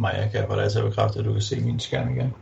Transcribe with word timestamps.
Maja, 0.00 0.28
kan 0.28 0.40
jeg 0.40 0.48
få 0.48 0.56
dig 0.56 0.72
til 0.72 0.78
at 0.78 0.84
bekræfte, 0.84 1.18
at 1.18 1.24
du 1.24 1.32
kan 1.32 1.42
se 1.42 1.60
min 1.60 1.80
skærm 1.80 2.08
igen? 2.08 2.34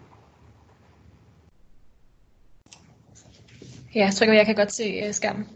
Ja, 3.94 4.04
jeg 4.04 4.14
tror 4.14 4.32
jeg 4.32 4.46
kan 4.46 4.54
godt 4.54 4.72
se 4.72 5.08
uh, 5.08 5.14
skærmen. 5.14 5.48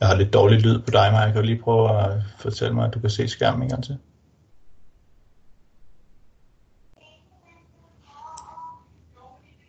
Jeg 0.00 0.08
har 0.08 0.16
lidt 0.16 0.32
dårlig 0.32 0.60
lyd 0.60 0.78
på 0.82 0.90
dig, 0.90 1.12
Maja. 1.12 1.26
Kan 1.26 1.34
du 1.34 1.42
lige 1.42 1.62
prøve 1.62 2.00
at 2.00 2.22
fortælle 2.38 2.74
mig, 2.74 2.86
at 2.86 2.94
du 2.94 3.00
kan 3.00 3.10
se 3.10 3.28
skærmen 3.28 3.62
en 3.62 3.68
gang 3.68 3.84
til? 3.84 3.98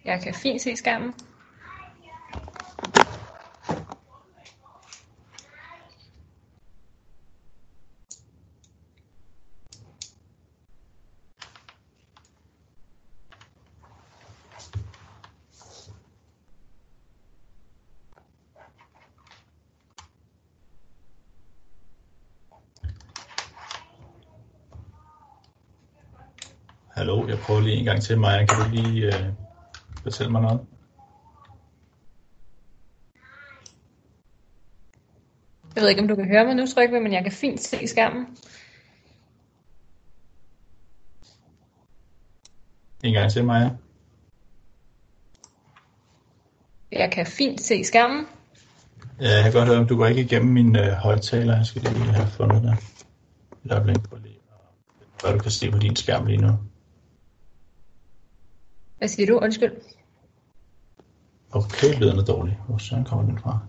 Jeg 0.06 0.22
kan 0.22 0.34
fint 0.34 0.62
se 0.62 0.76
skærmen. 0.76 1.14
Prøver 27.44 27.62
lige 27.62 27.76
en 27.76 27.86
gang 27.86 28.02
til, 28.02 28.20
Maja. 28.20 28.46
Kan 28.46 28.60
du 28.60 28.76
lige 28.76 29.08
uh, 29.08 29.14
fortælle 30.04 30.32
mig 30.32 30.42
noget? 30.42 30.60
Jeg 35.76 35.82
ved 35.82 35.90
ikke, 35.90 36.02
om 36.02 36.08
du 36.08 36.16
kan 36.16 36.28
høre 36.28 36.46
mig 36.46 36.56
nu, 36.56 36.66
Trygve, 36.68 37.00
men 37.00 37.14
jeg 37.14 37.24
kan 37.24 37.32
fint 37.32 37.60
se 37.60 37.88
skærmen. 37.88 38.38
En 43.04 43.14
gang 43.14 43.32
til, 43.32 43.46
Maja. 43.46 43.70
Jeg 46.92 47.12
kan 47.12 47.26
fint 47.26 47.62
se 47.62 47.84
skærmen. 47.84 48.26
Ja, 49.22 49.30
jeg 49.30 49.44
kan 49.44 49.54
godt 49.54 49.68
høre, 49.68 49.78
om 49.78 49.88
du 49.88 49.98
går 49.98 50.06
ikke 50.06 50.22
igennem 50.22 50.54
min 50.54 50.76
uh, 50.76 50.86
højtaler. 50.86 51.56
Jeg 51.56 51.66
skal 51.66 51.82
lige 51.82 52.14
have 52.14 52.28
fundet 52.28 52.64
dig. 52.64 52.78
Et 53.66 53.72
øjeblik 53.72 54.04
på 54.10 54.16
lige, 54.16 54.40
hvad 55.22 55.34
du 55.34 55.40
kan 55.40 55.52
se 55.52 55.72
på 55.72 55.78
din 55.78 55.96
skærm 55.96 56.26
lige 56.26 56.42
nu. 56.42 56.58
Hvad 59.04 59.08
siger 59.10 59.28
du? 59.28 59.40
Undskyld. 59.40 59.72
Okay, 61.52 62.00
lyden 62.00 62.20
er 62.20 62.24
dårlig. 62.24 62.60
Hvor 62.68 62.78
søren 62.78 63.06
kommer 63.06 63.26
den 63.26 63.40
fra? 63.40 63.60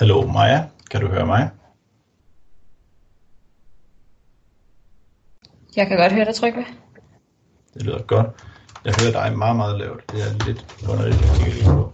Hallo 0.00 0.26
Maja, 0.26 0.68
kan 0.90 1.00
du 1.00 1.08
høre 1.08 1.26
mig? 1.26 1.50
Jeg 5.76 5.86
kan 5.86 5.96
godt 5.96 6.12
høre 6.12 6.24
dig, 6.24 6.34
Trygve. 6.34 6.64
Det 7.74 7.82
lyder 7.82 8.02
godt. 8.02 8.26
Jeg 8.84 8.94
hører 9.00 9.12
dig 9.12 9.38
meget, 9.38 9.56
meget 9.56 9.78
lavt. 9.78 10.12
Det 10.12 10.20
er 10.22 10.46
lidt 10.46 10.66
underligt, 10.88 11.20
jeg 11.20 11.30
kigger 11.36 11.52
lige 11.52 11.64
på. 11.64 11.92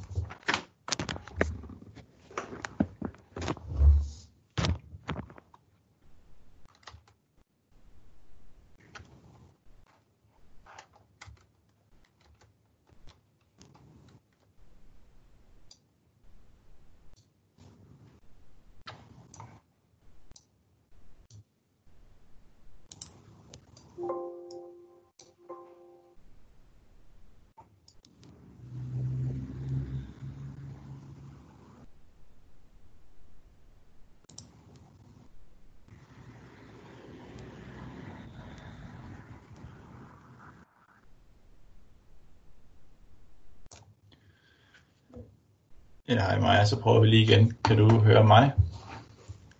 Så 46.66 46.80
prøver 46.80 47.00
vi 47.00 47.06
lige 47.06 47.22
igen. 47.22 47.56
Kan 47.64 47.76
du 47.76 47.98
høre 47.98 48.24
mig? 48.24 48.52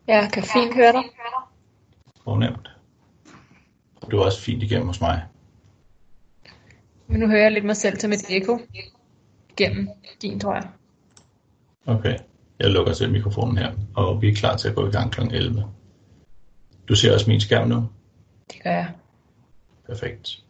Jeg 0.06 0.30
kan 0.32 0.42
fint 0.42 0.74
høre 0.74 0.92
dig. 0.92 1.02
Fornemt. 2.24 2.70
Og 3.96 4.10
du 4.10 4.18
er 4.18 4.24
også 4.24 4.40
fint 4.40 4.62
igennem 4.62 4.86
hos 4.86 5.00
mig. 5.00 5.22
Men 7.06 7.20
nu 7.20 7.28
hører 7.28 7.42
jeg 7.42 7.52
lidt 7.52 7.64
mig 7.64 7.76
selv 7.76 7.98
til 7.98 8.08
mit 8.08 8.30
eko. 8.30 8.58
Gennem 9.56 9.88
din, 10.22 10.40
tror 10.40 10.54
jeg. 10.54 10.68
Okay, 11.86 12.18
jeg 12.58 12.70
lukker 12.70 12.92
til 12.92 13.12
mikrofonen 13.12 13.58
her, 13.58 13.72
og 13.94 14.22
vi 14.22 14.28
er 14.28 14.34
klar 14.34 14.56
til 14.56 14.68
at 14.68 14.74
gå 14.74 14.86
i 14.86 14.90
gang 14.90 15.12
kl. 15.12 15.20
11. 15.20 15.64
Du 16.88 16.94
ser 16.94 17.14
også 17.14 17.30
min 17.30 17.40
skærm 17.40 17.68
nu? 17.68 17.88
Det 18.52 18.62
gør 18.62 18.70
jeg. 18.70 18.92
Perfekt. 19.86 20.45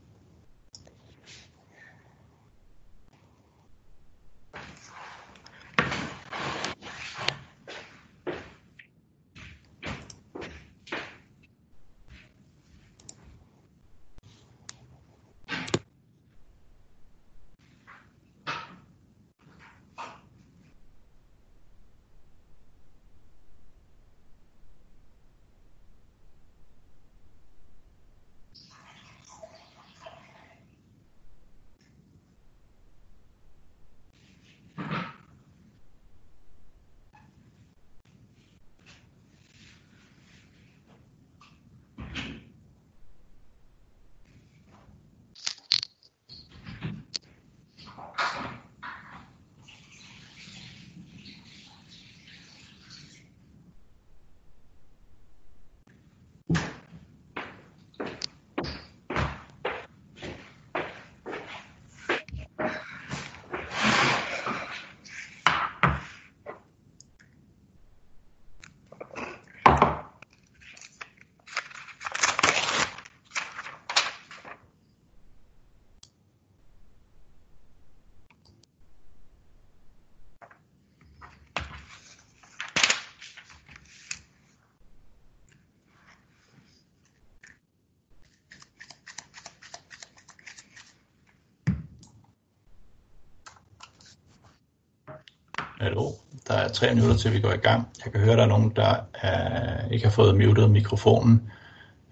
Hallo. 95.87 96.13
Der 96.49 96.55
er 96.55 96.69
tre 96.69 96.95
minutter 96.95 97.17
til 97.17 97.33
vi 97.33 97.41
går 97.41 97.53
i 97.53 97.57
gang. 97.57 97.89
Jeg 98.05 98.13
kan 98.13 98.21
høre, 98.21 98.37
der 98.37 98.43
er 98.43 98.47
nogen, 98.47 98.73
der 98.77 98.95
er, 99.15 99.89
ikke 99.89 100.05
har 100.05 100.11
fået 100.11 100.37
muted 100.37 100.69
mikrofonen. 100.69 101.51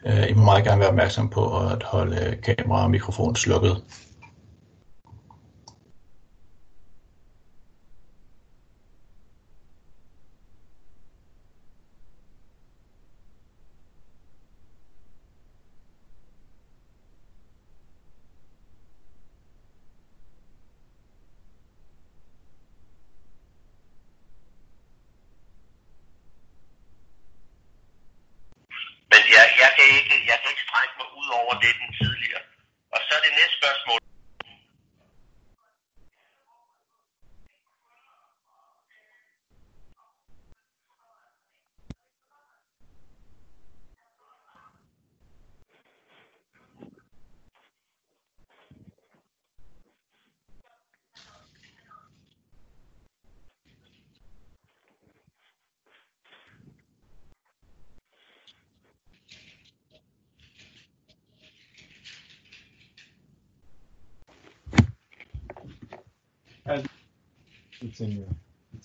Øh, 0.06 0.30
I 0.30 0.32
må 0.34 0.44
meget 0.44 0.64
gerne 0.64 0.80
være 0.80 0.88
opmærksom 0.88 1.28
på 1.30 1.58
at 1.58 1.82
holde 1.82 2.36
kamera 2.42 2.84
og 2.84 2.90
mikrofon 2.90 3.36
slukket. 3.36 3.82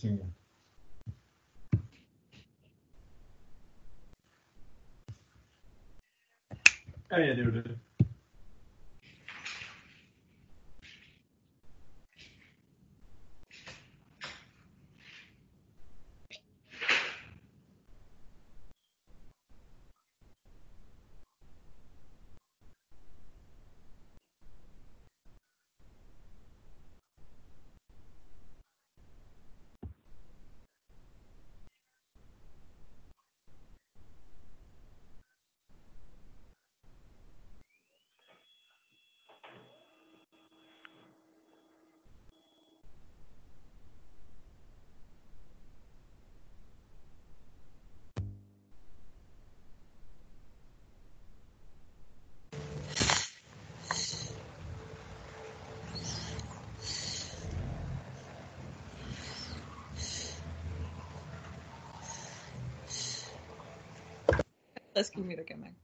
signe. 0.10 0.34
60 65.00 65.10
km 65.10 65.30
kan 65.48 65.60
man. 65.60 65.76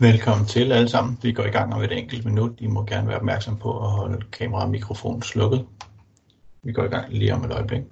Velkommen 0.00 0.46
til 0.46 0.72
alle 0.72 0.88
sammen. 0.88 1.18
Vi 1.22 1.32
går 1.32 1.44
i 1.44 1.50
gang 1.50 1.74
om 1.74 1.82
et 1.82 1.92
enkelt 1.92 2.24
minut. 2.24 2.60
I 2.60 2.66
må 2.66 2.84
gerne 2.84 3.08
være 3.08 3.16
opmærksom 3.16 3.58
på 3.58 3.84
at 3.84 3.90
holde 3.90 4.26
kamera 4.32 4.62
og 4.62 4.70
mikrofon 4.70 5.22
slukket. 5.22 5.66
Vi 6.62 6.72
går 6.72 6.84
i 6.84 6.88
gang 6.88 7.12
lige 7.12 7.34
om 7.34 7.44
et 7.44 7.52
øjeblik. 7.52 7.82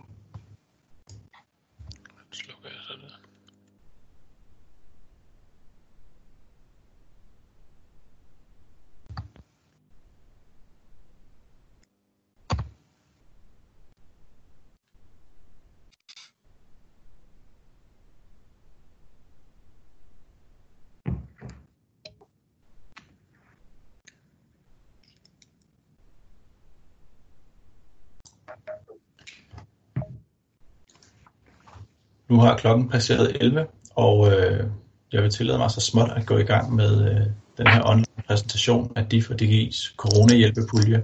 Har 32.47 32.57
klokken 32.57 32.88
passeret 32.88 33.37
11, 33.41 33.67
og 33.95 34.33
øh, 34.33 34.65
jeg 35.12 35.23
vil 35.23 35.31
tillade 35.31 35.59
mig 35.59 35.71
så 35.71 35.81
småt 35.81 36.11
at 36.17 36.26
gå 36.26 36.38
i 36.38 36.43
gang 36.43 36.75
med 36.75 37.11
øh, 37.11 37.26
den 37.59 37.67
her 37.67 37.88
online 37.88 38.07
præsentation 38.29 38.93
af 38.97 39.07
DIF 39.07 39.31
og 39.31 39.37
DGI's 39.43 39.97
coronahjælpepulje. 39.97 41.03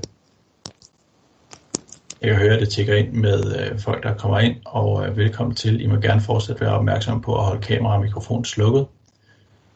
Jeg 2.22 2.30
kan 2.30 2.38
høre, 2.38 2.54
at 2.54 2.60
det 2.60 2.68
tigger 2.68 2.96
ind 2.96 3.12
med 3.12 3.56
øh, 3.60 3.78
folk, 3.78 4.02
der 4.02 4.14
kommer 4.14 4.38
ind, 4.38 4.56
og 4.64 5.06
øh, 5.06 5.16
velkommen 5.16 5.54
til. 5.54 5.80
I 5.80 5.86
må 5.86 5.96
gerne 5.96 6.20
fortsat 6.20 6.60
være 6.60 6.70
opmærksom 6.70 7.20
på 7.20 7.36
at 7.36 7.44
holde 7.44 7.62
kamera 7.62 7.94
og 7.94 8.00
mikrofon 8.00 8.44
slukket. 8.44 8.86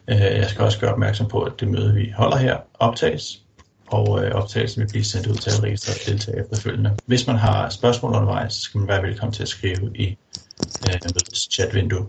Øh, 0.08 0.16
jeg 0.16 0.46
skal 0.46 0.64
også 0.64 0.80
gøre 0.80 0.92
opmærksom 0.92 1.28
på, 1.28 1.42
at 1.42 1.52
det 1.60 1.68
møde, 1.68 1.94
vi 1.94 2.12
holder 2.16 2.36
her, 2.36 2.56
optages, 2.74 3.42
og 3.86 4.24
øh, 4.24 4.34
optagelsen 4.34 4.82
vil 4.82 4.88
blive 4.88 5.04
sendt 5.04 5.26
ud 5.26 5.34
til 5.34 5.50
alle 5.50 5.62
registrerede 5.62 6.10
deltagere 6.10 6.40
efterfølgende. 6.40 6.96
Hvis 7.06 7.26
man 7.26 7.36
har 7.36 7.68
spørgsmål 7.68 8.12
undervejs, 8.12 8.52
så 8.52 8.60
skal 8.60 8.78
man 8.78 8.88
være 8.88 9.02
velkommen 9.02 9.32
til 9.32 9.42
at 9.42 9.48
skrive 9.48 9.90
i 9.94 10.16
øh, 10.88 10.98
chatvindue. 11.50 12.06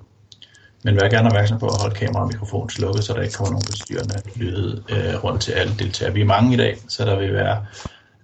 Men 0.83 0.95
vær 0.95 1.09
gerne 1.09 1.27
opmærksom 1.27 1.59
på 1.59 1.65
at 1.65 1.81
holde 1.81 1.95
kamera 1.95 2.21
og 2.21 2.27
mikrofon 2.27 2.69
slukket, 2.69 3.03
så 3.03 3.13
der 3.13 3.21
ikke 3.21 3.33
kommer 3.33 3.51
nogen 3.51 3.65
forstyrrende 3.65 4.21
lyde 4.35 4.83
øh, 4.89 5.23
rundt 5.23 5.41
til 5.41 5.51
alle 5.51 5.73
deltagere. 5.79 6.13
Vi 6.13 6.21
er 6.21 6.25
mange 6.25 6.53
i 6.53 6.57
dag, 6.57 6.77
så 6.87 7.05
der 7.05 7.19
vil 7.19 7.33
være 7.33 7.65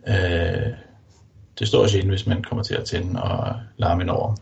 øh, 0.07 0.73
det 1.59 1.67
står 1.67 1.87
sjældent, 1.87 2.11
hvis 2.11 2.27
man 2.27 2.43
kommer 2.43 2.63
til 2.63 2.75
at 2.75 2.85
tænde 2.85 3.23
og 3.23 3.55
larme 3.77 4.01
ind 4.01 4.09
over. 4.09 4.35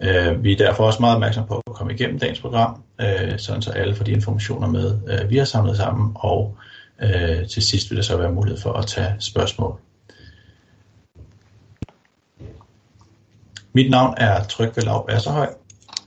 Øh, 0.00 0.44
vi 0.44 0.52
er 0.52 0.56
derfor 0.56 0.84
også 0.84 1.00
meget 1.00 1.14
opmærksom 1.14 1.46
på 1.46 1.62
at 1.66 1.74
komme 1.74 1.92
igennem 1.92 2.18
dagens 2.18 2.40
program, 2.40 2.82
øh, 3.00 3.38
sådan 3.38 3.62
så 3.62 3.70
alle 3.70 3.94
får 3.94 4.04
de 4.04 4.10
informationer 4.10 4.68
med, 4.68 4.98
øh, 5.08 5.30
vi 5.30 5.36
har 5.36 5.44
samlet 5.44 5.76
sammen, 5.76 6.12
og 6.14 6.56
øh, 7.02 7.48
til 7.48 7.62
sidst 7.62 7.90
vil 7.90 7.96
der 7.96 8.02
så 8.02 8.16
være 8.16 8.32
mulighed 8.32 8.60
for 8.60 8.72
at 8.72 8.86
tage 8.86 9.14
spørgsmål. 9.18 9.80
Mit 13.78 13.90
navn 13.90 14.14
er 14.16 14.44
Trygve 14.44 14.80
Lav 14.80 15.06
Asserhøj. 15.08 15.48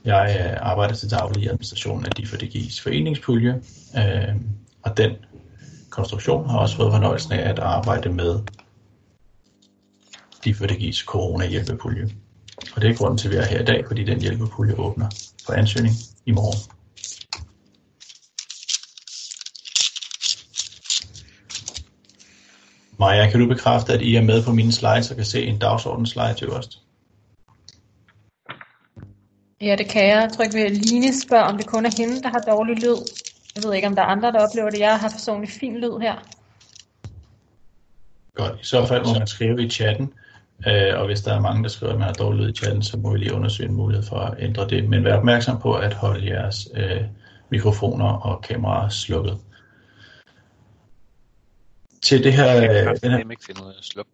Jeg 0.06 0.38
øh, 0.40 0.58
arbejder 0.62 0.94
til 0.94 1.12
daglig 1.12 1.44
i 1.44 1.48
administrationen 1.48 2.06
af 2.06 2.10
DIFADG's 2.20 2.84
foreningspulje, 2.84 3.62
øh, 3.98 4.36
og 4.84 4.98
den 4.98 5.12
konstruktion 5.90 6.50
har 6.50 6.60
også 6.60 6.76
fået 6.76 6.92
fornøjelsen 6.92 7.34
af 7.34 7.50
at 7.50 7.60
arbejde 7.60 8.10
med 8.10 8.40
DIFADG's 10.46 11.06
corona-hjælpepulje. 11.06 12.10
Og 12.76 12.82
det 12.82 12.90
er 12.90 12.96
grunden 12.96 13.18
til, 13.18 13.28
at 13.28 13.32
vi 13.32 13.38
er 13.38 13.46
her 13.46 13.62
i 13.62 13.66
dag, 13.66 13.84
fordi 13.88 14.04
den 14.04 14.22
hjælpepulje 14.22 14.76
åbner 14.76 15.10
for 15.46 15.54
ansøgning 15.54 15.96
i 16.26 16.32
morgen. 16.32 16.60
Maja, 23.00 23.30
kan 23.30 23.40
du 23.40 23.48
bekræfte, 23.48 23.94
at 23.94 24.02
I 24.02 24.16
er 24.16 24.22
med 24.22 24.44
på 24.44 24.54
mine 24.54 24.72
slides 24.72 25.12
og 25.12 25.16
kan 25.16 25.26
se 25.26 25.46
en 25.46 25.60
dagsorden-slide 25.60 26.34
til 26.34 26.48
øverst? 26.48 26.81
Ja, 29.62 29.76
det 29.76 29.90
kan 29.90 30.08
jeg. 30.08 30.30
Tryk 30.34 30.54
ved 30.54 30.70
Line 30.70 31.22
spørger, 31.22 31.44
om 31.44 31.58
det 31.58 31.68
kun 31.68 31.86
er 31.86 31.92
hende, 31.98 32.22
der 32.22 32.30
har 32.30 32.40
dårlig 32.40 32.76
lyd. 32.76 32.98
Jeg 33.56 33.64
ved 33.64 33.74
ikke, 33.74 33.88
om 33.88 33.96
der 33.96 34.02
er 34.02 34.06
andre, 34.06 34.32
der 34.32 34.48
oplever 34.48 34.70
det. 34.70 34.80
Jeg 34.80 35.00
har 35.00 35.10
personligt 35.10 35.52
fin 35.52 35.78
lyd 35.78 36.00
her. 36.02 36.16
Godt. 38.36 38.62
I 38.62 38.66
så 38.66 38.86
fald 38.86 39.06
må 39.06 39.14
man 39.14 39.28
skrive 39.28 39.64
i 39.64 39.70
chatten, 39.70 40.14
øh, 40.68 41.00
og 41.00 41.06
hvis 41.06 41.22
der 41.22 41.34
er 41.34 41.40
mange, 41.40 41.64
der 41.64 41.70
skriver, 41.70 41.94
at 41.94 42.00
man 42.00 42.08
har 42.08 42.14
dårlig 42.14 42.42
lyd 42.42 42.50
i 42.50 42.56
chatten, 42.56 42.84
så 42.84 42.98
må 42.98 43.12
vi 43.12 43.18
lige 43.18 43.34
undersøge 43.34 43.70
en 43.70 43.76
mulighed 43.76 44.06
for 44.08 44.16
at 44.16 44.34
ændre 44.40 44.68
det. 44.70 44.90
Men 44.90 45.04
vær 45.04 45.18
opmærksom 45.18 45.60
på 45.62 45.74
at 45.74 45.94
holde 45.94 46.28
jeres 46.28 46.68
øh, 46.76 47.02
mikrofoner 47.50 48.06
og 48.06 48.42
kameraer 48.42 48.90
slukket. 48.90 49.38
Til 52.02 52.24
det 52.24 52.34
her... 52.34 52.46
Jeg 52.46 53.02
Den 53.02 53.12
her 53.12 53.18
kan 53.18 53.32
ikke 53.32 53.46
finde 53.46 53.64
ud 53.64 53.68
af 53.68 53.78
at 53.78 53.86
slukke. 53.86 54.12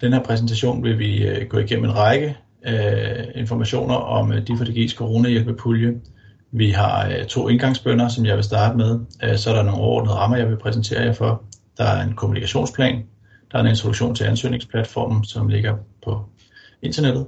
Den 0.00 0.12
her 0.12 0.22
præsentation 0.22 0.82
vil 0.82 0.98
vi 0.98 1.26
øh, 1.26 1.46
gå 1.48 1.58
igennem 1.58 1.84
en 1.84 1.96
række 1.96 2.36
øh, 2.66 3.24
informationer 3.34 3.94
om 3.94 4.32
øh, 4.32 4.42
DIFA-DG's 4.50 4.96
coronahjælpepulje. 4.96 5.94
Vi 6.52 6.70
har 6.70 7.08
øh, 7.08 7.24
to 7.26 7.48
indgangsbønder, 7.48 8.08
som 8.08 8.26
jeg 8.26 8.36
vil 8.36 8.44
starte 8.44 8.76
med. 8.76 9.00
Øh, 9.22 9.36
så 9.36 9.50
er 9.50 9.54
der 9.54 9.62
nogle 9.62 9.80
overordnede 9.80 10.14
rammer, 10.14 10.36
jeg 10.36 10.48
vil 10.48 10.56
præsentere 10.56 11.02
jer 11.02 11.12
for. 11.12 11.42
Der 11.78 11.84
er 11.84 12.02
en 12.02 12.12
kommunikationsplan. 12.12 13.02
Der 13.52 13.58
er 13.58 13.62
en 13.62 13.68
introduktion 13.68 14.14
til 14.14 14.24
ansøgningsplatformen, 14.24 15.24
som 15.24 15.48
ligger 15.48 15.76
på 16.04 16.24
internettet. 16.82 17.26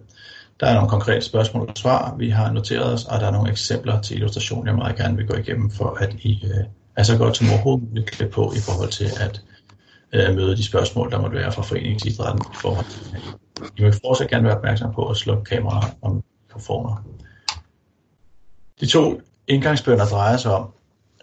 Der 0.61 0.67
er 0.67 0.75
nogle 0.75 0.89
konkrete 0.89 1.21
spørgsmål 1.21 1.69
og 1.69 1.77
svar, 1.77 2.17
vi 2.19 2.31
har 2.31 2.53
noteret 2.53 2.93
os, 2.93 3.05
og 3.05 3.21
der 3.21 3.27
er 3.27 3.31
nogle 3.31 3.51
eksempler 3.51 4.01
til 4.01 4.17
illustration, 4.17 4.67
jeg 4.67 4.75
meget 4.75 4.97
gerne 4.97 5.17
vil 5.17 5.27
gå 5.27 5.37
igennem, 5.37 5.71
for 5.71 5.97
at 6.01 6.15
I 6.21 6.45
øh, 6.45 6.65
er 6.97 7.03
så 7.03 7.19
godt 7.19 7.37
som 7.37 7.49
overhovedet 7.51 7.89
muligt 7.89 8.11
klædt 8.11 8.33
på 8.33 8.53
i 8.57 8.61
forhold 8.61 8.91
til 8.91 9.05
at 9.21 9.43
øh, 10.13 10.35
møde 10.35 10.57
de 10.57 10.65
spørgsmål, 10.65 11.11
der 11.11 11.21
måtte 11.21 11.37
være 11.37 11.53
fra 11.53 11.63
foreningsidrætten 11.63 12.43
i 12.53 12.57
forhold 12.57 12.87
til. 12.91 13.17
I 13.77 13.83
må 13.83 13.93
fortsat 13.93 14.31
gerne 14.31 14.45
være 14.45 14.57
opmærksom 14.57 14.95
på 14.95 15.09
at 15.09 15.17
slukke 15.17 15.45
kameraer 15.45 15.91
og 16.03 16.23
mikrofoner. 16.47 17.05
De 18.81 18.87
to 18.87 19.21
indgangsbønder 19.49 20.07
drejer 20.07 20.37
sig 20.37 20.55
om, 20.55 20.71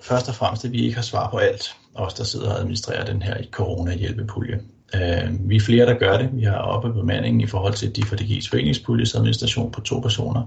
først 0.01 0.29
og 0.29 0.35
fremmest, 0.35 0.65
at 0.65 0.71
vi 0.71 0.81
ikke 0.83 0.95
har 0.95 1.01
svar 1.01 1.29
på 1.29 1.37
alt, 1.37 1.75
os 1.95 2.13
der 2.13 2.23
sidder 2.23 2.49
og 2.49 2.59
administrerer 2.59 3.05
den 3.05 3.21
her 3.21 3.37
corona-hjælpepulje. 3.51 4.59
Øh, 4.95 5.49
vi 5.49 5.55
er 5.55 5.59
flere, 5.59 5.85
der 5.85 5.93
gør 5.93 6.17
det. 6.17 6.29
Vi 6.33 6.43
har 6.43 6.57
oppe 6.57 6.93
bemandingen 6.93 7.41
i 7.41 7.47
forhold 7.47 7.73
til 7.73 7.95
de 7.95 8.03
for 8.03 8.15
DG's 8.15 8.49
foreningspuljes 8.49 9.15
administration 9.15 9.71
på 9.71 9.81
to 9.81 9.99
personer. 9.99 10.43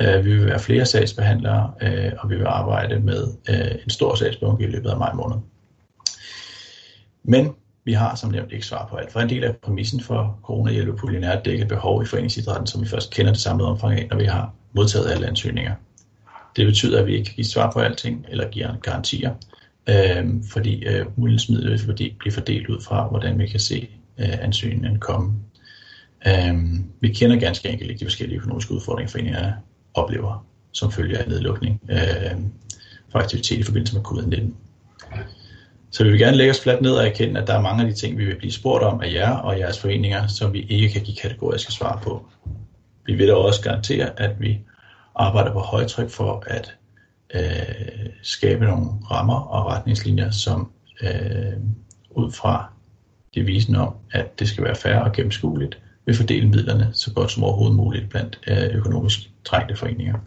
Øh, 0.00 0.24
vi 0.24 0.32
vil 0.32 0.46
være 0.46 0.60
flere 0.60 0.86
sagsbehandlere, 0.86 1.72
øh, 1.82 2.12
og 2.18 2.30
vi 2.30 2.36
vil 2.36 2.46
arbejde 2.46 3.00
med 3.00 3.26
øh, 3.48 3.82
en 3.84 3.90
stor 3.90 4.14
sagsbunke 4.14 4.64
i 4.64 4.66
løbet 4.66 4.90
af 4.90 4.96
maj 4.96 5.12
måned. 5.12 5.36
Men 7.24 7.54
vi 7.84 7.92
har 7.92 8.14
som 8.14 8.30
nævnt 8.30 8.52
ikke 8.52 8.66
svar 8.66 8.86
på 8.86 8.96
alt, 8.96 9.12
for 9.12 9.20
en 9.20 9.28
del 9.28 9.44
af 9.44 9.56
præmissen 9.56 10.00
for 10.00 10.38
coronahjælpepuljen 10.42 11.24
er 11.24 11.32
at 11.32 11.44
dække 11.44 11.66
behov 11.66 12.02
i 12.02 12.06
foreningsidrætten, 12.06 12.66
som 12.66 12.82
vi 12.82 12.86
først 12.86 13.14
kender 13.14 13.32
det 13.32 13.40
samlede 13.40 13.68
omfang 13.68 13.98
af, 13.98 14.08
når 14.10 14.16
vi 14.16 14.24
har 14.24 14.52
modtaget 14.72 15.10
alle 15.10 15.26
ansøgninger. 15.26 15.74
Det 16.56 16.66
betyder, 16.66 17.00
at 17.00 17.06
vi 17.06 17.12
ikke 17.12 17.24
kan 17.24 17.34
give 17.34 17.44
svar 17.44 17.70
på 17.70 17.80
alting 17.80 18.26
eller 18.28 18.48
giver 18.50 18.76
garantier, 18.76 19.34
øh, 19.88 20.26
fordi 20.50 20.84
øh, 20.84 21.06
mulighedsmidlet 21.16 21.70
vil 21.70 21.78
fordi 21.78 22.16
blive 22.18 22.32
fordelt 22.32 22.68
ud 22.68 22.80
fra, 22.80 23.08
hvordan 23.08 23.38
vi 23.38 23.46
kan 23.46 23.60
se 23.60 23.88
øh, 24.18 24.42
ansøgningen 24.42 25.00
komme. 25.00 25.32
Øh, 26.26 26.54
vi 27.00 27.08
kender 27.08 27.36
ganske 27.36 27.68
enkelt 27.68 27.90
ikke 27.90 28.00
de 28.00 28.04
forskellige 28.04 28.38
økonomiske 28.38 28.74
udfordringer, 28.74 29.10
foreningerne 29.10 29.54
oplever 29.94 30.46
som 30.72 30.92
følge 30.92 31.18
af 31.18 31.28
nedlukning 31.28 31.80
øh, 31.90 32.40
for 33.12 33.18
aktivitet 33.18 33.58
i 33.58 33.62
forbindelse 33.62 33.94
med 33.94 34.04
covid-19. 34.04 34.52
Så 35.94 36.04
vi 36.04 36.10
vil 36.10 36.18
gerne 36.18 36.36
lægge 36.36 36.50
os 36.50 36.60
fladt 36.60 36.82
ned 36.82 36.92
og 36.92 37.06
erkende, 37.06 37.40
at 37.40 37.46
der 37.46 37.54
er 37.54 37.60
mange 37.60 37.82
af 37.82 37.90
de 37.90 37.94
ting, 37.96 38.18
vi 38.18 38.24
vil 38.24 38.36
blive 38.36 38.52
spurgt 38.52 38.84
om 38.84 39.00
af 39.00 39.12
jer 39.12 39.36
og 39.36 39.58
jeres 39.58 39.78
foreninger, 39.78 40.26
som 40.26 40.52
vi 40.52 40.62
ikke 40.62 40.88
kan 40.88 41.02
give 41.02 41.16
kategoriske 41.16 41.72
svar 41.72 42.00
på. 42.02 42.26
Vi 43.06 43.14
vil 43.14 43.28
da 43.28 43.34
også 43.34 43.62
garantere, 43.62 44.20
at 44.20 44.40
vi 44.40 44.60
arbejder 45.14 45.52
på 45.52 45.58
højtryk 45.58 46.10
for 46.10 46.44
at 46.46 46.74
øh, 47.34 48.10
skabe 48.22 48.64
nogle 48.64 48.86
rammer 49.10 49.40
og 49.40 49.66
retningslinjer, 49.66 50.30
som 50.30 50.70
øh, 51.02 51.52
ud 52.10 52.32
fra 52.32 52.72
devisen 53.34 53.76
om, 53.76 53.94
at 54.12 54.38
det 54.38 54.48
skal 54.48 54.64
være 54.64 54.74
færre 54.74 55.02
og 55.02 55.12
gennemskueligt, 55.12 55.78
vil 56.06 56.16
fordele 56.16 56.48
midlerne 56.48 56.90
så 56.92 57.12
godt 57.12 57.32
som 57.32 57.44
overhovedet 57.44 57.76
muligt 57.76 58.10
blandt 58.10 58.40
øh, 58.46 58.76
økonomisk 58.76 59.30
trængte 59.44 59.76
foreninger. 59.76 60.18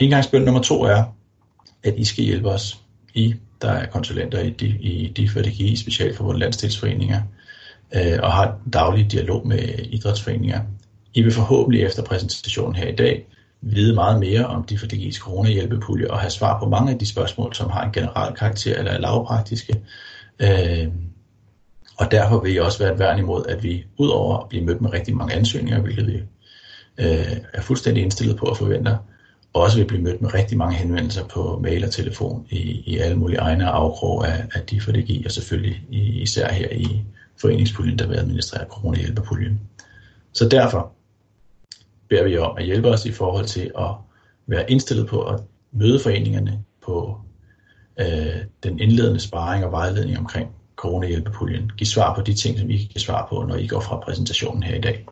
Indgangsbøn 0.00 0.42
nummer 0.42 0.62
to 0.62 0.82
er, 0.82 1.04
at 1.82 1.94
I 1.96 2.04
skal 2.04 2.24
hjælpe 2.24 2.48
os. 2.50 2.81
I, 3.14 3.34
der 3.62 3.70
er 3.70 3.86
konsulenter 3.86 4.38
i 4.40 4.50
de, 4.50 4.66
i 4.66 5.12
de 5.16 5.28
for 5.28 5.40
DGI, 5.40 5.76
specialforbund 5.76 6.38
landstilsforeninger, 6.38 7.22
øh, 7.94 8.18
og 8.22 8.32
har 8.32 8.58
daglig 8.72 9.12
dialog 9.12 9.46
med 9.46 9.58
idrætsforeninger. 9.90 10.60
I 11.14 11.22
vil 11.22 11.32
forhåbentlig 11.32 11.82
efter 11.82 12.02
præsentationen 12.02 12.76
her 12.76 12.88
i 12.88 12.96
dag 12.96 13.26
vide 13.60 13.94
meget 13.94 14.20
mere 14.20 14.46
om 14.46 14.64
de 14.64 14.74
DGI's 14.74 15.18
coronahjælpepulje 15.18 16.10
og 16.10 16.20
have 16.20 16.30
svar 16.30 16.58
på 16.58 16.68
mange 16.68 16.92
af 16.92 16.98
de 16.98 17.06
spørgsmål, 17.06 17.54
som 17.54 17.70
har 17.70 17.84
en 17.84 17.92
generel 17.92 18.34
karakter 18.34 18.78
eller 18.78 18.90
er 18.90 18.98
lavpraktiske. 18.98 19.80
Øh, 20.38 20.88
og 21.98 22.10
derfor 22.10 22.40
vil 22.40 22.52
jeg 22.52 22.62
også 22.62 22.78
være 22.78 22.92
et 22.92 22.98
værn 22.98 23.18
imod, 23.18 23.46
at 23.48 23.62
vi 23.62 23.84
udover 23.98 24.38
at 24.38 24.48
blive 24.48 24.64
mødt 24.64 24.80
med 24.80 24.92
rigtig 24.92 25.16
mange 25.16 25.34
ansøgninger, 25.34 25.80
hvilket 25.80 26.06
vi 26.06 26.16
øh, 26.98 27.36
er 27.54 27.60
fuldstændig 27.60 28.02
indstillet 28.02 28.36
på 28.36 28.46
at 28.46 28.56
forvente, 28.56 28.98
også 29.54 29.78
vil 29.78 29.86
blive 29.86 30.02
mødt 30.02 30.22
med 30.22 30.34
rigtig 30.34 30.58
mange 30.58 30.76
henvendelser 30.76 31.26
på 31.26 31.58
mail 31.62 31.84
og 31.84 31.90
telefon 31.90 32.46
i, 32.50 32.82
i 32.86 32.98
alle 32.98 33.16
mulige 33.16 33.38
egne 33.38 33.66
afkrog 33.66 34.28
af, 34.28 34.46
af 34.54 34.62
de 34.66 34.80
for 34.80 34.92
DG, 34.92 35.22
og 35.24 35.30
selvfølgelig 35.30 35.86
især 36.22 36.52
her 36.52 36.68
i 36.68 37.02
foreningspuljen, 37.40 37.98
der 37.98 38.06
vil 38.06 38.16
administrere 38.16 38.66
coronahjælperpuljen. 38.68 39.60
Så 40.32 40.48
derfor 40.48 40.92
beder 42.08 42.24
vi 42.24 42.38
om 42.38 42.56
at 42.56 42.64
hjælpe 42.64 42.88
os 42.88 43.04
i 43.04 43.12
forhold 43.12 43.46
til 43.46 43.70
at 43.78 43.90
være 44.46 44.70
indstillet 44.70 45.06
på 45.06 45.22
at 45.22 45.40
møde 45.72 46.00
foreningerne 46.00 46.64
på 46.84 47.20
øh, 48.00 48.36
den 48.62 48.80
indledende 48.80 49.20
sparring 49.20 49.64
og 49.64 49.72
vejledning 49.72 50.18
omkring 50.18 50.48
coronahjælpepuljen. 50.76 51.70
Giv 51.76 51.86
svar 51.86 52.14
på 52.14 52.22
de 52.22 52.34
ting, 52.34 52.58
som 52.58 52.70
I 52.70 52.76
kan 52.76 52.86
give 52.86 53.00
svar 53.00 53.26
på, 53.30 53.44
når 53.48 53.56
I 53.56 53.66
går 53.66 53.80
fra 53.80 53.96
præsentationen 53.96 54.62
her 54.62 54.76
i 54.76 54.80
dag. 54.80 55.06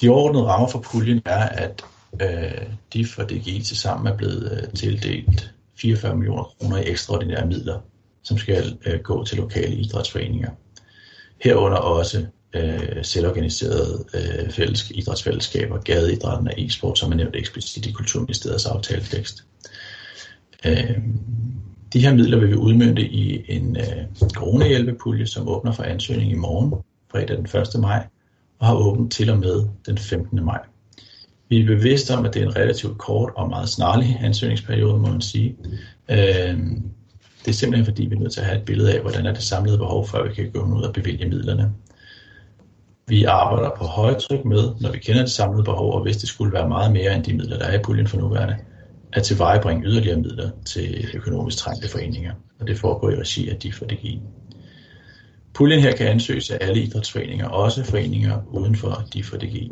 De 0.00 0.08
overordnede 0.08 0.44
rammer 0.44 0.68
for 0.68 0.84
puljen 0.92 1.22
er, 1.24 1.48
at 1.48 1.84
øh, 2.22 2.66
de 2.92 3.06
for 3.06 3.22
DGI 3.22 3.62
til 3.62 3.76
sammen 3.76 4.12
er 4.12 4.16
blevet 4.16 4.52
øh, 4.52 4.72
tildelt 4.74 5.54
44 5.76 6.16
millioner 6.16 6.54
kroner 6.60 6.76
i 6.76 6.90
ekstraordinære 6.90 7.46
midler, 7.46 7.80
som 8.22 8.38
skal 8.38 8.78
øh, 8.86 9.00
gå 9.00 9.24
til 9.24 9.36
lokale 9.36 9.74
idrætsforeninger. 9.76 10.50
Herunder 11.40 11.78
også 11.78 12.26
øh, 12.52 13.04
selvorganiserede 13.04 14.04
øh, 14.14 14.50
fælles, 14.50 14.90
idrætsfællesskaber, 14.90 15.78
gadeidrætten 15.78 16.48
og 16.48 16.54
e-sport, 16.56 16.98
som 16.98 17.12
er 17.12 17.16
nævnt 17.16 17.36
eksplicit 17.36 17.86
i 17.86 17.92
Kulturministeriets 17.92 18.66
aftaletekst. 18.66 19.44
Øh, 20.66 20.98
de 21.92 22.00
her 22.00 22.14
midler 22.14 22.38
vil 22.38 22.48
vi 22.48 22.54
udmønte 22.54 23.02
i 23.02 23.44
en 23.48 23.76
øh, 23.76 24.30
coronahjælpepulje, 24.34 25.26
som 25.26 25.48
åbner 25.48 25.72
for 25.72 25.82
ansøgning 25.82 26.30
i 26.30 26.34
morgen, 26.34 26.74
fredag 27.10 27.36
den 27.36 27.44
1. 27.76 27.80
maj, 27.80 28.06
og 28.58 28.66
har 28.66 28.74
åbent 28.74 29.12
til 29.12 29.30
og 29.30 29.38
med 29.38 29.68
den 29.86 29.98
15. 29.98 30.44
maj. 30.44 30.60
Vi 31.48 31.60
er 31.60 31.66
bevidste 31.66 32.14
om, 32.14 32.26
at 32.26 32.34
det 32.34 32.42
er 32.42 32.46
en 32.46 32.56
relativt 32.56 32.98
kort 32.98 33.32
og 33.36 33.48
meget 33.48 33.68
snarlig 33.68 34.18
ansøgningsperiode, 34.22 34.98
må 34.98 35.08
man 35.08 35.20
sige. 35.20 35.56
Øh, 36.10 36.58
det 37.44 37.48
er 37.48 37.52
simpelthen 37.52 37.84
fordi, 37.84 38.06
vi 38.06 38.14
er 38.14 38.18
nødt 38.18 38.32
til 38.32 38.40
at 38.40 38.46
have 38.46 38.58
et 38.58 38.64
billede 38.64 38.94
af, 38.94 39.00
hvordan 39.00 39.26
er 39.26 39.32
det 39.32 39.42
samlede 39.42 39.78
behov, 39.78 40.06
før 40.06 40.28
vi 40.28 40.34
kan 40.34 40.50
gå 40.50 40.60
ud 40.60 40.82
og 40.82 40.92
bevilge 40.92 41.28
midlerne. 41.28 41.72
Vi 43.06 43.24
arbejder 43.24 43.70
på 43.78 43.84
højtryk 43.84 44.44
med, 44.44 44.62
når 44.80 44.92
vi 44.92 44.98
kender 44.98 45.20
det 45.20 45.30
samlede 45.30 45.64
behov, 45.64 45.94
og 45.94 46.02
hvis 46.02 46.16
det 46.16 46.28
skulle 46.28 46.52
være 46.52 46.68
meget 46.68 46.92
mere 46.92 47.14
end 47.14 47.24
de 47.24 47.32
midler, 47.36 47.58
der 47.58 47.64
er 47.64 47.78
i 47.78 47.82
puljen 47.82 48.06
for 48.06 48.18
nuværende, 48.18 48.56
at 49.12 49.22
tilvejebringe 49.22 49.86
yderligere 49.86 50.16
midler 50.16 50.50
til 50.64 51.06
økonomisk 51.14 51.58
trængte 51.58 51.88
foreninger. 51.88 52.32
Og 52.60 52.66
det 52.66 52.78
foregår 52.78 53.10
i 53.10 53.16
regi 53.16 53.48
af 53.48 53.56
de 53.56 53.72
for 53.72 53.84
DGI. 53.84 54.20
Puljen 55.58 55.80
her 55.80 55.96
kan 55.96 56.06
ansøges 56.06 56.50
af 56.50 56.58
alle 56.60 56.82
idrætsforeninger, 56.82 57.48
også 57.48 57.84
foreninger 57.84 58.42
uden 58.50 58.76
for 58.76 59.04
de 59.12 59.24
for 59.24 59.36
DGI. 59.36 59.68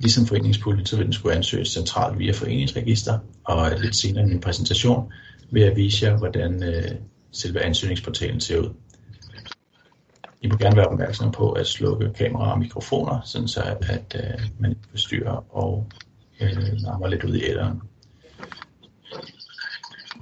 Ligesom 0.00 0.26
foreningspuljen, 0.26 0.86
så 0.86 0.96
vil 0.96 1.04
den 1.04 1.12
skulle 1.12 1.36
ansøges 1.36 1.68
centralt 1.68 2.18
via 2.18 2.32
foreningsregister, 2.32 3.18
og 3.44 3.70
lidt 3.80 3.96
senere 3.96 4.24
i 4.24 4.28
min 4.28 4.40
præsentation 4.40 5.12
vil 5.50 5.62
jeg 5.62 5.76
vise 5.76 6.06
jer, 6.06 6.18
hvordan 6.18 6.62
øh, 6.62 6.90
selve 7.32 7.60
ansøgningsportalen 7.60 8.40
ser 8.40 8.58
ud. 8.58 8.74
I 10.40 10.48
må 10.48 10.56
gerne 10.56 10.76
være 10.76 10.86
opmærksom 10.86 11.32
på 11.32 11.52
at 11.52 11.66
slukke 11.66 12.12
kameraer 12.12 12.52
og 12.52 12.58
mikrofoner, 12.58 13.20
sådan 13.24 13.48
så 13.48 13.76
at, 13.82 14.16
øh, 14.16 14.48
man 14.58 14.70
ikke 14.70 14.82
forstyrrer 14.90 15.56
og 15.56 15.86
øh, 16.40 16.72
larmer 16.72 17.08
lidt 17.08 17.24
ud 17.24 17.34
i 17.34 17.44
ælderen. 17.44 17.80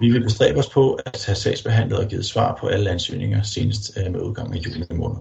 Vi 0.00 0.10
vil 0.10 0.22
bestræbe 0.22 0.58
os 0.58 0.68
på 0.68 0.94
at 0.94 1.24
have 1.26 1.36
sagsbehandlet 1.36 1.98
og 1.98 2.08
givet 2.08 2.24
svar 2.24 2.56
på 2.60 2.66
alle 2.66 2.90
ansøgninger 2.90 3.42
senest 3.42 3.98
øh, 3.98 4.12
med 4.12 4.20
udgangen 4.20 4.54
af 4.54 4.58
juli 4.58 4.84
måned. 4.90 5.18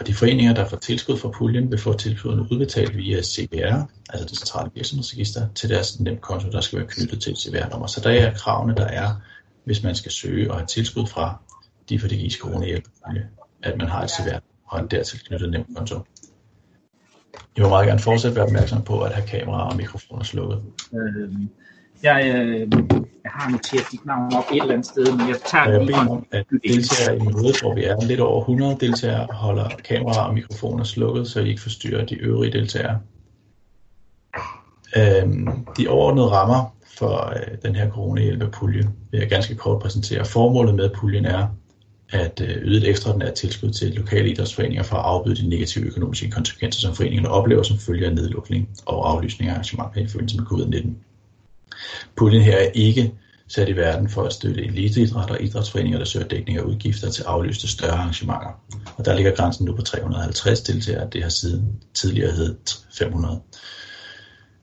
Og 0.00 0.06
de 0.06 0.14
foreninger, 0.14 0.54
der 0.54 0.68
får 0.68 0.76
tilskud 0.76 1.18
fra 1.18 1.30
puljen, 1.30 1.70
vil 1.70 1.78
få 1.78 1.92
tilskuddene 1.92 2.48
udbetalt 2.52 2.96
via 2.96 3.22
CBR, 3.22 3.82
altså 4.10 4.26
det 4.28 4.38
centrale 4.38 4.70
virksomhedsregister, 4.74 5.48
til 5.54 5.68
deres 5.68 6.00
nemkonto, 6.00 6.50
der 6.50 6.60
skal 6.60 6.78
være 6.78 6.88
knyttet 6.88 7.22
til 7.22 7.32
et 7.32 7.38
CBR-nummer. 7.38 7.86
Så 7.86 8.00
der 8.00 8.10
er 8.10 8.34
kravene, 8.34 8.74
der 8.74 8.86
er, 8.86 9.14
hvis 9.64 9.82
man 9.82 9.94
skal 9.94 10.12
søge 10.12 10.50
og 10.50 10.56
have 10.56 10.66
tilskud 10.66 11.06
fra 11.06 11.40
de 11.88 12.00
for 12.00 12.08
det 12.08 12.18
gives 12.18 12.34
coronahjælp, 12.34 12.84
at 13.62 13.78
man 13.78 13.88
har 13.88 14.02
et 14.02 14.10
CBR 14.10 14.38
og 14.66 14.80
en 14.80 14.86
dertil 14.86 15.20
knyttet 15.24 15.50
nemkonto. 15.50 15.94
Jeg 17.56 17.64
vil 17.64 17.68
meget 17.68 17.86
gerne 17.86 18.00
fortsat 18.00 18.34
være 18.34 18.44
opmærksom 18.44 18.82
på 18.82 19.00
at 19.00 19.14
have 19.14 19.26
kamera 19.26 19.70
og 19.70 19.76
mikrofoner 19.76 20.24
slukket. 20.24 20.62
Øh, 20.94 21.30
jeg, 22.02 22.34
øh, 22.34 22.60
jeg 23.24 23.32
har 23.34 23.50
noteret 23.50 23.84
dit 23.92 24.06
navn 24.06 24.34
op 24.34 24.44
et 24.52 24.60
eller 24.60 24.74
andet 24.74 24.86
sted, 24.86 25.16
men 25.16 25.28
jeg 25.28 25.36
tager 25.46 25.64
Og 25.64 25.72
jeg 25.72 25.84
lige 25.84 25.96
om, 25.96 26.26
at 26.30 26.46
deltagere 26.68 27.16
i 27.16 27.18
mødet, 27.18 27.60
hvor 27.60 27.74
vi 27.74 27.84
er 27.84 28.06
lidt 28.06 28.20
over 28.20 28.40
100 28.40 28.76
deltagere, 28.80 29.26
holder 29.30 29.68
kameraer 29.68 30.28
og 30.28 30.34
mikrofoner 30.34 30.84
slukket, 30.84 31.28
så 31.28 31.40
I 31.40 31.48
ikke 31.48 31.62
forstyrrer 31.62 32.04
de 32.04 32.14
øvrige 32.14 32.52
deltagere. 32.52 33.00
Øhm, 34.96 35.48
de 35.76 35.88
overordnede 35.88 36.26
rammer 36.26 36.74
for 36.98 37.32
øh, 37.36 37.58
den 37.62 37.76
her 37.76 37.90
coronahjælpepulje 37.90 38.88
vil 39.10 39.20
jeg 39.20 39.28
ganske 39.28 39.54
kort 39.54 39.82
præsentere. 39.82 40.24
Formålet 40.24 40.74
med 40.74 40.90
puljen 40.90 41.24
er 41.24 41.46
at 42.10 42.40
øh, 42.40 42.56
yde 42.62 42.78
et 42.78 42.88
ekstraordinært 42.88 43.34
tilskud 43.34 43.70
til 43.70 43.94
lokale 43.94 44.30
idrætsforeninger 44.30 44.82
for 44.82 44.96
at 44.96 45.04
afbøde 45.04 45.36
de 45.36 45.48
negative 45.48 45.86
økonomiske 45.86 46.30
konsekvenser, 46.30 46.80
som 46.80 46.94
foreningerne 46.94 47.28
oplever 47.28 47.62
som 47.62 47.78
følge 47.78 48.06
af 48.06 48.14
nedlukning 48.14 48.68
og 48.86 49.10
aflysning 49.10 49.50
af 49.50 49.54
arrangementer 49.54 50.00
i 50.00 50.06
forbindelse 50.06 50.36
med 50.36 50.46
covid-19. 50.46 51.07
Puljen 52.16 52.42
her 52.42 52.56
er 52.56 52.70
ikke 52.74 53.12
sat 53.48 53.68
i 53.68 53.76
verden 53.76 54.08
for 54.08 54.22
at 54.22 54.32
støtte 54.32 54.64
eliteidræt 54.64 55.30
og 55.30 55.42
idrætsforeninger, 55.42 55.98
der 55.98 56.04
søger 56.04 56.28
dækning 56.28 56.58
af 56.58 56.62
udgifter 56.62 57.10
til 57.10 57.22
aflyste 57.22 57.68
større 57.68 57.92
arrangementer. 57.92 58.60
Og 58.96 59.04
der 59.04 59.14
ligger 59.14 59.34
grænsen 59.34 59.64
nu 59.64 59.74
på 59.74 59.82
350 59.82 60.60
deltagere. 60.60 61.08
Det 61.12 61.22
har 61.22 61.30
siden 61.30 61.82
tidligere 61.94 62.32
heddet 62.32 62.78
500. 62.98 63.40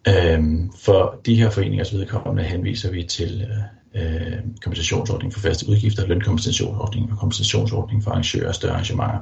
Øhm, 0.08 0.72
for 0.80 1.20
de 1.26 1.36
her 1.36 1.50
foreningers 1.50 1.94
vedkommende 1.94 2.44
henviser 2.44 2.92
vi 2.92 3.04
til 3.04 3.48
øh, 3.96 4.14
øh 4.16 4.38
kompensationsordning 4.64 5.34
for 5.34 5.40
faste 5.40 5.70
udgifter, 5.70 6.08
lønkompensationsordning 6.08 7.12
og 7.12 7.18
kompensationsordning 7.18 8.04
for 8.04 8.12
arrangører 8.12 8.48
af 8.48 8.56
større 8.56 8.72
arrangementer. 8.74 9.20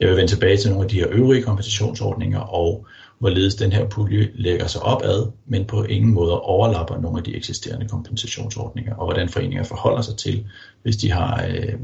Jeg 0.00 0.08
vil 0.08 0.16
vende 0.16 0.32
tilbage 0.32 0.56
til 0.56 0.70
nogle 0.70 0.84
af 0.84 0.90
de 0.90 0.96
her 0.96 1.06
øvrige 1.10 1.42
kompensationsordninger 1.42 2.40
og 2.40 2.86
hvorledes 3.24 3.54
den 3.54 3.72
her 3.72 3.88
pulje 3.88 4.30
lægger 4.34 4.66
sig 4.66 4.82
opad, 4.82 5.32
men 5.46 5.64
på 5.64 5.84
ingen 5.84 6.14
måde 6.14 6.40
overlapper 6.40 7.00
nogle 7.00 7.18
af 7.18 7.24
de 7.24 7.36
eksisterende 7.36 7.88
kompensationsordninger, 7.88 8.94
og 8.94 9.04
hvordan 9.04 9.28
foreninger 9.28 9.64
forholder 9.64 10.02
sig 10.02 10.16
til, 10.16 10.46
hvis 10.82 10.96
de 10.96 11.10
har 11.10 11.46
øh, 11.48 11.74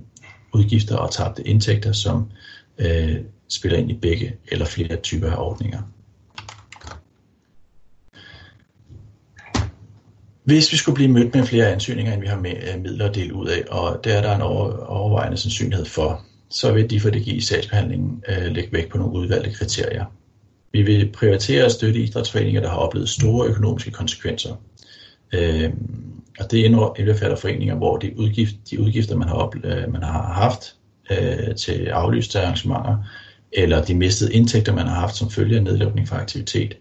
udgifter 0.54 0.96
og 0.96 1.10
tabte 1.10 1.48
indtægter, 1.48 1.92
som 1.92 2.30
øh, 2.78 3.16
spiller 3.48 3.78
ind 3.78 3.90
i 3.90 3.94
begge 3.94 4.36
eller 4.48 4.64
flere 4.64 4.96
typer 4.96 5.30
af 5.30 5.36
ordninger. 5.36 5.82
Hvis 10.44 10.72
vi 10.72 10.76
skulle 10.76 10.94
blive 10.94 11.08
mødt 11.08 11.34
med 11.34 11.44
flere 11.44 11.72
ansøgninger, 11.72 12.12
end 12.12 12.20
vi 12.20 12.26
har 12.26 12.40
med, 12.40 12.50
øh, 12.74 12.82
midler 12.82 13.08
at 13.08 13.14
dele 13.14 13.34
ud 13.34 13.48
af, 13.48 13.64
og 13.70 14.04
det 14.04 14.16
er 14.16 14.22
der 14.22 14.34
en 14.34 14.42
over, 14.42 14.76
overvejende 14.76 15.36
sandsynlighed 15.36 15.86
for, 15.86 16.24
så 16.50 16.72
vil 16.72 16.90
de 16.90 17.00
for 17.00 17.10
det 17.10 17.24
give 17.24 17.42
sagsbehandlingen 17.42 18.22
øh, 18.28 18.46
lægge 18.46 18.72
vægt 18.72 18.90
på 18.90 18.98
nogle 18.98 19.12
udvalgte 19.12 19.50
kriterier. 19.50 20.04
Vi 20.72 20.82
vil 20.82 21.12
prioritere 21.12 21.64
at 21.64 21.72
støtte 21.72 22.00
idrætsforeninger, 22.00 22.60
der 22.60 22.68
har 22.68 22.76
oplevet 22.76 23.08
store 23.08 23.48
økonomiske 23.48 23.90
konsekvenser. 23.90 24.54
Øh, 25.34 25.70
og 26.40 26.50
det 26.50 26.58
indbefatter 26.58 27.36
foreninger, 27.36 27.74
hvor 27.74 27.96
de, 27.96 28.18
udgift, 28.18 28.54
de 28.70 28.80
udgifter, 28.80 29.16
man 29.16 29.28
har, 29.28 29.34
oplevet, 29.34 29.78
øh, 29.78 29.92
man 29.92 30.02
har 30.02 30.32
haft 30.32 30.76
øh, 31.10 31.54
til 31.56 31.86
aflyste 31.86 32.40
arrangementer, 32.40 33.04
eller 33.52 33.84
de 33.84 33.94
mistede 33.94 34.32
indtægter, 34.32 34.74
man 34.74 34.86
har 34.86 34.94
haft 34.94 35.16
som 35.16 35.30
følge 35.30 35.56
af 35.56 35.62
nedlukning 35.62 36.08
for 36.08 36.16
aktivitet, 36.16 36.76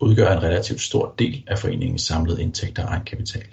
udgør 0.00 0.32
en 0.32 0.42
relativt 0.42 0.80
stor 0.80 1.14
del 1.18 1.44
af 1.46 1.58
foreningens 1.58 2.02
samlede 2.02 2.42
indtægter 2.42 2.86
og 2.86 2.88
egenkapital. 2.88 3.44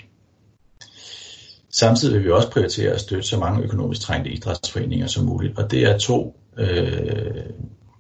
Samtidig 1.70 2.16
vil 2.16 2.24
vi 2.26 2.32
også 2.32 2.52
prioritere 2.52 2.92
at 2.92 3.02
støtte 3.02 3.28
så 3.28 3.40
mange 3.40 3.64
økonomisk 3.64 4.02
trængte 4.02 4.32
idrætsforeninger 4.32 5.08
som 5.08 5.26
muligt, 5.26 5.58
og 5.58 5.72
det 5.72 5.84
er 5.84 5.98
to 5.98 6.40
øh, 6.58 7.44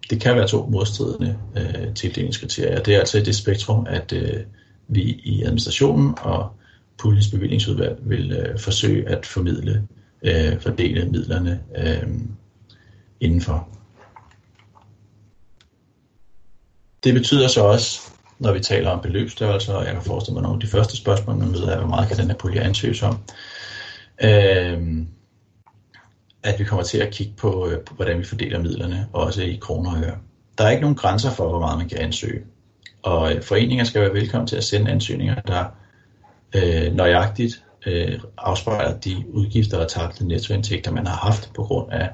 det 0.10 0.22
kan 0.22 0.36
være 0.36 0.48
to 0.48 0.66
modstridende 0.66 1.38
øh, 1.58 1.94
tildelingskriterier. 1.94 2.84
Det 2.84 2.96
er 2.96 3.00
altså 3.00 3.18
i 3.18 3.24
det 3.24 3.36
spektrum, 3.36 3.88
at 3.90 4.14
øh, 4.14 4.44
vi 4.88 5.02
i 5.02 5.44
administrationen 5.44 6.16
og 6.22 6.50
puljens 6.98 7.28
bevillingsudvalg 7.28 7.98
vil 8.02 8.32
øh, 8.32 8.60
forsøge 8.60 9.10
at 9.10 9.26
formidle, 9.26 9.88
øh, 10.24 10.60
fordele 10.62 11.06
midlerne 11.06 11.62
øh, 11.78 12.10
indenfor. 13.20 13.68
Det 17.04 17.14
betyder 17.14 17.48
så 17.48 17.64
også, 17.64 18.02
når 18.40 18.54
vi 18.54 18.60
taler 18.60 18.90
om 18.90 19.02
beløbsstørrelser, 19.02 19.74
og 19.74 19.86
jeg 19.86 19.94
kan 19.94 20.04
forestille 20.04 20.34
mig 20.34 20.44
nogle 20.44 20.56
af 20.56 20.62
de 20.62 20.68
første 20.68 20.98
spørgsmål, 20.98 21.36
man 21.36 21.52
møder, 21.52 21.70
er, 21.70 21.80
hvor 21.80 21.88
meget 21.88 22.08
kan 22.08 22.18
den 22.18 22.28
her 22.28 22.38
pulje 22.38 22.62
ansøges 22.62 23.04
om, 23.04 23.18
øh, 24.24 25.06
at 26.44 26.60
vi 26.60 26.64
kommer 26.64 26.84
til 26.84 26.98
at 26.98 27.14
kigge 27.14 27.34
på, 27.38 27.70
øh, 27.70 27.80
på, 27.80 27.94
hvordan 27.94 28.20
vi 28.20 28.24
fordeler 28.24 28.60
midlerne, 28.60 29.08
også 29.14 29.42
i 29.42 29.58
kroner 29.62 29.92
og 29.92 30.04
øre. 30.04 30.18
Der 30.58 30.64
er 30.64 30.70
ikke 30.70 30.82
nogen 30.82 30.96
grænser 30.96 31.32
for, 31.32 31.50
hvor 31.50 31.60
meget 31.60 31.78
man 31.78 31.90
kan 31.90 31.98
ansøge. 31.98 32.44
Og 33.04 33.34
øh, 33.34 33.44
foreninger 33.44 33.84
skal 33.84 34.02
være 34.02 34.14
velkommen 34.14 34.48
til 34.48 34.56
at 34.56 34.64
sende 34.64 34.92
ansøgninger, 34.92 35.36
der 35.42 35.66
øh, 36.56 36.96
nøjagtigt 36.96 37.64
øh, 37.86 38.20
afspejler 38.38 38.98
de 38.98 39.24
udgifter 39.34 39.78
og 39.78 39.88
tabte 39.88 40.28
nettoindtægter, 40.28 40.92
man 40.92 41.08
har 41.08 41.16
haft 41.16 41.52
på 41.56 41.64
grund 41.64 41.92
af 41.92 42.10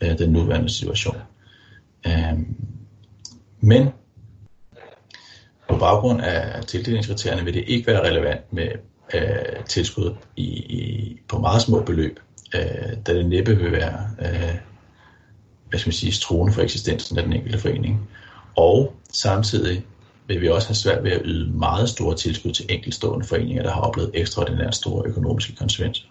øh, 0.00 0.18
den 0.18 0.30
nuværende 0.30 0.68
situation. 0.68 1.16
Øh, 2.06 2.38
men 3.60 3.88
på 5.68 5.76
baggrund 5.78 6.20
af 6.20 6.64
tildelingskriterierne 6.64 7.44
vil 7.44 7.54
det 7.54 7.64
ikke 7.66 7.86
være 7.86 8.08
relevant 8.08 8.52
med 8.52 8.68
øh, 9.14 9.64
tilskud 9.64 10.14
i, 10.36 10.44
i, 10.56 11.20
på 11.28 11.38
meget 11.38 11.62
små 11.62 11.82
beløb, 11.82 12.20
øh, 12.54 12.96
da 13.06 13.14
det 13.14 13.26
næppe 13.26 13.56
vil 13.56 13.72
være 13.72 14.10
øh, 14.20 14.54
hvad 15.68 15.78
skal 15.78 15.88
man 15.88 15.94
sige, 15.94 16.12
struende 16.12 16.52
for 16.52 16.62
eksistensen 16.62 17.18
af 17.18 17.24
den 17.24 17.32
enkelte 17.32 17.58
forening. 17.58 18.08
Og 18.56 18.94
samtidig 19.12 19.84
vil 20.26 20.40
vi 20.40 20.48
også 20.48 20.68
have 20.68 20.74
svært 20.74 21.04
ved 21.04 21.12
at 21.12 21.22
yde 21.24 21.52
meget 21.52 21.88
store 21.88 22.16
tilskud 22.16 22.52
til 22.52 22.66
enkeltstående 22.68 23.26
foreninger, 23.26 23.62
der 23.62 23.72
har 23.72 23.80
oplevet 23.80 24.10
ekstraordinært 24.14 24.74
store 24.74 25.06
økonomiske 25.06 25.56
konsekvenser. 25.56 26.04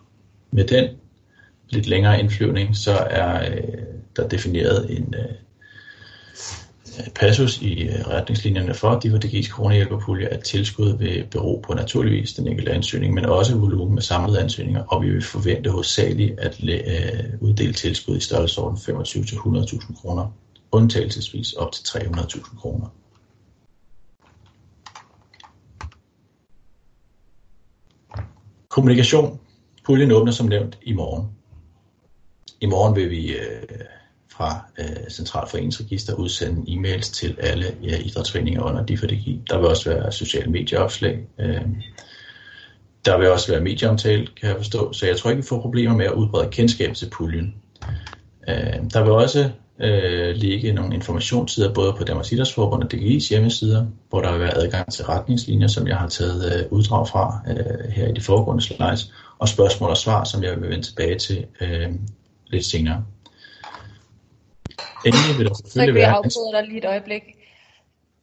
Med 0.52 0.66
den 0.66 0.90
lidt 1.70 1.88
længere 1.88 2.20
indflyvning, 2.20 2.76
så 2.76 2.92
er 3.10 3.52
øh, 3.52 3.64
der 4.16 4.28
defineret 4.28 4.98
en 4.98 5.14
øh, 5.18 5.36
passus 7.16 7.62
i 7.62 7.84
øh, 7.84 8.08
retningslinjerne 8.08 8.74
for 8.74 9.00
DivaDG's 9.06 9.50
coronahjælperpulje, 9.50 10.28
at 10.28 10.44
tilskud 10.44 10.98
vil 10.98 11.28
bero 11.32 11.64
på 11.68 11.74
naturligvis 11.74 12.34
den 12.34 12.48
enkelte 12.48 12.72
ansøgning, 12.72 13.14
men 13.14 13.26
også 13.26 13.58
volumen 13.58 13.94
med 13.94 14.02
samlede 14.02 14.40
ansøgninger, 14.40 14.84
og 14.84 15.04
vi 15.04 15.10
vil 15.10 15.22
forvente 15.22 15.70
hovedsageligt 15.70 16.40
at 16.40 16.64
øh, 16.64 17.42
uddele 17.42 17.74
tilskud 17.74 18.18
i 18.18 18.20
størrelsesorden 18.20 18.78
25-100.000 18.78 20.02
kroner, 20.02 20.28
undtagelsesvis 20.72 21.54
op 21.54 21.72
til 21.72 21.84
300.000 21.84 22.60
kroner. 22.60 22.88
Kommunikation. 28.70 29.40
Puljen 29.86 30.12
åbner 30.12 30.32
som 30.32 30.48
nævnt 30.48 30.78
i 30.82 30.94
morgen. 30.94 31.28
I 32.62 32.66
morgen 32.66 32.96
vil 32.96 33.10
vi 33.10 33.36
øh, 33.36 33.62
fra 34.38 34.66
øh, 34.80 35.10
Centralforeningsregister 35.10 36.14
udsende 36.14 36.62
e-mails 36.72 37.14
til 37.14 37.36
alle 37.40 37.66
ja, 37.84 37.98
idrætsforeninger 37.98 38.62
under 38.62 38.86
DIFADG. 38.86 39.50
Der 39.50 39.58
vil 39.58 39.68
også 39.68 39.90
være 39.90 40.12
sociale 40.12 40.52
medieopslag. 40.52 41.28
Øh, 41.40 41.62
der 43.06 43.18
vil 43.18 43.32
også 43.32 43.52
være 43.52 43.62
medieomtale, 43.62 44.28
kan 44.28 44.50
jeg 44.50 44.58
forstå, 44.58 44.94
så 44.94 45.06
jeg 45.06 45.18
tror 45.18 45.30
ikke, 45.30 45.42
vi 45.42 45.48
får 45.48 45.62
problemer 45.62 45.96
med 45.96 46.06
at 46.06 46.14
udbrede 46.14 46.52
kendskab 46.52 46.96
til 46.96 47.10
puljen. 47.10 47.56
Øh, 48.50 48.56
der 48.94 49.04
vil 49.04 49.12
også 49.12 49.50
øh, 49.80 50.36
ligge 50.36 50.74
nogle 50.74 50.96
informationssider 50.96 51.74
både 51.74 51.94
på 51.98 52.04
Danmarks 52.04 52.32
Idrætsforbund 52.32 52.84
og 52.84 52.94
DGI's 52.94 53.30
hjemmesider, 53.30 53.86
hvor 54.10 54.22
der 54.22 54.32
vil 54.32 54.40
være 54.40 54.58
adgang 54.58 54.92
til 54.92 55.06
retningslinjer, 55.06 55.68
som 55.68 55.88
jeg 55.88 55.98
har 55.98 56.10
taget 56.10 56.60
øh, 56.60 56.72
uddrag 56.72 57.08
fra 57.08 57.42
øh, 57.50 57.92
her 57.92 58.08
i 58.08 58.12
de 58.12 58.22
foregående 58.22 58.64
slides, 58.64 59.14
og 59.40 59.50
spørgsmål 59.50 59.90
og 59.90 59.98
svar, 59.98 60.24
som 60.24 60.44
jeg 60.44 60.62
vil 60.62 60.70
vende 60.70 60.86
tilbage 60.86 61.20
til 61.20 61.46
øh, 61.62 61.90
lidt 62.48 62.66
senere. 62.66 63.04
Endelig 65.06 65.38
vil 65.38 65.46
der 65.46 65.54
Så 65.56 65.62
selvfølgelig 65.64 65.94
kan 65.94 66.02
jeg 66.02 66.08
være... 66.08 66.18
afbryde 66.18 66.52
dig 66.54 66.68
lige 66.68 66.78
et 66.78 66.86
øjeblik. 66.86 67.24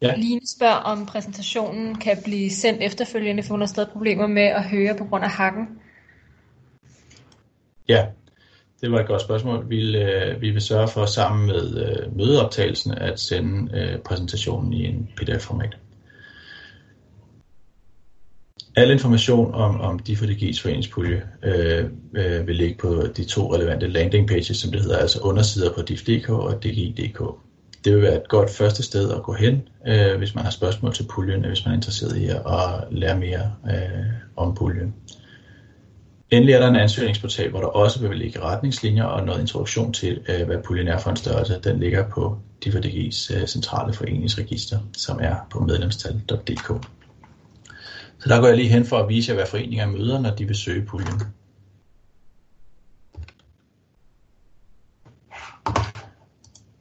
Ja. 0.03 0.15
Line 0.17 0.41
spørger, 0.57 0.75
om 0.75 1.07
præsentationen 1.07 1.95
kan 1.95 2.17
blive 2.25 2.51
sendt 2.51 2.83
efterfølgende, 2.83 3.43
for 3.43 3.51
hun 3.51 3.61
har 3.61 3.67
stadig 3.67 3.89
problemer 3.89 4.27
med 4.27 4.43
at 4.43 4.65
høre 4.65 4.97
på 4.99 5.05
grund 5.05 5.25
af 5.25 5.31
hakken. 5.31 5.69
Ja, 7.89 8.07
det 8.81 8.93
var 8.93 9.01
et 9.01 9.07
godt 9.07 9.23
spørgsmål. 9.23 9.69
Vi, 9.69 9.97
øh, 9.97 10.41
vi 10.41 10.51
vil 10.51 10.63
sørge 10.63 10.89
for 10.89 11.07
sammen 11.07 11.47
med 11.47 11.87
øh, 11.87 12.17
mødeoptagelsen 12.17 12.93
at 12.93 13.21
sende 13.21 13.79
øh, 13.79 13.99
præsentationen 13.99 14.73
i 14.73 14.87
en 14.87 15.09
pdf-format. 15.17 15.77
Al 18.77 18.91
information 18.91 19.55
om, 19.55 19.81
om 19.81 20.01
DIFA-DG's 20.09 20.63
foreningspulje 20.63 21.23
øh, 21.43 21.85
øh, 22.17 22.47
vil 22.47 22.57
ligge 22.57 22.75
på 22.79 23.07
de 23.17 23.25
to 23.25 23.55
relevante 23.55 23.87
landing 23.87 24.29
pages, 24.29 24.57
som 24.57 24.73
det 24.73 24.83
hedder, 24.83 24.99
altså 24.99 25.21
undersider 25.21 25.73
på 25.73 25.83
DIF.dk 25.83 26.29
og 26.29 26.63
DGI.dk. 26.63 27.23
Det 27.85 27.95
vil 27.95 28.03
være 28.03 28.17
et 28.17 28.29
godt 28.29 28.51
første 28.51 28.83
sted 28.83 29.11
at 29.11 29.23
gå 29.23 29.33
hen, 29.33 29.63
øh, 29.87 30.19
hvis 30.19 30.35
man 30.35 30.45
har 30.45 30.51
spørgsmål 30.51 30.95
til 30.95 31.07
puljen, 31.11 31.45
hvis 31.45 31.65
man 31.65 31.73
er 31.73 31.77
interesseret 31.77 32.17
i 32.17 32.25
at 32.29 32.85
lære 32.91 33.19
mere 33.19 33.53
øh, 33.67 34.05
om 34.37 34.55
puljen. 34.55 34.95
Endelig 36.31 36.53
er 36.53 36.61
der 36.61 36.69
en 36.69 36.77
ansøgningsportal, 36.77 37.51
hvor 37.51 37.61
der 37.61 37.67
også 37.67 38.09
vil 38.09 38.19
ligge 38.19 38.41
retningslinjer 38.41 39.05
og 39.05 39.27
noget 39.27 39.41
introduktion 39.41 39.93
til, 39.93 40.21
øh, 40.29 40.47
hvad 40.47 40.59
puljen 40.65 40.89
er 40.89 40.99
for 40.99 41.11
en 41.11 41.17
størrelse. 41.17 41.61
Den 41.65 41.81
ligger 41.81 42.09
på 42.09 42.39
DIF.dk's 42.65 43.37
øh, 43.37 43.47
centrale 43.47 43.93
foreningsregister, 43.93 44.79
som 44.97 45.19
er 45.23 45.35
på 45.51 45.61
medlemstal.dk. 45.61 46.87
Så 48.25 48.31
der 48.31 48.41
går 48.41 48.47
jeg 48.47 48.57
lige 48.57 48.69
hen 48.69 48.85
for 48.85 48.99
at 48.99 49.09
vise 49.09 49.31
jer, 49.31 49.37
hvad 49.37 49.47
foreninger 49.47 49.87
møder, 49.87 50.21
når 50.21 50.31
de 50.31 50.47
vil 50.47 50.57
søge 50.57 50.87
puljen. 50.87 51.23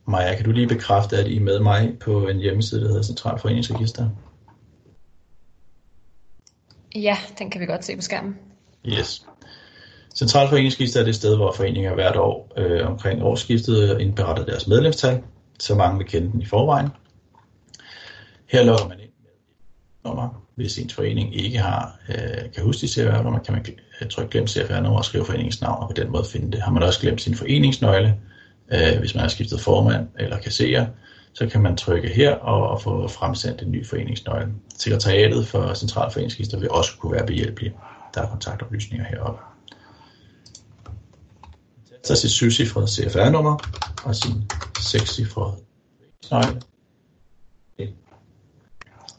Maja, 0.07 0.35
kan 0.35 0.45
du 0.45 0.51
lige 0.51 0.67
bekræfte, 0.67 1.17
at 1.17 1.27
I 1.27 1.37
er 1.37 1.41
med 1.41 1.59
mig 1.59 1.97
på 1.99 2.27
en 2.27 2.37
hjemmeside, 2.37 2.81
der 2.81 2.87
hedder 2.87 3.03
Central 3.03 3.39
Foreningsregister? 3.39 4.09
Ja, 6.95 7.17
den 7.39 7.49
kan 7.49 7.61
vi 7.61 7.65
godt 7.65 7.85
se 7.85 7.95
på 7.95 8.01
skærmen. 8.01 8.35
Yes. 8.85 9.25
Central 10.15 10.49
Foreningsregister 10.49 10.99
er 10.99 11.05
det 11.05 11.15
sted, 11.15 11.35
hvor 11.35 11.51
foreninger 11.51 11.93
hvert 11.93 12.15
år 12.15 12.53
øh, 12.57 12.87
omkring 12.87 13.23
årsskiftet 13.23 14.01
indberetter 14.01 14.45
deres 14.45 14.67
medlemstal, 14.67 15.23
så 15.59 15.75
mange 15.75 15.97
vil 15.97 16.07
kende 16.07 16.31
den 16.31 16.41
i 16.41 16.45
forvejen. 16.45 16.89
Her 18.49 18.63
logger 18.63 18.87
man 18.87 18.99
ind 18.99 19.11
med 19.21 19.29
et 19.29 20.03
nummer. 20.03 20.42
Hvis 20.55 20.77
ens 20.77 20.93
forening 20.93 21.35
ikke 21.35 21.57
har, 21.57 21.99
øh, 22.09 22.51
kan 22.53 22.63
huske 22.63 22.81
de 22.81 22.87
CFR-nummer, 22.87 23.39
kan 23.39 23.53
man 23.53 23.65
øh, 24.01 24.09
trykke 24.09 24.31
glem 24.31 24.47
CVR-nummer 24.47 24.97
og 24.97 25.05
skrive 25.05 25.25
foreningens 25.25 25.61
navn, 25.61 25.83
og 25.83 25.89
på 25.89 25.93
den 25.93 26.11
måde 26.11 26.25
finde 26.31 26.51
det. 26.51 26.61
Har 26.61 26.71
man 26.71 26.83
også 26.83 26.99
glemt 26.99 27.21
sin 27.21 27.35
foreningsnøgle, 27.35 28.15
øh, 28.73 28.99
hvis 28.99 29.15
man 29.15 29.21
har 29.21 29.27
skiftet 29.27 29.61
formand 29.61 30.07
eller 30.19 30.37
kasserer, 30.39 30.85
så 31.33 31.47
kan 31.47 31.61
man 31.61 31.77
trykke 31.77 32.09
her 32.09 32.35
og, 32.35 32.69
og 32.69 32.81
få 32.81 33.07
fremsendt 33.07 33.61
en 33.61 33.71
ny 33.71 33.87
foreningsnøgle. 33.87 34.53
Sekretariatet 34.77 35.47
for 35.47 35.73
Centralforeningsregister 35.73 36.59
vil 36.59 36.71
også 36.71 36.91
kunne 36.99 37.11
være 37.11 37.25
behjælpelig. 37.25 37.73
Der 38.13 38.21
er 38.21 38.29
kontaktoplysninger 38.29 39.05
heroppe. 39.05 39.39
Så 42.03 42.15
sit 42.15 42.31
syvcifrede 42.31 42.87
CFR-nummer 42.87 43.57
og 44.03 44.15
sin 44.15 44.51
sekscifrede 44.79 45.55
foreningsnøgle. 46.29 46.72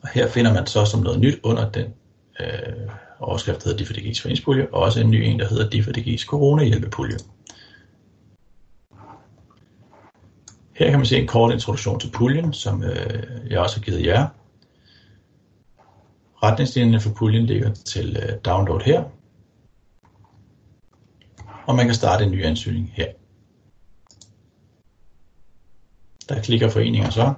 Og 0.05 0.11
her 0.11 0.29
finder 0.29 0.53
man 0.53 0.67
så 0.67 0.85
som 0.85 1.01
noget 1.01 1.21
nyt 1.21 1.40
under 1.43 1.71
den 1.71 1.95
øh, 2.40 2.90
overskrift, 3.21 3.64
der 3.64 3.71
hedder 3.71 3.85
DFDG's 3.85 4.23
foreningspulje, 4.23 4.69
og 4.73 4.83
også 4.83 5.01
en 5.01 5.11
ny 5.11 5.17
en, 5.17 5.38
der 5.38 5.49
hedder 5.49 5.69
DFDG's 5.71 6.27
coronahjælpepulje. 6.27 7.17
Her 10.73 10.90
kan 10.90 10.99
man 10.99 11.07
se 11.07 11.19
en 11.19 11.27
kort 11.27 11.53
introduktion 11.53 12.01
til 12.01 12.11
puljen, 12.11 12.53
som 12.53 12.83
øh, 12.83 13.51
jeg 13.51 13.59
også 13.59 13.77
har 13.77 13.83
givet 13.83 14.07
jer. 14.07 14.29
Retningslinjerne 16.43 17.01
for 17.01 17.11
puljen 17.11 17.47
ligger 17.47 17.75
til 17.75 18.17
øh, 18.17 18.38
download 18.45 18.81
her. 18.81 19.05
Og 21.67 21.75
man 21.75 21.87
kan 21.87 21.95
starte 21.95 22.25
en 22.25 22.31
ny 22.31 22.45
ansøgning 22.45 22.93
her. 22.95 23.07
Der 26.29 26.43
klikker 26.43 26.69
foreninger 26.69 27.11
så, 27.11 27.35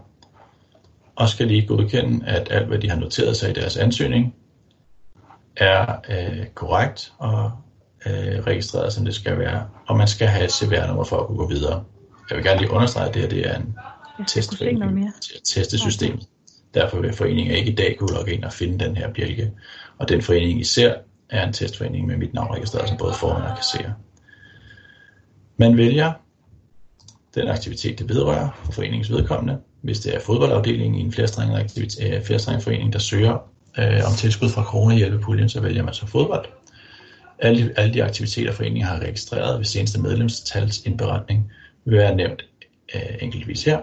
og 1.17 1.29
skal 1.29 1.47
lige 1.47 1.67
godkende, 1.67 2.27
at 2.27 2.49
alt 2.51 2.67
hvad 2.67 2.79
de 2.79 2.91
har 2.91 2.97
noteret 2.97 3.37
sig 3.37 3.51
i 3.51 3.53
deres 3.53 3.77
ansøgning, 3.77 4.35
er 5.57 5.97
øh, 6.09 6.47
korrekt 6.55 7.13
og 7.19 7.51
øh, 8.07 8.47
registreret 8.47 8.93
som 8.93 9.05
det 9.05 9.15
skal 9.15 9.39
være. 9.39 9.69
Og 9.87 9.97
man 9.97 10.09
skal 10.09 10.29
have 10.29 10.45
et 10.45 10.53
CVR-nummer 10.53 11.05
for 11.05 11.17
at 11.17 11.27
kunne 11.27 11.39
gå 11.39 11.49
videre. 11.49 11.85
Jeg 12.31 12.37
vil 12.37 12.45
gerne 12.45 12.61
lige 12.61 12.71
understrege, 12.71 13.09
at 13.09 13.15
det 13.15 13.23
her 13.23 13.29
det 13.29 13.47
er 13.47 13.59
en 13.59 14.25
testforening 14.27 15.13
til 15.23 15.35
at 15.35 15.41
teste 15.45 15.79
systemet. 15.79 16.27
Derfor 16.75 17.01
vil 17.01 17.13
foreningen 17.13 17.55
ikke 17.55 17.71
i 17.71 17.75
dag 17.75 17.97
kunne 17.99 18.15
logge 18.15 18.33
ind 18.33 18.45
og 18.45 18.53
finde 18.53 18.85
den 18.85 18.97
her 18.97 19.13
bjælke. 19.13 19.53
Og 19.99 20.09
den 20.09 20.23
forening 20.23 20.61
især 20.61 20.95
er 21.31 21.47
en 21.47 21.53
testforening 21.53 22.07
med 22.07 22.17
mit 22.17 22.35
navn 22.35 22.55
registreret 22.55 22.89
som 22.89 22.99
både 22.99 23.15
formand 23.15 23.45
og 23.45 23.57
kasserer. 23.57 23.93
Man 25.57 25.77
vælger 25.77 26.13
den 27.37 27.49
aktivitet, 27.49 27.99
det 27.99 28.09
vedrører 28.09 28.49
for 28.65 28.73
foreningens 28.73 29.11
vedkommende. 29.11 29.59
Hvis 29.83 30.01
det 30.01 30.15
er 30.15 30.21
fodboldafdelingen 30.21 30.95
i 30.95 31.01
en 31.01 31.07
øh, 31.07 32.23
flerstrenget 32.23 32.65
forening, 32.65 32.93
der 32.93 32.99
søger 32.99 33.39
øh, 33.79 34.01
om 34.07 34.13
tilskud 34.17 34.49
fra 34.49 34.63
coronahjælpepuljen, 34.63 35.49
så 35.49 35.61
vælger 35.61 35.83
man 35.83 35.95
så 35.95 36.07
fodbold. 36.07 36.47
Alle, 37.39 37.73
alle 37.77 37.95
de 37.95 38.05
aktiviteter, 38.05 38.53
foreningen 38.53 38.85
har 38.85 38.99
registreret 38.99 39.59
ved 39.59 39.65
seneste 39.65 40.01
medlemstals 40.01 40.81
indberetning, 40.87 41.51
vil 41.85 41.99
være 41.99 42.15
nævnt 42.15 42.45
øh, 42.95 43.17
enkeltvis 43.21 43.65
her, 43.65 43.79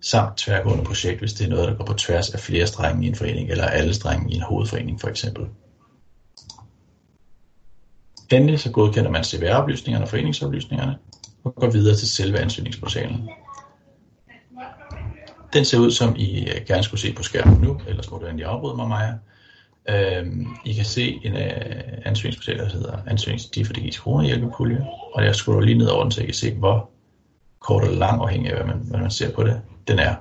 samt 0.00 0.36
tværgående 0.36 0.84
projekt, 0.84 1.18
hvis 1.18 1.32
det 1.32 1.46
er 1.46 1.50
noget, 1.50 1.68
der 1.68 1.74
går 1.74 1.84
på 1.84 1.94
tværs 1.94 2.30
af 2.30 2.40
flere 2.40 2.66
strenge 2.66 3.04
i 3.04 3.08
en 3.08 3.14
forening, 3.14 3.50
eller 3.50 3.64
alle 3.64 3.94
strenge 3.94 4.32
i 4.32 4.36
en 4.36 4.42
hovedforening 4.42 5.00
for 5.00 5.08
eksempel. 5.08 5.46
Endelig 8.32 8.60
så 8.60 8.70
godkender 8.70 9.10
man 9.10 9.24
CVR-oplysningerne 9.24 10.04
og 10.04 10.08
foreningsoplysningerne, 10.08 10.96
og 11.44 11.54
går 11.54 11.70
videre 11.70 11.96
til 11.96 12.08
selve 12.08 12.38
ansøgningsportalen. 12.38 13.28
Den 15.52 15.64
ser 15.64 15.78
ud, 15.78 15.90
som 15.90 16.16
I 16.16 16.48
øh, 16.48 16.66
gerne 16.66 16.82
skulle 16.82 17.00
se 17.00 17.12
på 17.12 17.22
skærmen 17.22 17.60
nu, 17.60 17.80
ellers 17.88 18.10
må 18.10 18.18
du 18.18 18.26
endelig 18.26 18.46
afbryde 18.46 18.76
mig, 18.76 18.88
Maja. 18.88 19.12
Øhm, 19.88 20.46
I 20.64 20.72
kan 20.72 20.84
se 20.84 21.20
en 21.24 21.36
øh, 21.36 21.42
uh, 21.46 21.98
ansøgningsportal, 22.04 22.58
der 22.58 22.68
hedder 22.68 22.98
Ansøgningsdi 23.06 23.64
for 23.64 23.72
DG's 23.72 23.96
coronahjælpepulje, 23.96 24.86
og 25.14 25.24
jeg 25.24 25.34
scroller 25.34 25.60
lige 25.60 25.78
ned 25.78 25.86
over 25.86 26.02
den, 26.02 26.12
så 26.12 26.20
I 26.20 26.24
kan 26.24 26.34
se, 26.34 26.54
hvor 26.54 26.90
kort 27.60 27.84
eller 27.84 27.98
lang, 27.98 28.22
afhængig 28.22 28.50
af, 28.50 28.56
hvad 28.56 28.66
man, 28.66 28.86
hvad 28.90 29.00
man 29.00 29.10
ser 29.10 29.32
på 29.32 29.42
det, 29.44 29.60
den 29.88 29.98
er. 29.98 30.14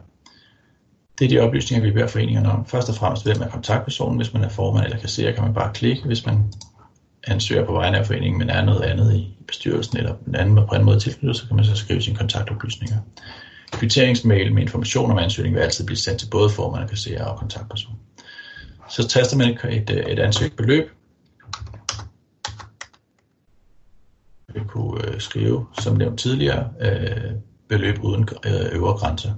Det 1.19 1.25
er 1.25 1.29
de 1.29 1.39
oplysninger, 1.39 1.88
vi 1.88 1.93
beder 1.93 2.07
foreningerne 2.07 2.51
om. 2.51 2.65
Først 2.65 2.89
og 2.89 2.95
fremmest, 2.95 3.25
hvem 3.25 3.41
er 3.41 3.47
kontaktpersonen. 3.47 4.17
Hvis 4.17 4.34
man 4.34 4.43
er 4.43 4.49
formand 4.49 4.86
eller 4.86 4.97
kasserer, 4.97 5.31
kan 5.31 5.43
man 5.43 5.53
bare 5.53 5.73
klikke. 5.73 6.03
Hvis 6.05 6.25
man 6.25 6.53
ansøger 7.27 7.65
på 7.65 7.73
vegne 7.73 7.97
af 7.97 8.05
foreningen, 8.05 8.39
men 8.39 8.49
er 8.49 8.65
noget 8.65 8.81
andet 8.81 9.15
i 9.15 9.38
bestyrelsen, 9.47 9.97
eller 9.97 10.15
en 10.27 10.36
anden 10.36 10.67
på 10.67 10.75
en 10.75 10.86
måde 10.86 10.99
tilknyttet, 10.99 11.38
så 11.38 11.47
kan 11.47 11.55
man 11.55 11.65
så 11.65 11.75
skrive 11.75 12.01
sine 12.01 12.17
kontaktoplysninger. 12.17 12.97
Kvitteringsmail 13.71 14.53
med 14.53 14.62
information 14.62 15.12
om 15.12 15.17
ansøgning 15.17 15.55
vil 15.55 15.62
altid 15.62 15.86
blive 15.86 15.97
sendt 15.97 16.19
til 16.19 16.27
både 16.31 16.49
formand, 16.49 16.89
kasserer 16.89 17.25
og 17.25 17.39
kontaktperson. 17.39 17.95
Så 18.89 19.07
taster 19.07 19.38
man 19.38 19.57
et, 19.69 19.89
et, 19.89 20.19
ansøgt 20.19 20.55
beløb, 20.55 20.89
Vi 24.53 24.60
kunne 24.67 25.07
øh, 25.07 25.19
skrive, 25.19 25.65
som 25.81 25.95
nævnt 25.95 26.19
tidligere, 26.19 26.69
øh, 26.81 27.31
beløb 27.69 28.03
uden 28.03 28.29
øh, 28.45 28.75
øvre 28.75 28.97
grænse, 28.97 29.34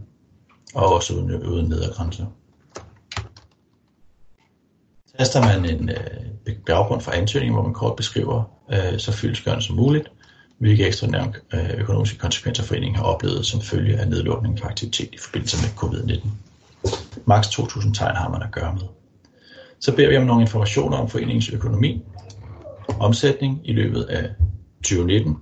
og 0.76 0.94
også 0.94 1.14
uden, 1.14 1.44
uden 1.44 1.70
nedre 1.70 1.94
grænse. 1.94 2.26
Taster 5.18 5.42
man 5.42 5.66
en 5.66 5.90
øh, 5.90 6.33
baggrund 6.66 7.02
for 7.02 7.12
ansøgningen, 7.12 7.54
hvor 7.54 7.64
man 7.64 7.74
kort 7.74 7.96
beskriver 7.96 8.44
øh, 8.72 9.00
så 9.00 9.12
fyldsgørende 9.12 9.64
som 9.64 9.76
muligt, 9.76 10.12
hvilke 10.58 10.88
ekstraordinære 10.88 11.34
øh, 11.54 11.80
økonomiske 11.80 12.18
konsekvenser 12.18 12.64
foreningen 12.64 12.96
har 12.96 13.04
oplevet 13.04 13.46
som 13.46 13.62
følge 13.62 13.98
af 13.98 14.08
nedlukningen 14.08 14.58
for 14.58 14.68
aktivitet 14.68 15.10
i 15.14 15.18
forbindelse 15.18 15.58
med 15.58 15.70
covid-19. 15.84 16.28
Max 17.26 17.48
2.000 17.48 17.94
tegn 17.94 18.16
har 18.16 18.30
man 18.30 18.42
at 18.42 18.52
gøre 18.52 18.74
med. 18.74 18.84
Så 19.80 19.96
beder 19.96 20.10
vi 20.10 20.18
om 20.18 20.24
nogle 20.24 20.42
informationer 20.42 20.98
om 20.98 21.10
foreningens 21.10 21.50
økonomi, 21.50 22.02
omsætning 23.00 23.62
i 23.64 23.74
løbet 23.74 24.04
af 24.04 24.30
2019. 24.84 25.38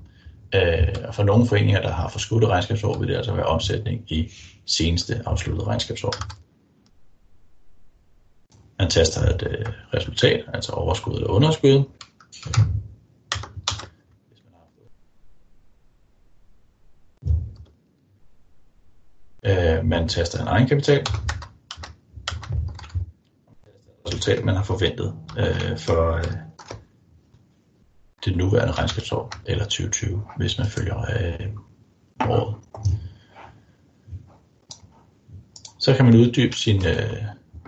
Øh, 0.55 0.87
for 1.13 1.23
nogle 1.23 1.47
foreninger, 1.47 1.81
der 1.81 1.91
har 1.91 2.07
forskudt 2.07 2.45
regnskabsår, 2.45 2.99
vil 2.99 3.07
det 3.07 3.15
altså 3.15 3.33
være 3.33 3.45
omsætning 3.45 4.01
i 4.07 4.31
seneste 4.65 5.21
afsluttede 5.25 5.67
regnskabsår. 5.67 6.13
Man 8.81 8.89
taster 8.89 9.21
et 9.21 9.43
øh, 9.49 9.65
resultat, 9.93 10.45
altså 10.53 10.71
overskud 10.71 11.13
eller 11.13 11.27
underskud. 11.27 11.83
Øh, 19.45 19.85
man 19.85 20.07
taster 20.07 20.41
en 20.41 20.47
egenkapital. 20.47 21.05
Resultat, 24.07 24.45
man 24.45 24.55
har 24.55 24.63
forventet 24.63 25.15
øh, 25.37 25.77
for 25.77 26.15
øh, 26.15 26.23
det 28.25 28.37
nuværende 28.37 28.73
regnskabsår, 28.73 29.31
eller 29.45 29.63
2020, 29.63 30.23
hvis 30.37 30.57
man 30.57 30.67
følger 30.67 30.99
øh, 30.99 31.47
året. 32.29 32.55
Så 35.79 35.95
kan 35.95 36.05
man 36.05 36.15
uddybe 36.15 36.55
sin 36.55 36.85
øh, 36.85 37.23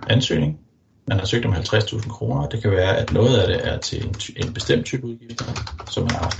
ansøgning. 0.08 0.63
Man 1.08 1.18
har 1.18 1.26
søgt 1.26 1.46
om 1.46 1.52
50.000 1.52 2.08
kroner. 2.08 2.48
Det 2.48 2.62
kan 2.62 2.70
være, 2.70 2.96
at 2.96 3.12
noget 3.12 3.38
af 3.38 3.46
det 3.46 3.68
er 3.68 3.78
til 3.78 4.06
en, 4.06 4.14
en 4.36 4.54
bestemt 4.54 4.86
type 4.86 5.06
udgifter, 5.06 5.44
som 5.90 6.02
man 6.02 6.12
har 6.12 6.22
haft 6.22 6.38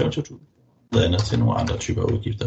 25.000 0.00 0.52
noget 0.92 1.04
andet 1.06 1.22
til 1.22 1.38
nogle 1.38 1.54
andre 1.54 1.76
typer 1.76 2.02
udgifter. 2.02 2.46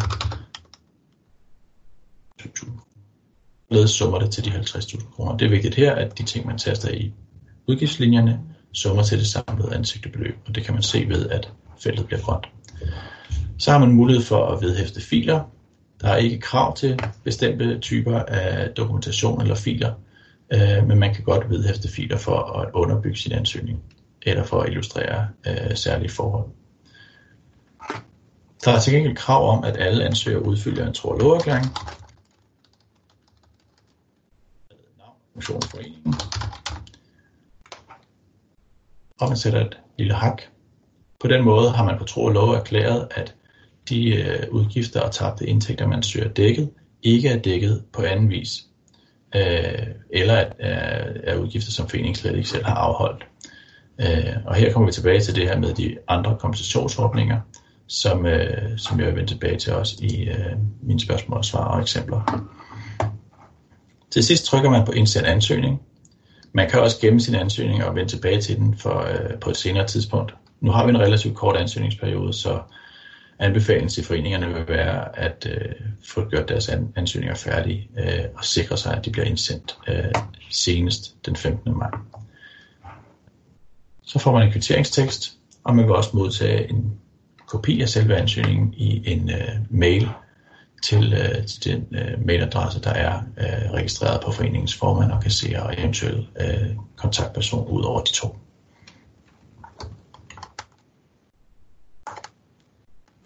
20.000. 2.42 3.68
Ledes 3.72 3.92
summer 3.92 4.20
det 4.20 4.32
til 4.32 4.46
de 4.46 4.50
50.000 4.50 5.12
kroner. 5.12 5.38
Det 5.38 5.46
er 5.46 5.50
vigtigt 5.50 5.76
her, 5.76 5.96
at 5.96 6.18
de 6.18 6.24
ting, 6.24 6.46
man 6.48 6.58
taster 6.58 6.90
i 6.90 7.14
udgiftslinjerne, 7.68 8.40
summer 8.74 9.04
til 9.04 9.20
det 9.20 9.28
samlede 9.28 9.76
ansigtebeløb, 9.76 10.36
og 10.48 10.56
det 10.56 10.64
kan 10.64 10.74
man 10.74 10.84
se 10.84 11.06
ved, 11.08 11.30
at 11.30 11.52
feltet 11.80 12.06
bliver 12.06 12.22
grønt. 12.22 12.48
Så 13.58 13.72
har 13.72 13.80
man 13.80 13.92
mulighed 13.92 14.24
for 14.24 14.46
at 14.46 14.62
vedhæfte 14.62 15.02
filer. 15.02 15.44
Der 16.02 16.10
er 16.10 16.16
ikke 16.16 16.40
krav 16.40 16.76
til 16.76 17.00
bestemte 17.24 17.80
typer 17.80 18.20
af 18.20 18.70
dokumentation 18.70 19.42
eller 19.42 19.56
filer, 19.56 19.94
øh, 20.54 20.88
men 20.88 21.00
man 21.00 21.14
kan 21.14 21.24
godt 21.24 21.50
vedhæfte 21.50 21.88
filer 21.90 22.18
for 22.18 22.60
at 22.60 22.70
underbygge 22.74 23.18
sin 23.18 23.32
ansøgning, 23.32 23.84
eller 24.22 24.44
for 24.44 24.62
at 24.62 24.70
illustrere 24.70 25.28
øh, 25.48 25.76
særlige 25.76 26.10
forhold. 26.10 26.50
Der 28.66 28.72
er 28.72 28.80
til 28.80 28.94
gengæld 28.94 29.16
krav 29.16 29.50
om, 29.58 29.64
at 29.64 29.78
alle 29.78 30.06
ansøgere 30.06 30.46
udfylder 30.46 30.88
en 30.88 30.94
tro- 30.94 31.10
og 31.10 31.20
loverklæring. 31.20 31.66
Navn, 34.98 35.62
foreningen, 35.72 36.14
og 39.20 39.28
man 39.28 39.38
sætter 39.38 39.66
et 39.66 39.80
lille 39.98 40.14
hak. 40.14 40.42
På 41.20 41.28
den 41.28 41.44
måde 41.44 41.72
har 41.72 41.84
man 41.84 41.98
på 41.98 42.04
tro 42.04 42.24
og 42.24 42.32
lov 42.32 42.50
erklæret, 42.50 43.08
at 43.12 43.36
de 43.90 44.16
øh, 44.16 44.48
udgifter 44.52 45.02
og 45.02 45.12
tabte 45.12 45.48
indtægter, 45.48 45.88
man 45.88 46.04
søger 46.04 46.30
dækket, 46.30 46.72
ikke 47.04 47.30
er 47.30 47.40
dækket 47.40 47.86
på 47.94 48.02
anden 48.02 48.30
vis, 48.30 48.68
øh, 49.36 49.88
eller 50.10 50.36
at, 50.36 50.54
øh, 50.60 51.22
er 51.24 51.36
udgifter, 51.36 51.72
som 51.72 51.88
foreningen 51.88 52.16
slet 52.16 52.36
ikke 52.36 52.50
selv 52.50 52.66
har 52.66 52.76
afholdt. 52.76 53.26
Øh, 54.02 54.36
og 54.46 54.56
her 54.56 54.74
kommer 54.74 54.88
vi 54.88 54.94
tilbage 54.94 55.22
til 55.22 55.36
det 55.36 55.44
her 55.44 55.60
med 55.60 55.74
de 55.74 55.98
andre 56.08 56.38
kompensationsordninger, 56.40 57.40
som, 57.88 58.26
øh, 58.26 58.78
som 58.78 59.00
jeg 59.00 59.08
vil 59.08 59.16
vende 59.16 59.32
tilbage 59.32 59.58
til 59.58 59.74
også 59.74 59.96
i 60.02 60.24
øh, 60.24 60.56
mine 60.82 61.00
spørgsmål, 61.00 61.44
svar 61.44 61.66
og 61.66 61.82
eksempler. 61.82 62.46
Til 64.12 64.24
sidst 64.24 64.46
trykker 64.46 64.70
man 64.70 64.86
på 64.86 64.92
indsend 64.92 65.26
ansøgning. 65.26 65.82
Man 66.54 66.70
kan 66.70 66.80
også 66.80 67.00
gemme 67.02 67.20
sin 67.20 67.36
ansøgning 67.36 67.84
og 67.84 67.96
vende 67.96 68.12
tilbage 68.12 68.42
til 68.42 68.58
den 68.58 68.78
for, 68.78 69.00
øh, 69.00 69.40
på 69.40 69.50
et 69.50 69.58
senere 69.58 69.88
tidspunkt. 69.88 70.36
Nu 70.62 70.72
har 70.72 70.86
vi 70.86 70.90
en 70.90 71.00
relativt 71.00 71.36
kort 71.36 71.58
ansøgningsperiode, 71.58 72.34
så 72.34 72.60
anbefaling 73.40 73.92
til 73.92 74.04
foreningerne 74.04 74.54
vil 74.54 74.68
være 74.68 75.20
at 75.20 75.48
øh, 75.50 75.76
få 76.06 76.30
gjort 76.30 76.50
deres 76.50 76.70
ansøgninger 76.96 77.36
færdige 77.36 77.90
øh, 78.00 78.26
og 78.36 78.46
sikre 78.46 78.78
sig, 78.78 78.98
at 78.98 79.06
de 79.06 79.12
bliver 79.12 79.26
indsendt 79.26 79.78
øh, 79.88 80.12
senest 80.50 81.26
den 81.26 81.36
15. 81.36 81.78
maj. 81.78 81.92
Så 84.04 84.20
får 84.20 84.32
man 84.32 84.44
en 84.44 84.52
kvitteringstekst, 84.52 85.34
og 85.64 85.76
man 85.76 85.86
vil 85.86 85.96
også 85.96 86.10
modtage 86.14 86.70
en 86.70 87.00
kopi 87.48 87.82
af 87.82 87.90
selve 87.90 88.16
ansøgningen 88.16 88.74
i 88.74 89.12
en 89.12 89.30
øh, 89.30 89.50
mail 89.70 90.10
til, 90.84 91.14
øh, 91.14 91.46
til 91.46 91.74
den 91.74 91.96
øh, 91.96 92.26
mailadresse, 92.26 92.82
der 92.82 92.90
er 92.90 93.22
øh, 93.38 93.72
registreret 93.72 94.22
på 94.26 94.32
foreningens 94.32 94.76
formand 94.76 95.12
og 95.12 95.22
kasserer 95.22 95.62
og 95.62 95.74
eventuelt 95.78 96.28
øh, 96.40 96.76
kontaktperson 96.96 97.68
ud 97.68 97.84
over 97.84 98.02
de 98.02 98.12
to. 98.12 98.38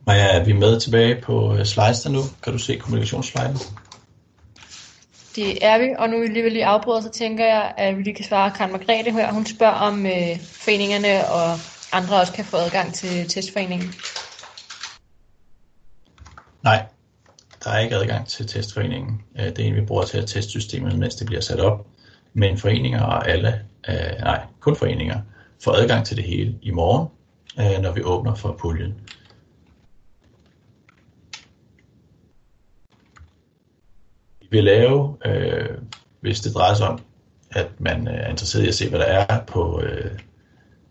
Maja, 0.10 0.40
er 0.40 0.44
vi 0.44 0.54
med 0.54 0.80
tilbage 0.80 1.22
på 1.22 1.56
øh, 1.56 1.66
slides 1.66 2.02
der 2.02 2.10
nu? 2.10 2.20
Kan 2.44 2.54
du 2.54 2.60
se 2.60 2.76
kommunikationssliden? 2.76 3.58
Det 5.36 5.66
er 5.66 5.78
vi, 5.80 5.86
og 6.00 6.10
nu 6.10 6.20
vil 6.20 6.44
vi 6.44 6.50
lige 6.50 6.66
afbryde, 6.66 7.04
så 7.04 7.10
tænker 7.10 7.46
jeg, 7.46 7.74
at 7.78 7.98
vi 7.98 8.04
lige 8.04 8.16
kan 8.16 8.26
svare 8.26 8.52
Karen 8.52 8.72
Margrethe 8.72 9.12
her. 9.12 9.34
Hun 9.34 9.46
spørger, 9.46 9.74
om 9.74 10.06
øh, 10.06 10.40
foreningerne 10.42 11.28
og 11.28 11.60
andre 11.92 12.20
også 12.20 12.34
kan 12.34 12.46
få 12.46 12.58
adgang 12.58 12.94
til 12.94 13.30
testforeningen. 13.30 13.94
Nej, 16.64 16.86
der 17.64 17.70
er 17.70 17.80
ikke 17.80 17.96
adgang 17.96 18.28
til 18.28 18.48
testforeningen. 18.48 19.22
Øh, 19.40 19.46
det 19.46 19.60
er 19.60 19.64
en, 19.64 19.76
vi 19.76 19.82
bruger 19.82 20.04
til 20.04 20.18
at 20.18 20.28
teste 20.28 20.52
systemet, 20.52 21.00
mens 21.00 21.16
det 21.16 21.28
bliver 21.28 21.42
sat 21.42 21.60
op. 21.60 21.88
Men 22.34 22.58
foreninger 22.58 23.02
og 23.04 23.30
alle, 23.30 23.62
øh, 23.90 24.20
nej, 24.20 24.42
kun 24.60 24.76
foreninger, 24.76 25.22
får 25.64 25.72
adgang 25.72 26.06
til 26.06 26.18
det 26.18 26.26
hele 26.26 26.56
i 26.62 26.72
morgen, 26.72 27.08
øh, 27.60 27.82
når 27.82 27.92
vi 27.92 28.04
åbner 28.04 28.36
for 28.36 28.58
puljen. 28.60 28.96
Vil 34.50 34.64
lave, 34.64 35.18
øh, 35.26 35.78
hvis 36.22 36.40
det 36.40 36.54
drejer 36.54 36.74
sig 36.74 36.88
om, 36.88 37.00
at 37.52 37.68
man 37.80 38.08
øh, 38.08 38.14
er 38.14 38.28
interesseret 38.28 38.64
i 38.64 38.68
at 38.68 38.76
se, 38.76 38.90
hvad 38.90 39.00
der 39.00 39.06
er 39.06 39.46
på 39.48 39.82
øh, 39.82 40.12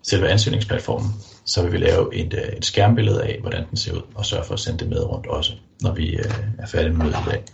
selve 0.03 0.29
ansøgningsplatformen, 0.29 1.11
så 1.45 1.63
vil 1.63 1.73
vi 1.73 1.79
lave 1.79 2.15
et, 2.15 2.35
øh, 2.35 2.57
et 2.57 2.65
skærmbillede 2.65 3.23
af, 3.23 3.39
hvordan 3.41 3.69
den 3.69 3.77
ser 3.77 3.93
ud, 3.93 4.03
og 4.15 4.27
sørge 4.27 4.45
for 4.45 4.55
at 4.55 4.61
sende 4.61 4.79
det 4.79 4.89
med 4.89 5.05
rundt 5.05 5.27
også, 5.27 5.53
når 5.83 5.93
vi 5.93 6.17
øh, 6.17 6.35
er 6.59 6.67
færdige 6.67 6.93
med 6.93 7.05
mødet 7.05 7.19
i 7.27 7.31
dag. 7.31 7.45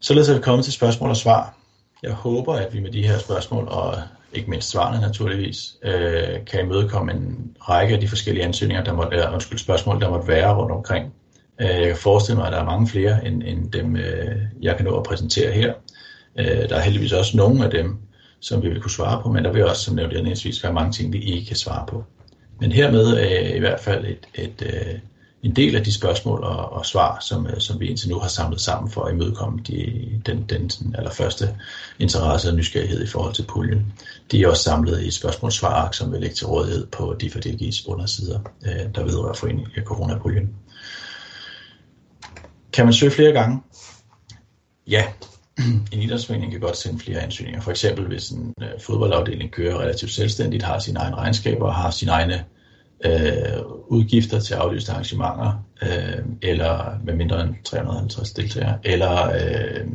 Således 0.00 0.28
er 0.28 0.34
vi 0.34 0.40
kommet 0.40 0.64
til 0.64 0.72
spørgsmål 0.72 1.10
og 1.10 1.16
svar. 1.16 1.54
Jeg 2.02 2.12
håber, 2.12 2.54
at 2.54 2.74
vi 2.74 2.80
med 2.80 2.90
de 2.90 3.06
her 3.06 3.18
spørgsmål, 3.18 3.68
og 3.68 3.94
ikke 4.34 4.50
mindst 4.50 4.70
svarene 4.70 5.00
naturligvis, 5.00 5.76
øh, 5.82 6.44
kan 6.46 6.60
imødekomme 6.64 7.12
en 7.12 7.56
række 7.60 7.94
af 7.94 8.00
de 8.00 8.08
forskellige 8.08 8.44
ansøgninger, 8.44 8.84
der 8.84 8.92
måtte, 8.92 9.12
eller, 9.12 9.32
undskyld, 9.32 9.58
spørgsmål, 9.58 10.00
der 10.00 10.10
måtte 10.10 10.28
være 10.28 10.54
rundt 10.54 10.72
omkring. 10.72 11.12
Øh, 11.60 11.66
jeg 11.66 11.86
kan 11.86 11.96
forestille 11.96 12.38
mig, 12.38 12.46
at 12.46 12.52
der 12.52 12.60
er 12.60 12.64
mange 12.64 12.88
flere 12.88 13.26
end, 13.26 13.42
end 13.42 13.72
dem, 13.72 13.96
øh, 13.96 14.36
jeg 14.62 14.76
kan 14.76 14.84
nå 14.84 14.96
at 14.96 15.02
præsentere 15.02 15.52
her. 15.52 15.74
Øh, 16.38 16.68
der 16.68 16.76
er 16.76 16.80
heldigvis 16.80 17.12
også 17.12 17.36
nogle 17.36 17.64
af 17.64 17.70
dem, 17.70 17.96
som 18.40 18.62
vi 18.62 18.68
vil 18.68 18.80
kunne 18.80 18.90
svare 18.90 19.22
på, 19.22 19.28
men 19.32 19.44
der 19.44 19.52
vil 19.52 19.64
også, 19.64 19.84
som 19.84 19.94
nævnt 19.94 20.12
indledningsvis, 20.12 20.64
være 20.64 20.72
mange 20.72 20.92
ting, 20.92 21.12
vi 21.12 21.18
ikke 21.18 21.46
kan 21.46 21.56
svare 21.56 21.86
på. 21.88 22.04
Men 22.60 22.72
hermed 22.72 23.18
øh, 23.18 23.56
i 23.56 23.58
hvert 23.58 23.80
fald 23.80 24.04
et, 24.04 24.26
et, 24.34 24.62
øh, 24.62 24.98
en 25.42 25.56
del 25.56 25.76
af 25.76 25.84
de 25.84 25.92
spørgsmål 25.92 26.44
og, 26.44 26.72
og 26.72 26.86
svar, 26.86 27.20
som, 27.20 27.46
øh, 27.46 27.60
som 27.60 27.80
vi 27.80 27.88
indtil 27.88 28.10
nu 28.10 28.18
har 28.18 28.28
samlet 28.28 28.60
sammen 28.60 28.90
for 28.90 29.04
at 29.04 29.14
imødekomme 29.14 29.60
de, 29.66 30.20
den, 30.26 30.42
den 30.42 30.70
sådan 30.70 30.94
allerførste 30.98 31.56
interesse 31.98 32.48
og 32.48 32.54
nysgerrighed 32.54 33.02
i 33.02 33.06
forhold 33.06 33.34
til 33.34 33.44
puljen. 33.48 33.92
De 34.30 34.42
er 34.42 34.48
også 34.48 34.62
samlet 34.62 35.02
i 35.02 35.06
et 35.06 35.14
spørgsmål-svar, 35.14 35.90
som 35.90 36.12
vil 36.12 36.20
lægge 36.20 36.34
til 36.34 36.46
rådighed 36.46 36.86
på 36.86 37.16
de 37.20 37.26
DFDG's 37.26 37.88
undersider, 37.88 38.40
øh, 38.66 38.94
der 38.94 39.04
vedrører 39.04 39.34
foreningen 39.34 39.72
af 39.76 39.82
coronapuljen. 39.82 40.54
Kan 42.72 42.84
man 42.84 42.94
søge 42.94 43.12
flere 43.12 43.32
gange? 43.32 43.62
Ja, 44.86 45.04
en 45.92 46.02
idrætsforening 46.02 46.52
kan 46.52 46.60
godt 46.60 46.76
sende 46.76 46.98
flere 46.98 47.20
ansøgninger. 47.20 47.60
For 47.60 47.70
eksempel 47.70 48.06
hvis 48.06 48.30
en 48.30 48.54
øh, 48.62 48.80
fodboldafdeling 48.80 49.50
kører 49.50 49.78
relativt 49.78 50.12
selvstændigt, 50.12 50.62
har 50.62 50.78
sine 50.78 50.98
egne 50.98 51.16
regnskaber 51.16 51.66
og 51.66 51.74
har 51.74 51.90
sine 51.90 52.12
egne 52.12 52.34
øh, 52.34 52.40
Øh, 53.04 53.62
udgifter 53.86 54.40
til 54.40 54.54
aflyste 54.54 54.92
arrangementer, 54.92 55.64
øh, 55.82 56.24
eller 56.42 56.98
med 57.04 57.14
mindre 57.14 57.42
end 57.42 57.54
350 57.64 58.32
deltagere, 58.32 58.78
eller 58.84 59.32
øh, 59.32 59.86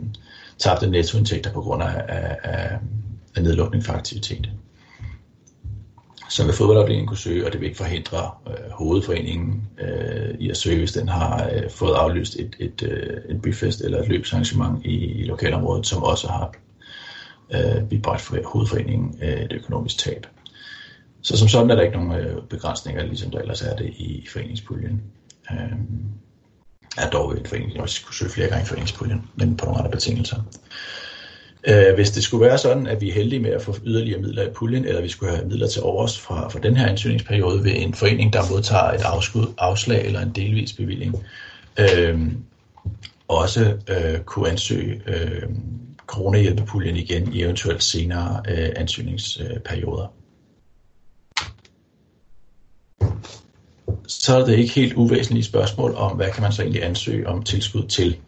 tabte 0.57 0.89
nettoindtægter 0.89 1.51
på 1.51 1.61
grund 1.61 1.83
af, 1.83 2.03
af, 2.43 2.77
af 3.35 3.43
nedlukning 3.43 3.85
for 3.85 3.93
aktivitet 3.93 4.49
så 6.29 6.45
vil 6.45 6.53
fodboldafdelingen 6.53 7.07
kunne 7.07 7.17
søge, 7.17 7.45
og 7.45 7.51
det 7.51 7.59
vil 7.61 7.67
ikke 7.67 7.77
forhindre 7.77 8.31
øh, 8.47 8.71
hovedforeningen 8.71 9.67
øh, 9.79 10.35
i 10.39 10.49
at 10.49 10.57
søge, 10.57 10.77
hvis 10.77 10.91
den 10.91 11.09
har 11.09 11.49
øh, 11.53 11.69
fået 11.69 11.93
aflyst 11.93 12.35
et, 12.35 12.55
et, 12.59 12.83
øh, 12.83 13.17
en 13.29 13.41
byfest 13.41 13.81
eller 13.81 14.01
et 14.01 14.07
løbsarrangement 14.07 14.85
i, 14.85 14.95
i 14.95 15.23
lokalområdet, 15.23 15.87
som 15.87 16.03
også 16.03 16.27
har 16.27 16.53
øh, 17.53 17.89
bibragt 17.89 18.21
for 18.21 18.37
hovedforeningen 18.45 19.19
øh, 19.21 19.41
et 19.41 19.53
økonomisk 19.53 19.97
tab. 19.97 20.25
Så 21.27 21.37
som 21.37 21.47
sådan 21.47 21.71
er 21.71 21.75
der 21.75 21.81
ikke 21.81 21.97
nogen 21.97 22.19
øh, 22.21 22.43
begrænsninger, 22.49 23.03
ligesom 23.03 23.31
der 23.31 23.39
ellers 23.39 23.61
er 23.61 23.75
det 23.75 23.85
i, 23.85 24.27
foreningspuljen. 24.33 25.01
Øh, 25.51 25.77
er 26.97 27.09
dog 27.09 27.37
et 27.37 27.47
forening, 27.47 27.81
også 27.81 28.05
kunne 28.05 28.15
søge 28.15 28.31
flere 28.31 28.47
gange 28.47 28.63
i 28.63 28.65
foreningspuljen, 28.65 29.29
men 29.35 29.57
på 29.57 29.65
nogle 29.65 29.79
andre 29.79 29.91
betingelser. 29.91 30.37
Øh, 31.67 31.95
hvis 31.95 32.11
det 32.11 32.23
skulle 32.23 32.45
være 32.45 32.57
sådan, 32.57 32.87
at 32.87 33.01
vi 33.01 33.09
er 33.09 33.13
heldige 33.13 33.39
med 33.39 33.49
at 33.49 33.61
få 33.61 33.75
yderligere 33.85 34.21
midler 34.21 34.43
i 34.43 34.53
puljen, 34.55 34.85
eller 34.85 35.01
vi 35.01 35.09
skulle 35.09 35.35
have 35.35 35.47
midler 35.47 35.67
til 35.67 35.81
overs 35.81 36.19
fra, 36.19 36.49
fra 36.49 36.59
den 36.59 36.77
her 36.77 36.87
ansøgningsperiode 36.87 37.63
ved 37.63 37.73
en 37.75 37.93
forening, 37.93 38.33
der 38.33 38.49
modtager 38.51 38.91
et 38.91 39.01
afskud, 39.01 39.53
afslag 39.57 40.05
eller 40.05 40.21
en 40.21 40.31
delvis 40.31 40.73
bevilling, 40.73 41.15
øh, 41.79 42.21
også 43.27 43.77
øh, 43.87 44.19
kunne 44.19 44.49
ansøge 44.49 45.01
øh, 45.07 45.43
coronahjælpepuljen 46.07 46.95
igen 46.95 47.33
i 47.33 47.41
eventuelt 47.41 47.83
senere 47.83 48.41
øh, 48.49 48.69
ansøgningsperioder. 48.75 50.16
Så 54.27 54.37
er 54.37 54.45
det 54.45 54.59
ikke 54.59 54.73
helt 54.73 54.93
uvæsentlige 54.93 55.43
spørgsmål 55.43 55.95
om, 55.95 56.15
hvad 56.17 56.31
kan 56.31 56.43
man 56.43 56.51
så 56.51 56.61
egentlig 56.61 56.83
ansøge 56.83 57.27
om 57.27 57.43
tilskud 57.43 57.87
til. 57.87 58.19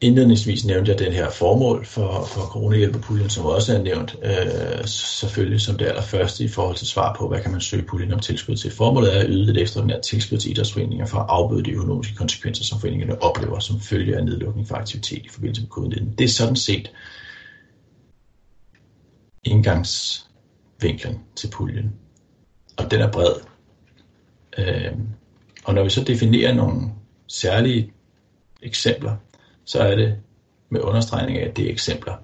Indledningsvis 0.00 0.64
nævnte 0.64 0.90
jeg 0.90 0.98
den 0.98 1.12
her 1.12 1.30
formål 1.30 1.86
for, 1.86 2.24
for 2.24 2.40
coronahjælpepuljen, 2.40 3.30
som 3.30 3.46
også 3.46 3.74
er 3.74 3.82
nævnt, 3.82 4.16
øh, 4.22 4.84
selvfølgelig 4.86 5.60
som 5.60 5.78
det 5.78 5.86
allerførste 5.86 6.44
i 6.44 6.48
forhold 6.48 6.76
til 6.76 6.86
svar 6.86 7.16
på, 7.18 7.28
hvad 7.28 7.40
kan 7.40 7.50
man 7.52 7.60
søge 7.60 7.82
puljen 7.82 8.12
om 8.12 8.18
tilskud 8.18 8.56
til. 8.56 8.70
Formålet 8.70 9.16
er 9.16 9.20
at 9.20 9.26
yde 9.28 9.50
et 9.50 9.60
ekstraordinært 9.60 10.02
tilskud 10.02 10.38
til 10.38 10.50
idrætsforeninger 10.50 11.06
for 11.06 11.18
at 11.18 11.26
afbøde 11.28 11.62
de 11.62 11.70
økonomiske 11.70 12.14
konsekvenser, 12.14 12.64
som 12.64 12.80
foreningerne 12.80 13.22
oplever 13.22 13.58
som 13.58 13.80
følge 13.80 14.16
af 14.16 14.24
nedlukning 14.24 14.68
for 14.68 14.74
aktivitet 14.74 15.26
i 15.26 15.28
forbindelse 15.28 15.62
med 15.62 15.70
covid-19. 15.78 16.14
Det 16.18 16.24
er 16.24 16.28
sådan 16.28 16.56
set 16.56 16.90
indgangsvinklen 19.44 21.18
til 21.36 21.50
puljen, 21.50 21.94
og 22.76 22.90
den 22.90 23.00
er 23.00 23.10
bred. 23.10 23.34
Øh, 24.58 24.92
og 25.64 25.74
når 25.74 25.82
vi 25.82 25.90
så 25.90 26.04
definerer 26.04 26.54
nogle 26.54 26.80
særlige 27.28 27.92
eksempler 28.62 29.16
så 29.64 29.78
er 29.78 29.96
det 29.96 30.16
med 30.68 30.80
understregning 30.80 31.38
af, 31.38 31.48
at 31.48 31.56
det 31.56 31.66
er 31.66 31.70
eksempler. 31.70 32.14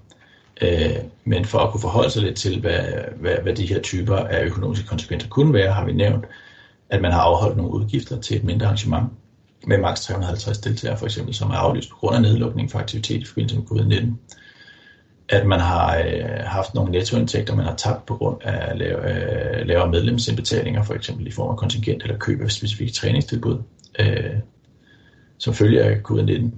Øh, 0.63 0.97
men 1.25 1.45
for 1.45 1.59
at 1.59 1.71
kunne 1.71 1.81
forholde 1.81 2.11
sig 2.11 2.23
lidt 2.23 2.37
til, 2.37 2.61
hvad, 2.61 2.81
hvad, 3.17 3.37
hvad 3.43 3.55
de 3.55 3.67
her 3.67 3.81
typer 3.81 4.17
af 4.17 4.45
økonomiske 4.45 4.87
konsekvenser 4.87 5.29
kunne 5.29 5.53
være, 5.53 5.73
har 5.73 5.85
vi 5.85 5.93
nævnt, 5.93 6.25
at 6.91 7.03
man 7.03 7.13
har 7.13 7.21
afholdt 7.21 7.57
nogle 7.57 7.73
udgifter 7.73 8.21
til 8.21 8.37
et 8.37 8.45
mindre 8.45 8.67
arrangement 8.67 9.13
med 9.67 9.79
maks 9.79 10.01
350 10.01 10.59
deltagere 10.59 10.99
for 10.99 11.07
eksempel, 11.07 11.35
som 11.35 11.51
er 11.51 11.55
aflyst 11.55 11.91
på 11.91 11.97
grund 11.97 12.17
af 12.17 12.23
nedlukning 12.23 12.71
for 12.71 12.79
aktivitet 12.79 13.23
i 13.23 13.25
forbindelse 13.25 13.57
med 13.57 13.65
covid-19. 13.65 14.35
At 15.33 15.47
man 15.47 15.61
har 15.61 15.99
øh, 15.99 16.45
haft 16.45 16.75
nogle 16.75 16.93
nettoindtægter, 16.93 17.55
man 17.55 17.67
har 17.67 17.75
tabt 17.75 18.07
på 18.07 18.17
grund 18.17 18.43
af 18.43 18.79
lave, 18.79 18.99
øh, 19.61 19.67
lavere 19.67 19.91
medlemsindbetalinger, 19.91 20.83
for 20.83 20.95
eksempel 20.95 21.27
i 21.27 21.31
form 21.31 21.51
af 21.51 21.57
kontingent 21.57 22.03
eller 22.03 22.19
køb 22.19 22.41
af 22.41 22.51
specifikke 22.51 22.93
træningstilbud, 22.93 23.63
øh, 23.99 24.35
som 25.39 25.55
følger 25.55 25.85
af 25.85 25.97
covid-19 26.11 26.51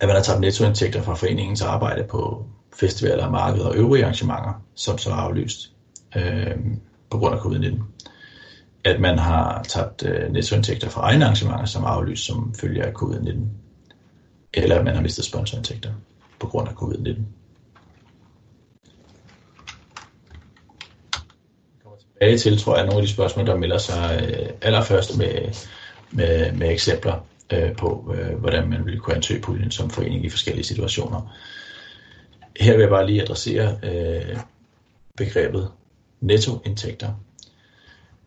at 0.00 0.08
man 0.08 0.16
har 0.16 0.22
tabt 0.22 0.40
nettoindtægter 0.40 1.02
fra 1.02 1.14
foreningens 1.14 1.62
arbejde 1.62 2.04
på 2.04 2.46
festivaler, 2.76 3.30
markeder 3.30 3.66
og 3.66 3.76
øvrige 3.76 4.04
arrangementer, 4.04 4.62
som 4.74 4.98
så 4.98 5.10
er 5.10 5.14
aflyst 5.14 5.72
øh, 6.16 6.56
på 7.10 7.18
grund 7.18 7.34
af 7.34 7.38
covid-19. 7.38 7.82
At 8.84 9.00
man 9.00 9.18
har 9.18 9.62
tabt 9.62 10.04
øh, 10.06 10.32
nettoindtægter 10.32 10.88
fra 10.88 11.00
egne 11.00 11.24
arrangementer, 11.24 11.64
som 11.64 11.84
er 11.84 11.88
aflyst 11.88 12.26
som 12.26 12.54
følger 12.60 12.84
af 12.84 12.92
covid-19. 12.92 13.38
Eller 14.54 14.78
at 14.78 14.84
man 14.84 14.94
har 14.94 15.02
mistet 15.02 15.24
sponsorindtægter 15.24 15.92
på 16.40 16.46
grund 16.46 16.68
af 16.68 16.72
covid-19. 16.72 17.22
tilbage 22.20 22.38
til, 22.38 22.58
tror 22.58 22.76
jeg, 22.76 22.86
nogle 22.86 23.00
af 23.00 23.06
de 23.06 23.12
spørgsmål, 23.12 23.46
der 23.46 23.56
melder 23.56 23.78
sig 23.78 24.28
øh, 24.28 24.48
allerførst 24.62 25.18
med, 25.18 25.54
med, 26.10 26.52
med 26.52 26.70
eksempler 26.70 27.26
øh, 27.52 27.76
på, 27.76 28.14
øh, 28.14 28.38
hvordan 28.38 28.68
man 28.68 28.84
ville 28.84 29.00
kunne 29.00 29.16
ansøge 29.16 29.40
puljen 29.40 29.70
som 29.70 29.90
forening 29.90 30.24
i 30.24 30.28
forskellige 30.30 30.64
situationer. 30.64 31.36
Her 32.60 32.72
vil 32.72 32.80
jeg 32.80 32.88
bare 32.88 33.06
lige 33.06 33.22
adressere 33.22 33.78
øh, 33.82 34.36
begrebet 35.16 35.70
nettoindtægter. 36.20 37.08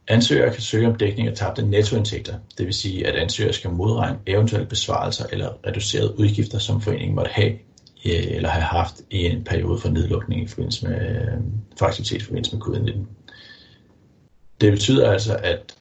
Ansøgere 0.08 0.54
kan 0.54 0.62
søge 0.62 0.88
om 0.88 0.96
dækning 0.96 1.28
af 1.28 1.36
tabte 1.36 1.66
nettoindtægter, 1.66 2.34
det 2.58 2.66
vil 2.66 2.74
sige, 2.74 3.08
at 3.08 3.16
ansøgere 3.16 3.54
skal 3.54 3.72
modregne 3.72 4.20
eventuelle 4.28 4.68
besvarelser 4.68 5.26
eller 5.32 5.50
reducerede 5.68 6.20
udgifter, 6.20 6.60
som 6.60 6.82
foreningen 6.82 7.16
måtte 7.16 7.32
have 7.32 7.54
Øh, 8.06 8.36
eller 8.36 8.50
have 8.50 8.64
haft 8.64 9.02
en 9.10 9.44
periode 9.44 9.80
for 9.80 9.90
nedlukning 9.90 10.44
i 10.44 10.48
forbindelse 10.48 10.88
med, 10.88 11.02
øh, 11.02 11.38
for 11.80 11.86
aktivitet 11.86 12.22
i 12.22 12.26
forbindelse 12.26 12.56
med 12.56 12.64
covid-19. 12.66 13.00
Det 14.62 14.72
betyder 14.72 15.12
altså, 15.12 15.36
at 15.44 15.76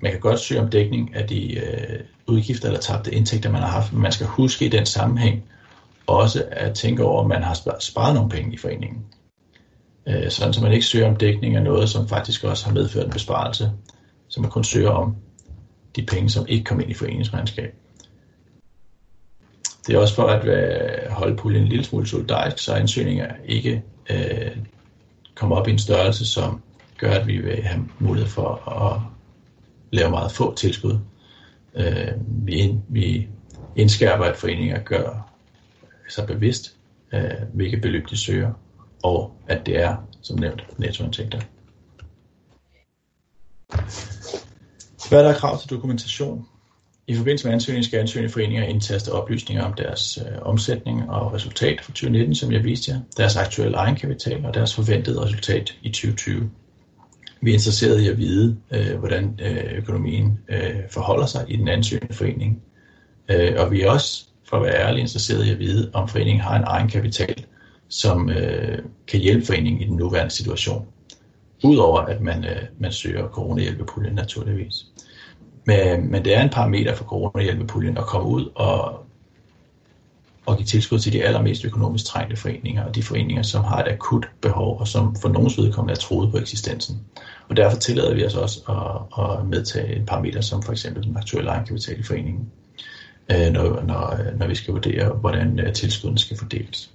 man 0.00 0.12
kan 0.12 0.20
godt 0.20 0.40
søge 0.40 0.60
om 0.60 0.68
dækning 0.68 1.14
af 1.14 1.28
de 1.28 1.58
øh, 1.58 2.00
udgifter 2.26 2.68
eller 2.68 2.80
tabte 2.80 3.14
indtægter, 3.14 3.50
man 3.50 3.60
har 3.60 3.68
haft, 3.68 3.92
men 3.92 4.02
man 4.02 4.12
skal 4.12 4.26
huske 4.26 4.64
i 4.64 4.68
den 4.68 4.86
sammenhæng 4.86 5.44
også 6.06 6.44
at 6.50 6.74
tænke 6.74 7.04
over, 7.04 7.22
om 7.22 7.28
man 7.28 7.42
har 7.42 7.78
sparet 7.80 8.14
nogle 8.14 8.30
penge 8.30 8.54
i 8.54 8.56
foreningen. 8.56 9.04
Øh, 10.08 10.30
sådan 10.30 10.52
så 10.52 10.62
man 10.62 10.72
ikke 10.72 10.86
søger 10.86 11.08
om 11.08 11.16
dækning 11.16 11.56
af 11.56 11.62
noget, 11.62 11.88
som 11.88 12.08
faktisk 12.08 12.44
også 12.44 12.66
har 12.66 12.72
medført 12.72 13.04
en 13.04 13.12
besparelse, 13.12 13.70
så 14.28 14.40
man 14.40 14.50
kun 14.50 14.64
søger 14.64 14.90
om 14.90 15.16
de 15.96 16.02
penge, 16.02 16.30
som 16.30 16.46
ikke 16.48 16.64
kom 16.64 16.80
ind 16.80 16.90
i 16.90 16.94
foreningsregnskab. 16.94 17.74
Det 19.86 19.94
er 19.94 19.98
også 19.98 20.14
for 20.14 20.26
at 20.26 20.44
øh, 20.44 21.10
holde 21.10 21.36
puljen 21.36 21.62
en 21.62 21.68
lille 21.68 21.84
smule 21.84 22.06
solidarisk, 22.06 22.58
så 22.58 22.74
ansøgninger 22.74 23.34
ikke 23.44 23.82
øh, 24.10 24.56
kommer 25.34 25.56
op 25.56 25.68
i 25.68 25.70
en 25.70 25.78
størrelse, 25.78 26.26
som 26.26 26.62
gør, 26.98 27.10
at 27.10 27.26
vi 27.26 27.38
vil 27.38 27.62
have 27.62 27.88
mulighed 27.98 28.28
for 28.28 28.68
at 28.68 29.00
lave 29.90 30.10
meget 30.10 30.32
få 30.32 30.54
tilskud. 30.54 30.98
Øh, 31.74 32.12
vi, 32.26 32.52
ind, 32.52 32.82
vi 32.88 33.28
indskærper, 33.76 34.24
at 34.24 34.36
foreninger 34.36 34.82
gør 34.82 35.32
sig 36.08 36.26
bevidst, 36.26 36.76
øh, 37.12 37.30
hvilke 37.54 37.76
beløb 37.76 38.10
de 38.10 38.16
søger, 38.16 38.52
og 39.02 39.34
at 39.46 39.66
det 39.66 39.80
er, 39.80 39.96
som 40.20 40.38
nævnt, 40.38 40.78
nettoindtægter. 40.78 41.40
Hvad 45.08 45.24
er 45.24 45.28
der 45.28 45.38
krav 45.38 45.58
til 45.58 45.70
dokumentation? 45.70 46.46
I 47.06 47.14
forbindelse 47.14 47.46
med 47.46 47.54
ansøgning 47.54 47.84
skal 47.84 48.00
ansøgende 48.00 48.32
foreninger 48.32 48.64
indtaste 48.64 49.12
oplysninger 49.12 49.64
om 49.64 49.72
deres 49.72 50.18
øh, 50.18 50.42
omsætning 50.42 51.10
og 51.10 51.32
resultat 51.32 51.80
for 51.80 51.92
2019, 51.92 52.34
som 52.34 52.52
jeg 52.52 52.64
viste 52.64 52.92
jer, 52.92 53.00
deres 53.16 53.36
aktuelle 53.36 53.76
egenkapital 53.76 54.46
og 54.46 54.54
deres 54.54 54.74
forventede 54.74 55.20
resultat 55.20 55.74
i 55.82 55.88
2020. 55.88 56.50
Vi 57.40 57.50
er 57.50 57.54
interesseret 57.54 58.00
i 58.00 58.08
at 58.08 58.18
vide, 58.18 58.56
øh, 58.70 58.98
hvordan 58.98 59.40
øh, 59.42 59.78
økonomien 59.78 60.38
øh, 60.48 60.74
forholder 60.90 61.26
sig 61.26 61.44
i 61.48 61.56
den 61.56 61.68
ansøgende 61.68 62.14
forening. 62.14 62.62
Øh, 63.28 63.54
og 63.58 63.70
vi 63.70 63.82
er 63.82 63.90
også, 63.90 64.26
for 64.48 64.56
at 64.56 64.62
være 64.62 64.88
ærlig, 64.88 65.00
interesseret 65.00 65.46
i 65.46 65.50
at 65.50 65.58
vide, 65.58 65.90
om 65.94 66.08
foreningen 66.08 66.40
har 66.40 66.56
en 66.56 66.64
egenkapital, 66.64 67.44
som 67.88 68.30
øh, 68.30 68.78
kan 69.08 69.20
hjælpe 69.20 69.46
foreningen 69.46 69.82
i 69.82 69.86
den 69.86 69.96
nuværende 69.96 70.34
situation. 70.34 70.86
Udover 71.64 72.00
at 72.00 72.20
man, 72.20 72.44
øh, 72.44 72.62
man 72.78 72.92
søger 72.92 73.28
coronahjælpepuljen 73.28 74.14
naturligvis. 74.14 74.74
Men, 75.64 76.10
men 76.10 76.24
det 76.24 76.36
er 76.36 76.42
en 76.42 76.50
parameter 76.50 76.94
for 76.94 77.04
coronahjælpepuljen 77.04 77.98
at 77.98 78.04
komme 78.04 78.28
ud 78.28 78.50
og, 78.54 79.06
og 80.46 80.56
give 80.56 80.66
tilskud 80.66 80.98
til 80.98 81.12
de 81.12 81.24
allermest 81.24 81.64
økonomisk 81.64 82.04
trængte 82.04 82.36
foreninger, 82.36 82.84
og 82.84 82.94
de 82.94 83.02
foreninger, 83.02 83.42
som 83.42 83.64
har 83.64 83.82
et 83.82 83.92
akut 83.92 84.28
behov, 84.40 84.80
og 84.80 84.88
som 84.88 85.16
for 85.16 85.28
nogens 85.28 85.58
vedkommende 85.58 85.92
er 85.92 85.98
troet 85.98 86.30
på 86.30 86.38
eksistensen. 86.38 87.00
Og 87.48 87.56
derfor 87.56 87.76
tillader 87.76 88.14
vi 88.14 88.24
os 88.24 88.34
også 88.34 88.60
at, 88.68 89.24
at 89.24 89.46
medtage 89.46 89.96
en 89.96 90.06
parameter 90.06 90.40
som 90.40 90.62
for 90.62 90.72
eksempel 90.72 91.02
den 91.02 91.16
aktuelle 91.16 91.50
egenkapital 91.50 92.00
i 92.00 92.02
foreningen, 92.02 92.50
øh, 93.32 93.52
når, 93.52 93.82
når, 93.82 94.18
når 94.36 94.46
vi 94.46 94.54
skal 94.54 94.74
vurdere, 94.74 95.08
hvordan 95.08 95.46
øh, 95.46 95.72
tilskuddene 95.72 95.72
tilskudden 95.72 96.18
skal 96.18 96.38
fordeles. 96.38 96.90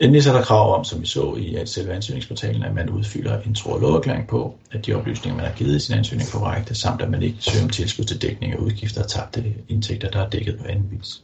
Endelig 0.00 0.22
så 0.22 0.30
er 0.32 0.36
der 0.36 0.44
krav 0.44 0.74
om, 0.78 0.84
som 0.84 1.00
vi 1.00 1.06
så 1.06 1.34
i 1.34 1.66
selve 1.66 1.92
ansøgningsportalen, 1.92 2.62
at 2.62 2.74
man 2.74 2.90
udfylder 2.90 3.42
en 3.42 3.54
tro- 3.54 3.70
og 3.70 3.80
på, 4.28 4.58
at 4.70 4.86
de 4.86 4.94
oplysninger, 4.94 5.36
man 5.36 5.46
har 5.46 5.56
givet 5.56 5.76
i 5.76 5.80
sin 5.80 5.94
ansøgning 5.98 6.28
er 6.28 6.32
korrekte, 6.32 6.74
samt 6.74 7.02
at 7.02 7.10
man 7.10 7.22
ikke 7.22 7.36
søger 7.40 7.64
om 7.64 7.70
tilskud 7.70 8.04
til 8.04 8.22
dækning 8.22 8.52
af 8.52 8.56
udgifter 8.56 9.02
og 9.02 9.08
tabte 9.08 9.54
indtægter, 9.68 10.10
der 10.10 10.20
er 10.20 10.30
dækket 10.30 10.58
på 10.58 10.64
anden 10.64 10.90
vis. 10.90 11.22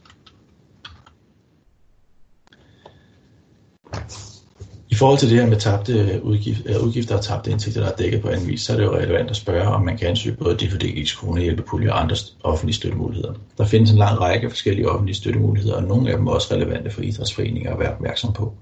I 4.95 4.97
forhold 4.97 5.19
til 5.19 5.29
det 5.29 5.39
her 5.39 5.47
med 5.47 5.57
tabte 5.57 5.93
øh, 5.93 6.21
udgifter, 6.23 6.77
øh, 6.77 6.85
udgifter 6.85 7.15
og 7.17 7.23
tabte 7.23 7.51
indtægter, 7.51 7.81
der 7.81 7.91
er 7.91 7.95
dækket 7.95 8.21
på 8.21 8.27
anden 8.27 8.47
vis, 8.47 8.61
så 8.61 8.73
er 8.73 8.77
det 8.77 8.83
jo 8.83 8.95
relevant 8.95 9.29
at 9.29 9.35
spørge, 9.35 9.67
om 9.67 9.81
man 9.81 9.97
kan 9.97 10.07
ansøge 10.07 10.35
både 10.35 10.55
DFDG's 10.55 11.19
kronehjælpepulje 11.19 11.91
og 11.91 12.01
andre 12.01 12.15
offentlige 12.43 12.75
støttemuligheder. 12.75 13.33
Der 13.57 13.65
findes 13.65 13.91
en 13.91 13.97
lang 13.97 14.21
række 14.21 14.49
forskellige 14.49 14.89
offentlige 14.89 15.15
støttemuligheder, 15.15 15.75
og 15.75 15.83
nogle 15.83 16.11
af 16.11 16.17
dem 16.17 16.27
er 16.27 16.31
også 16.31 16.53
relevante 16.53 16.89
for 16.89 17.01
idrætsforeninger 17.01 17.73
at 17.73 17.79
være 17.79 17.93
opmærksom 17.93 18.33
på. 18.33 18.53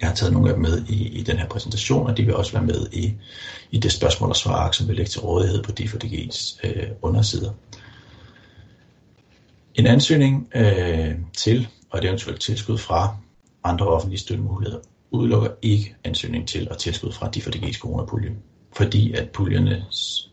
Jeg 0.00 0.08
har 0.08 0.14
taget 0.14 0.32
nogle 0.32 0.48
af 0.48 0.54
dem 0.54 0.62
med 0.62 0.84
i, 0.88 1.08
i 1.08 1.22
den 1.22 1.36
her 1.36 1.48
præsentation, 1.48 2.06
og 2.06 2.16
de 2.16 2.24
vil 2.24 2.34
også 2.34 2.52
være 2.52 2.64
med 2.64 2.86
i, 2.92 3.14
i 3.70 3.78
det 3.78 3.92
spørgsmål 3.92 4.30
og 4.30 4.36
svar, 4.36 4.70
som 4.70 4.88
vil 4.88 4.96
lægge 4.96 5.10
til 5.10 5.20
rådighed 5.20 5.62
på 5.62 5.72
DFDG's 5.80 6.60
øh, 6.64 6.86
undersider. 7.02 7.50
En 9.74 9.86
ansøgning 9.86 10.48
øh, 10.54 11.10
til 11.36 11.68
og 11.90 11.98
et 11.98 12.04
eventuelt 12.04 12.40
tilskud 12.40 12.78
fra 12.78 13.16
andre 13.64 13.86
offentlige 13.86 14.20
støttemuligheder 14.20 14.78
udelukker 15.14 15.48
ikke 15.62 15.94
ansøgning 16.04 16.48
til 16.48 16.68
og 16.70 16.78
tilskud 16.78 17.12
fra 17.12 17.28
de 17.28 17.40
DFDG's 17.40 17.78
coronapulje, 17.78 18.32
fordi 18.76 19.12
at 19.12 19.30
puljernes 19.30 20.30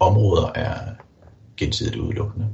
områder 0.00 0.50
er 0.54 0.92
gensidigt 1.56 1.96
udelukkende. 1.96 2.46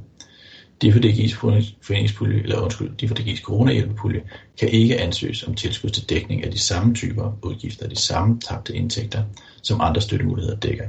DFDG's 0.85 1.35
foreningspulje, 1.83 2.43
eller 2.43 2.61
undskyld, 2.61 2.91
DFDG's 3.03 3.43
coronahjælpepulje, 3.43 4.23
kan 4.59 4.69
ikke 4.69 5.01
ansøges 5.01 5.43
om 5.43 5.55
tilskud 5.55 5.91
til 5.91 6.09
dækning 6.11 6.45
af 6.45 6.51
de 6.51 6.59
samme 6.59 6.95
typer 6.95 7.39
udgifter, 7.43 7.89
de 7.89 7.97
samme 7.97 8.39
tabte 8.41 8.75
indtægter, 8.75 9.23
som 9.63 9.81
andre 9.81 10.01
støttemuligheder 10.01 10.57
dækker. 10.57 10.89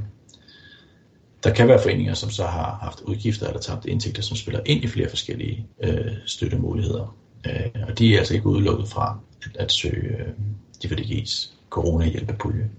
Der 1.44 1.50
kan 1.50 1.68
være 1.68 1.78
foreninger, 1.78 2.14
som 2.14 2.30
så 2.30 2.44
har 2.44 2.78
haft 2.82 3.00
udgifter 3.00 3.46
eller 3.46 3.60
tabte 3.60 3.90
indtægter, 3.90 4.22
som 4.22 4.36
spiller 4.36 4.60
ind 4.66 4.84
i 4.84 4.86
flere 4.86 5.08
forskellige 5.08 5.66
øh, 5.84 6.12
støttemuligheder. 6.26 7.14
Øh, 7.46 7.82
og 7.88 7.98
de 7.98 8.14
er 8.14 8.18
altså 8.18 8.34
ikke 8.34 8.46
udelukket 8.46 8.88
fra 8.88 9.18
at 9.54 9.72
søge 9.72 10.16
øh, 10.18 10.28
DFDG's 10.84 11.50
coronahjælpepulje. 11.70 12.70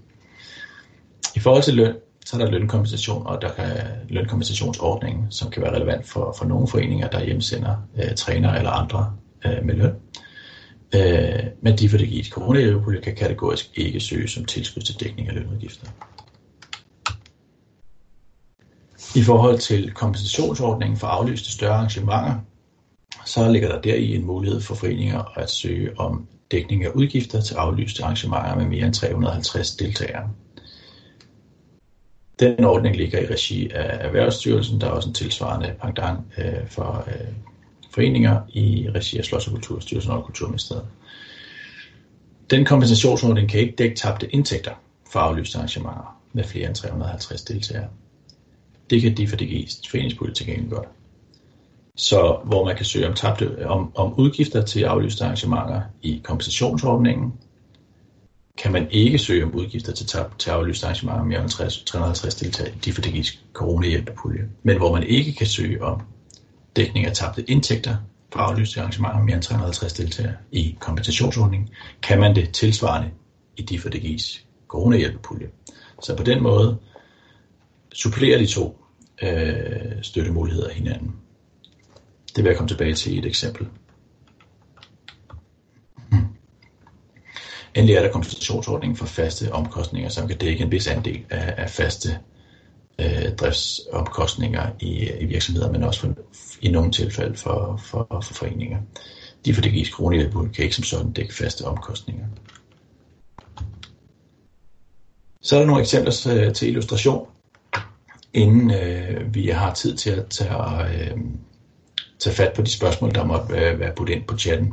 I 1.36 1.40
forhold 1.40 1.62
til 1.62 1.74
løn, 1.74 1.94
så 2.26 2.36
er 2.36 2.44
der 2.44 2.50
lønkompensation, 2.50 3.26
og 3.26 3.42
der 3.42 3.52
kan 3.52 3.66
lønkompensationsordningen, 4.08 5.26
som 5.30 5.50
kan 5.50 5.62
være 5.62 5.74
relevant 5.74 6.06
for, 6.06 6.34
for 6.38 6.44
nogle 6.44 6.68
foreninger, 6.68 7.08
der 7.08 7.24
hjemsender 7.24 7.76
øh, 7.96 8.14
træner 8.16 8.54
eller 8.54 8.70
andre 8.70 9.16
øh, 9.46 9.64
med 9.64 9.74
løn. 9.74 9.94
Øh, 10.94 11.44
men 11.62 11.74
DFDG's 11.74 12.30
coronahjælpepulje 12.30 13.00
kan 13.00 13.14
kategorisk 13.14 13.70
ikke 13.74 14.00
søge 14.00 14.28
som 14.28 14.44
tilskud 14.44 14.82
til 14.82 15.00
dækning 15.00 15.28
af 15.28 15.34
lønudgifter. 15.34 15.86
I 19.14 19.22
forhold 19.22 19.58
til 19.58 19.92
kompensationsordningen 19.92 20.98
for 20.98 21.06
aflyste 21.06 21.52
større 21.52 21.74
arrangementer, 21.74 22.34
så 23.26 23.52
ligger 23.52 23.68
der 23.68 23.80
deri 23.80 24.14
en 24.14 24.24
mulighed 24.24 24.60
for 24.60 24.74
foreninger 24.74 25.38
at 25.38 25.50
søge 25.50 26.00
om 26.00 26.26
dækning 26.50 26.84
af 26.84 26.90
udgifter 26.90 27.40
til 27.40 27.54
aflyste 27.54 28.02
arrangementer 28.02 28.56
med 28.56 28.64
mere 28.64 28.86
end 28.86 28.94
350 28.94 29.76
deltagere. 29.76 30.30
Den 32.40 32.64
ordning 32.64 32.96
ligger 32.96 33.20
i 33.20 33.26
regi 33.26 33.70
af 33.70 34.06
Erhvervsstyrelsen. 34.06 34.80
Der 34.80 34.86
er 34.86 34.90
også 34.90 35.08
en 35.08 35.14
tilsvarende 35.14 35.74
pendant 35.82 36.20
øh, 36.38 36.68
for 36.68 37.04
øh, 37.06 37.32
foreninger 37.90 38.40
i 38.48 38.88
regi 38.94 39.18
af 39.18 39.24
Slots- 39.24 39.46
og 39.46 39.52
Kulturstyrelsen 39.52 40.12
og 40.12 40.24
Kulturministeriet. 40.24 40.86
Den 42.50 42.64
kompensationsordning 42.64 43.48
kan 43.48 43.60
ikke 43.60 43.74
dække 43.78 43.96
tabte 43.96 44.34
indtægter 44.34 44.72
for 45.12 45.18
aflyste 45.18 45.58
arrangementer 45.58 46.20
med 46.32 46.44
flere 46.44 46.66
end 46.66 46.74
350 46.74 47.42
deltagere. 47.42 47.88
Det 48.90 49.02
kan 49.02 49.16
de 49.16 49.28
for 49.28 49.36
DG's 49.36 49.90
foreningspolitik 49.90 50.48
godt 50.70 50.88
så 51.96 52.38
hvor 52.44 52.64
man 52.64 52.76
kan 52.76 52.84
søge 52.84 53.08
om, 53.08 53.14
tabte, 53.14 53.66
om, 53.66 53.92
om 53.96 54.14
udgifter 54.14 54.62
til 54.62 54.82
aflyste 54.82 55.24
arrangementer 55.24 55.80
i 56.02 56.20
kompensationsordningen, 56.24 57.32
kan 58.58 58.72
man 58.72 58.88
ikke 58.90 59.18
søge 59.18 59.44
om 59.44 59.54
udgifter 59.54 59.92
til, 59.92 60.06
tab, 60.06 60.38
til 60.38 60.50
aflyste 60.50 60.86
arrangementer 60.86 61.24
mere 61.24 61.40
end 61.40 61.48
350 61.86 62.34
deltagere 62.34 62.74
i 62.74 62.90
DFDG's 62.90 63.38
coronahjælpepulje, 63.52 64.48
men 64.62 64.76
hvor 64.76 64.92
man 64.92 65.02
ikke 65.02 65.32
kan 65.32 65.46
søge 65.46 65.82
om 65.82 66.00
dækning 66.76 67.06
af 67.06 67.12
tabte 67.12 67.50
indtægter 67.50 67.96
for 68.32 68.38
aflyste 68.38 68.80
arrangementer 68.80 69.16
med 69.16 69.24
mere 69.24 69.34
end 69.34 69.42
350 69.42 69.92
deltagere 69.92 70.34
i 70.52 70.76
kompensationsordningen, 70.80 71.68
kan 72.02 72.20
man 72.20 72.34
det 72.34 72.50
tilsvarende 72.52 73.10
i 73.56 73.62
DIF 73.62 73.86
og 73.86 73.92
coronahjælpepulje. 74.68 75.46
Så 76.02 76.16
på 76.16 76.22
den 76.22 76.42
måde 76.42 76.76
supplerer 77.92 78.38
de 78.38 78.46
to 78.46 78.84
øh, 79.22 80.02
støttemuligheder 80.02 80.70
hinanden. 80.70 81.12
Det 82.36 82.44
vil 82.44 82.50
jeg 82.50 82.56
komme 82.56 82.68
tilbage 82.68 82.94
til 82.94 83.14
i 83.14 83.18
et 83.18 83.26
eksempel. 83.26 83.68
Hmm. 86.10 86.26
Endelig 87.74 87.96
er 87.96 88.02
der 88.02 88.12
kompensationsordningen 88.12 88.96
for 88.96 89.06
faste 89.06 89.52
omkostninger, 89.52 90.08
som 90.08 90.28
kan 90.28 90.38
dække 90.38 90.64
en 90.64 90.70
vis 90.70 90.86
andel 90.86 91.24
af, 91.30 91.54
af 91.56 91.70
faste 91.70 92.18
øh, 92.98 93.36
driftsomkostninger 93.36 94.70
i, 94.80 95.10
i 95.20 95.24
virksomheder, 95.24 95.72
men 95.72 95.82
også 95.82 96.00
for, 96.00 96.14
i 96.60 96.70
nogle 96.70 96.90
tilfælde 96.90 97.36
for, 97.36 97.80
for, 97.84 98.06
for 98.10 98.34
foreninger. 98.34 98.78
De 99.44 99.54
for 99.54 99.62
det 99.62 99.72
gives 99.72 99.90
kan 100.54 100.64
ikke 100.64 100.76
som 100.76 100.84
sådan 100.84 101.12
dække 101.12 101.34
faste 101.34 101.64
omkostninger. 101.64 102.26
Så 105.42 105.56
er 105.56 105.60
der 105.60 105.66
nogle 105.66 105.82
eksempler 105.82 106.32
øh, 106.32 106.54
til 106.54 106.68
illustration, 106.68 107.28
inden 108.34 108.70
øh, 108.70 109.34
vi 109.34 109.48
har 109.48 109.74
tid 109.74 109.96
til 109.96 110.10
at 110.10 110.26
tage, 110.26 111.10
øh, 111.10 111.18
tage 112.18 112.36
fat 112.36 112.52
på 112.52 112.62
de 112.62 112.70
spørgsmål, 112.70 113.14
der 113.14 113.24
måtte 113.24 113.46
øh, 113.54 113.60
være, 113.60 113.78
være 113.78 113.92
puttet 113.96 114.14
ind 114.14 114.24
på 114.24 114.38
chatten. 114.38 114.72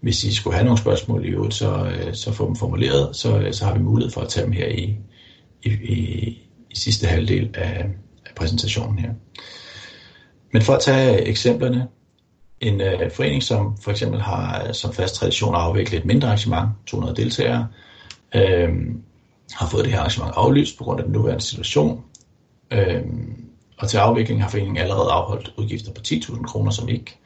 Hvis 0.00 0.24
I 0.24 0.34
skulle 0.34 0.54
have 0.54 0.64
nogle 0.64 0.78
spørgsmål 0.78 1.24
i 1.24 1.28
øvrigt, 1.28 1.54
så, 1.54 1.86
øh, 1.86 2.14
så 2.14 2.32
få 2.32 2.46
dem 2.46 2.56
formuleret, 2.56 3.16
så, 3.16 3.38
øh, 3.38 3.52
så 3.52 3.64
har 3.64 3.74
vi 3.74 3.82
mulighed 3.82 4.12
for 4.12 4.20
at 4.20 4.28
tage 4.28 4.46
dem 4.46 4.52
her 4.52 4.66
i, 4.66 4.96
i, 5.62 5.70
i, 5.70 5.98
i 6.70 6.76
sidste 6.76 7.06
halvdel 7.06 7.50
af, 7.54 7.86
af 8.26 8.34
præsentationen 8.36 8.98
her. 8.98 9.10
Men 10.52 10.62
for 10.62 10.72
at 10.72 10.80
tage 10.82 11.20
eksemplerne, 11.20 11.86
en 12.60 12.80
øh, 12.80 13.10
forening, 13.10 13.42
som 13.42 13.76
for 13.76 13.90
eksempel 13.90 14.20
har 14.20 14.72
som 14.72 14.92
fast 14.92 15.14
tradition 15.14 15.54
afviklet 15.54 15.98
et 15.98 16.04
mindre 16.04 16.28
arrangement, 16.28 16.68
200 16.86 17.16
deltagere, 17.16 17.68
øh, 18.34 18.68
har 19.52 19.68
fået 19.68 19.84
det 19.84 19.92
her 19.92 19.98
arrangement 19.98 20.32
aflyst 20.36 20.78
på 20.78 20.84
grund 20.84 21.00
af 21.00 21.04
den 21.04 21.12
nuværende 21.12 21.44
situation. 21.44 22.04
Øh, 22.70 23.02
og 23.76 23.88
til 23.88 23.96
afvikling 23.96 24.42
har 24.42 24.50
foreningen 24.50 24.76
allerede 24.76 25.10
afholdt 25.10 25.52
udgifter 25.56 25.92
på 25.92 26.00
10.000 26.06 26.42
kroner, 26.42 26.70
som 26.70 26.88
ikke 26.88 27.18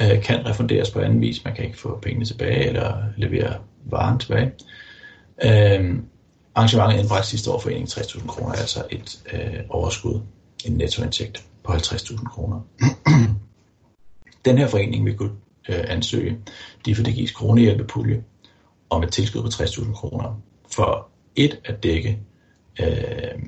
øh, 0.00 0.22
kan 0.22 0.46
refunderes 0.46 0.90
på 0.90 1.00
anden 1.00 1.20
vis. 1.20 1.44
Man 1.44 1.54
kan 1.54 1.64
ikke 1.64 1.78
få 1.78 1.98
pengene 2.02 2.24
tilbage 2.24 2.66
eller 2.66 3.02
levere 3.16 3.54
varen 3.84 4.18
tilbage. 4.18 4.52
Øh, 5.44 5.98
arrangementet 6.54 6.98
indbragte 6.98 7.28
sidste 7.28 7.50
år 7.50 7.58
foreningen 7.58 7.88
60.000 7.88 8.26
kroner, 8.26 8.52
altså 8.52 8.84
et 8.90 9.22
øh, 9.32 9.60
overskud, 9.68 10.20
en 10.64 10.72
nettoindtægt 10.72 11.44
på 11.64 11.72
50.000 11.72 12.28
kroner. 12.28 12.60
Den 14.44 14.58
her 14.58 14.66
forening 14.66 15.04
vil 15.04 15.16
kunne 15.16 15.32
øh, 15.68 15.84
ansøge 15.88 16.38
de 16.86 16.94
for 16.94 17.02
det 17.02 17.14
gives 17.14 17.30
kronehjælpepulje 17.30 18.22
om 18.90 19.02
et 19.02 19.12
tilskud 19.12 19.42
på 19.42 19.48
60.000 19.48 19.92
kroner 19.92 20.40
for 20.70 21.08
et 21.36 21.60
at 21.64 21.82
dække 21.82 22.18
øh, 22.80 23.42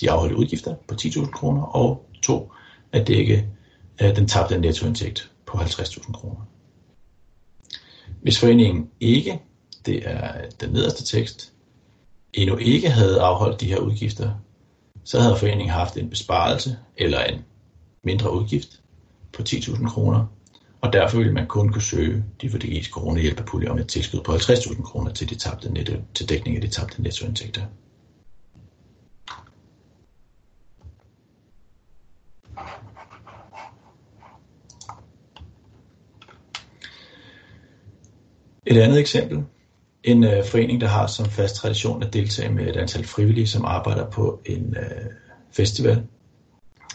de 0.00 0.10
afholdte 0.10 0.36
udgifter 0.36 0.74
på 0.88 0.94
10.000 0.94 1.30
kroner, 1.30 1.62
og 1.62 2.06
to 2.22 2.52
at 2.92 3.06
dække 3.06 3.48
øh, 4.02 4.16
den 4.16 4.28
tabte 4.28 4.58
nettoindtægt 4.58 5.30
på 5.46 5.58
50.000 5.58 6.12
kroner. 6.12 6.40
Hvis 8.22 8.40
foreningen 8.40 8.88
ikke, 9.00 9.40
det 9.86 10.00
er 10.02 10.32
den 10.60 10.70
nederste 10.70 11.04
tekst, 11.04 11.52
endnu 12.32 12.56
ikke 12.56 12.90
havde 12.90 13.20
afholdt 13.20 13.60
de 13.60 13.66
her 13.66 13.78
udgifter, 13.78 14.30
så 15.04 15.20
havde 15.20 15.36
foreningen 15.36 15.70
haft 15.70 15.96
en 15.96 16.10
besparelse 16.10 16.76
eller 16.96 17.22
en 17.24 17.44
mindre 18.04 18.32
udgift 18.32 18.80
på 19.32 19.42
10.000 19.48 19.88
kroner, 19.88 20.24
og 20.80 20.92
derfor 20.92 21.16
ville 21.18 21.32
man 21.32 21.46
kun 21.46 21.68
kunne 21.68 21.82
søge 21.82 22.24
de 22.40 22.50
for 22.50 22.58
coronahjælpepulje 22.90 23.68
om 23.68 23.78
et 23.78 23.86
tilskud 23.86 24.20
på 24.20 24.32
50.000 24.32 24.82
kroner 24.82 25.10
til, 25.10 25.28
de 25.28 25.34
tabte 25.34 25.72
netto, 25.72 25.92
til 26.14 26.28
dækning 26.28 26.56
af 26.56 26.62
de 26.62 26.68
tabte 26.68 27.02
nettoindtægter. 27.02 27.62
Et 38.66 38.76
andet 38.76 39.00
eksempel. 39.00 39.44
En 40.04 40.24
øh, 40.24 40.44
forening, 40.44 40.80
der 40.80 40.86
har 40.86 41.06
som 41.06 41.26
fast 41.26 41.56
tradition 41.56 42.02
at 42.02 42.12
deltage 42.12 42.52
med 42.52 42.66
et 42.68 42.76
antal 42.76 43.04
frivillige, 43.04 43.46
som 43.46 43.64
arbejder 43.64 44.10
på 44.10 44.40
en 44.44 44.76
øh, 44.78 45.10
festival. 45.52 46.02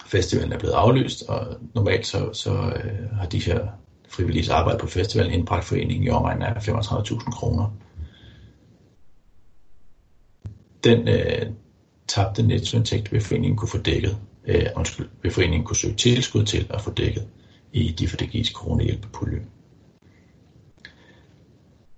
Festivalen 0.05 0.53
er 0.53 0.59
blevet 0.59 0.73
aflyst, 0.73 1.23
og 1.27 1.47
normalt 1.75 2.07
så, 2.07 2.33
så 2.33 2.51
øh, 2.51 3.09
har 3.17 3.25
de 3.25 3.39
her 3.39 3.67
frivillige 4.09 4.53
arbejde 4.53 4.79
på 4.79 4.87
festivalen 4.87 5.33
indbragt 5.33 5.65
foreningen 5.65 6.07
i 6.07 6.09
omegnen 6.09 6.43
af 6.43 6.67
35.000 6.67 7.31
kroner. 7.31 7.75
Den 10.83 11.07
øh, 11.07 11.45
tabte 12.07 12.43
nettoindtægt 12.43 13.11
vil 13.11 13.21
foreningen 13.21 13.57
kunne 13.57 13.69
få 13.69 13.77
dækket, 13.77 14.17
øh, 14.45 14.65
undskyld, 14.75 15.09
vil 15.21 15.31
foreningen 15.31 15.63
kunne 15.63 15.77
søge 15.77 15.95
tilskud 15.95 16.45
til 16.45 16.67
at 16.69 16.81
få 16.81 16.93
dækket 16.93 17.27
i 17.73 17.91
de 17.91 18.07
for 18.07 18.17
det 18.17 18.29
gives 18.29 18.47
coronahjælpepulje. 18.47 19.41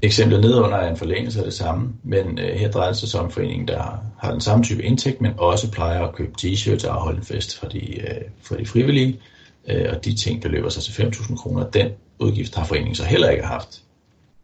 Eksemplet 0.03 0.41
nedenunder 0.41 0.77
er 0.77 0.89
en 0.89 0.97
forlængelse 0.97 1.39
af 1.39 1.45
det 1.45 1.53
samme, 1.53 1.93
men 2.03 2.39
øh, 2.39 2.55
her 2.55 2.71
drejer 2.71 2.93
det 2.93 2.97
sig 2.97 3.19
om 3.19 3.31
foreningen, 3.31 3.67
der 3.67 3.99
har 4.19 4.31
den 4.31 4.41
samme 4.41 4.63
type 4.63 4.83
indtægt, 4.83 5.21
men 5.21 5.31
også 5.37 5.71
plejer 5.71 6.03
at 6.07 6.15
købe 6.15 6.31
t-shirts 6.41 6.87
og 6.87 6.95
afholde 6.95 7.17
en 7.17 7.25
fest 7.25 7.59
for 7.59 7.67
de, 7.67 8.01
øh, 8.01 8.21
for 8.41 8.55
de 8.55 8.65
frivillige, 8.65 9.19
øh, 9.67 9.85
og 9.89 10.05
de 10.05 10.15
ting 10.15 10.41
beløber 10.41 10.69
sig 10.69 10.83
til 10.83 10.91
5.000 10.91 11.35
kroner. 11.35 11.69
Den 11.69 11.87
udgift 12.19 12.55
har 12.55 12.65
foreningen 12.65 12.95
så 12.95 13.03
heller 13.03 13.29
ikke 13.29 13.43
haft 13.43 13.81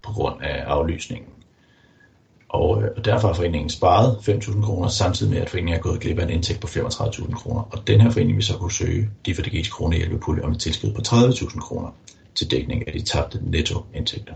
på 0.04 0.12
grund 0.12 0.42
af 0.42 0.64
aflysningen. 0.68 1.30
Og, 2.50 2.84
øh, 2.84 2.90
og 2.98 3.06
derfor 3.06 3.28
har 3.28 3.36
foreningen 3.36 3.70
sparet 3.70 4.18
5.000 4.22 4.62
kroner, 4.62 4.88
samtidig 4.88 5.32
med 5.34 5.42
at 5.42 5.50
foreningen 5.50 5.76
er 5.76 5.82
gået 5.82 6.00
glip 6.00 6.20
af 6.20 6.24
en 6.24 6.30
indtægt 6.30 6.60
på 6.60 6.68
35.000 6.68 7.36
kroner. 7.36 7.62
Og 7.72 7.88
den 7.88 8.02
her 8.02 8.10
forening 8.10 8.36
vil 8.36 8.46
så 8.46 8.58
kunne 8.58 8.72
søge 8.72 9.10
de 9.26 9.36
for 9.36 9.42
DG's 9.42 9.70
kronehjælpepulje 9.70 10.44
om 10.44 10.52
et 10.52 10.60
tilskud 10.60 10.92
på 10.92 11.02
30.000 11.08 11.60
kroner 11.60 11.90
til 12.36 12.52
dækning 12.52 12.88
af 12.88 12.94
de 12.94 13.02
tabte 13.02 13.40
nettoindtægter. 13.44 14.34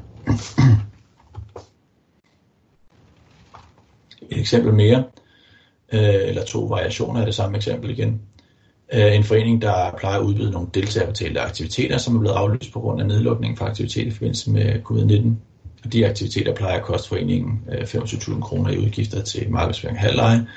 Eksempel 4.44 4.74
mere, 4.74 5.04
øh, 5.94 6.28
eller 6.28 6.44
to 6.46 6.60
variationer 6.60 7.20
af 7.20 7.26
det 7.26 7.36
samme 7.36 7.58
eksempel 7.58 7.90
igen. 7.90 8.22
Øh, 8.94 9.16
en 9.16 9.24
forening, 9.24 9.62
der 9.62 9.96
plejer 9.98 10.20
at 10.20 10.24
udbyde 10.24 10.52
nogle 10.52 10.68
deltagerbetalte 10.74 11.40
aktiviteter, 11.40 11.98
som 11.98 12.16
er 12.16 12.20
blevet 12.20 12.36
aflyst 12.36 12.74
på 12.74 12.80
grund 12.80 13.02
af 13.02 13.08
nedlukningen 13.08 13.58
for 13.58 13.66
aktivitet 13.66 14.08
i 14.08 14.12
forbindelse 14.12 14.52
med 14.52 14.82
covid-19. 14.90 15.30
Og 15.86 15.94
De 15.94 16.08
aktiviteter 16.08 16.56
plejer 16.56 16.78
at 16.78 16.84
koste 16.84 17.10
foreningen 17.10 17.62
øh, 17.72 17.82
25.000 17.82 18.42
kroner 18.42 18.72
i 18.72 18.78
udgifter 18.78 19.22
til 19.22 19.52
markedsføring 19.52 20.00
halvleje, 20.00 20.48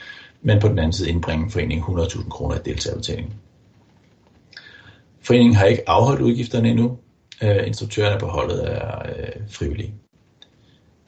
men 0.43 0.61
på 0.61 0.69
den 0.69 0.79
anden 0.79 0.93
side 0.93 1.11
indbringe 1.11 1.51
foreningen 1.51 1.99
100.000 1.99 2.29
kroner 2.29 2.55
i 2.55 2.59
deltagerbetaling. 2.65 3.35
Foreningen 5.23 5.55
har 5.55 5.67
ikke 5.67 5.89
afholdt 5.89 6.23
udgifterne 6.23 6.71
endnu. 6.71 6.99
Øh, 7.43 7.67
instruktørerne 7.67 8.21
på 8.21 8.27
holdet 8.27 8.73
er 8.73 8.99
øh, 9.09 9.33
frivillige. 9.51 9.95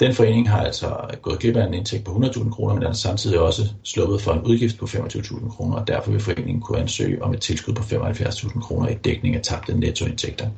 Den 0.00 0.14
forening 0.14 0.50
har 0.50 0.64
altså 0.64 0.96
gået 1.22 1.38
glip 1.38 1.56
af 1.56 1.66
en 1.66 1.74
indtægt 1.74 2.04
på 2.04 2.10
100.000 2.10 2.50
kroner, 2.50 2.74
men 2.74 2.82
den 2.82 2.86
har 2.88 2.94
samtidig 2.94 3.38
også 3.38 3.62
sluppet 3.82 4.20
for 4.20 4.32
en 4.32 4.42
udgift 4.42 4.78
på 4.78 4.84
25.000 4.84 5.48
kroner, 5.50 5.76
og 5.76 5.88
derfor 5.88 6.10
vil 6.10 6.20
foreningen 6.20 6.60
kunne 6.60 6.78
ansøge 6.78 7.22
om 7.22 7.34
et 7.34 7.40
tilskud 7.40 7.74
på 7.74 7.82
75.000 7.82 8.60
kroner 8.60 8.88
i 8.88 8.94
dækning 8.94 9.34
af 9.34 9.42
tabte 9.42 9.78
nettoindtægter. 9.78 10.48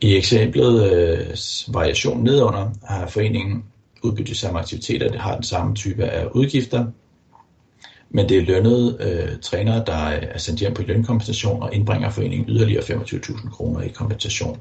I 0.00 0.16
eksemplet 0.16 0.92
øh, 0.92 1.36
variation 1.74 2.24
nedunder 2.24 2.70
har 2.84 3.06
foreningen 3.06 3.64
udbyttet 4.02 4.34
de 4.34 4.38
samme 4.40 4.58
aktiviteter, 4.58 5.08
det 5.08 5.20
har 5.20 5.34
den 5.34 5.44
samme 5.44 5.74
type 5.74 6.04
af 6.04 6.26
udgifter, 6.34 6.86
men 8.10 8.28
det 8.28 8.36
er 8.36 8.42
lønnede 8.42 8.96
øh, 9.00 9.38
trænere, 9.40 9.84
der 9.86 9.92
er 9.94 10.38
sendt 10.38 10.60
hjem 10.60 10.74
på 10.74 10.82
lønkompensation 10.82 11.62
og 11.62 11.74
indbringer 11.74 12.10
foreningen 12.10 12.48
yderligere 12.48 12.82
25.000 12.82 13.50
kroner 13.50 13.80
i 13.80 13.88
kompensation. 13.88 14.58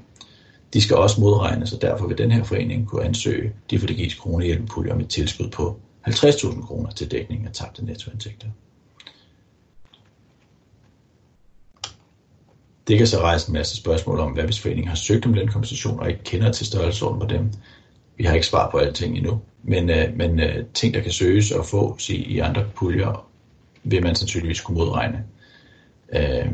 De 0.74 0.82
skal 0.82 0.95
også 0.95 1.22
modregnes, 1.22 1.74
og 1.74 1.82
derfor 1.82 2.07
vil 2.07 2.17
den 2.17 2.32
her 2.32 2.43
forening 2.43 2.88
kunne 2.88 3.05
ansøge 3.05 3.53
de 3.69 3.80
for 3.80 3.88
det 3.88 3.95
gives 3.95 4.15
kronehjælpepulje 4.15 4.91
om 4.91 4.99
et 4.99 5.09
tilskud 5.09 5.49
på 5.49 5.80
50.000 6.07 6.65
kroner 6.65 6.91
til 6.91 7.11
dækning 7.11 7.45
af 7.45 7.51
tabte 7.53 7.86
nettoindtægter. 7.86 8.47
Det 12.88 12.97
kan 12.97 13.07
så 13.07 13.19
rejse 13.19 13.49
en 13.49 13.53
masse 13.53 13.76
spørgsmål 13.76 14.19
om, 14.19 14.32
hvad 14.32 14.43
hvis 14.43 14.59
foreningen 14.59 14.88
har 14.88 14.95
søgt 14.95 15.26
om 15.26 15.34
den 15.34 15.47
kompensation 15.47 15.99
og 15.99 16.09
ikke 16.09 16.24
kender 16.24 16.51
til 16.51 16.65
størrelsesorden 16.65 17.19
på 17.19 17.28
dem. 17.28 17.51
Vi 18.17 18.24
har 18.24 18.34
ikke 18.34 18.47
svar 18.47 18.69
på 18.69 18.78
alting 18.78 19.17
endnu, 19.17 19.41
men, 19.63 19.89
øh, 19.89 20.17
men 20.17 20.39
øh, 20.39 20.65
ting, 20.74 20.93
der 20.93 21.01
kan 21.01 21.11
søges 21.11 21.51
og 21.51 21.65
få 21.65 21.97
i, 22.09 22.13
i 22.13 22.39
andre 22.39 22.65
puljer, 22.76 23.28
vil 23.84 24.03
man 24.03 24.15
sandsynligvis 24.15 24.61
kunne 24.61 24.78
modregne. 24.78 25.24
Øh, 26.13 26.51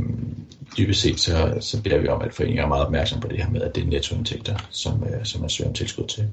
dybest 0.78 1.01
set 1.01 1.19
så, 1.19 1.57
så 1.59 1.82
beder 1.82 1.97
vi 1.97 2.07
om, 2.07 2.21
at 2.21 2.34
foreningen 2.34 2.63
er 2.63 2.67
meget 2.67 2.86
opmærksom 2.86 3.19
på 3.19 3.28
det 3.28 3.38
her 3.38 3.49
med, 3.49 3.61
at 3.61 3.75
det 3.75 3.84
er 3.84 3.88
nettoindtægter, 3.88 4.55
som, 4.69 5.03
øh, 5.03 5.25
som 5.25 5.41
man 5.41 5.49
søger 5.49 5.69
om 5.69 5.73
tilskud 5.73 6.07
til. 6.07 6.28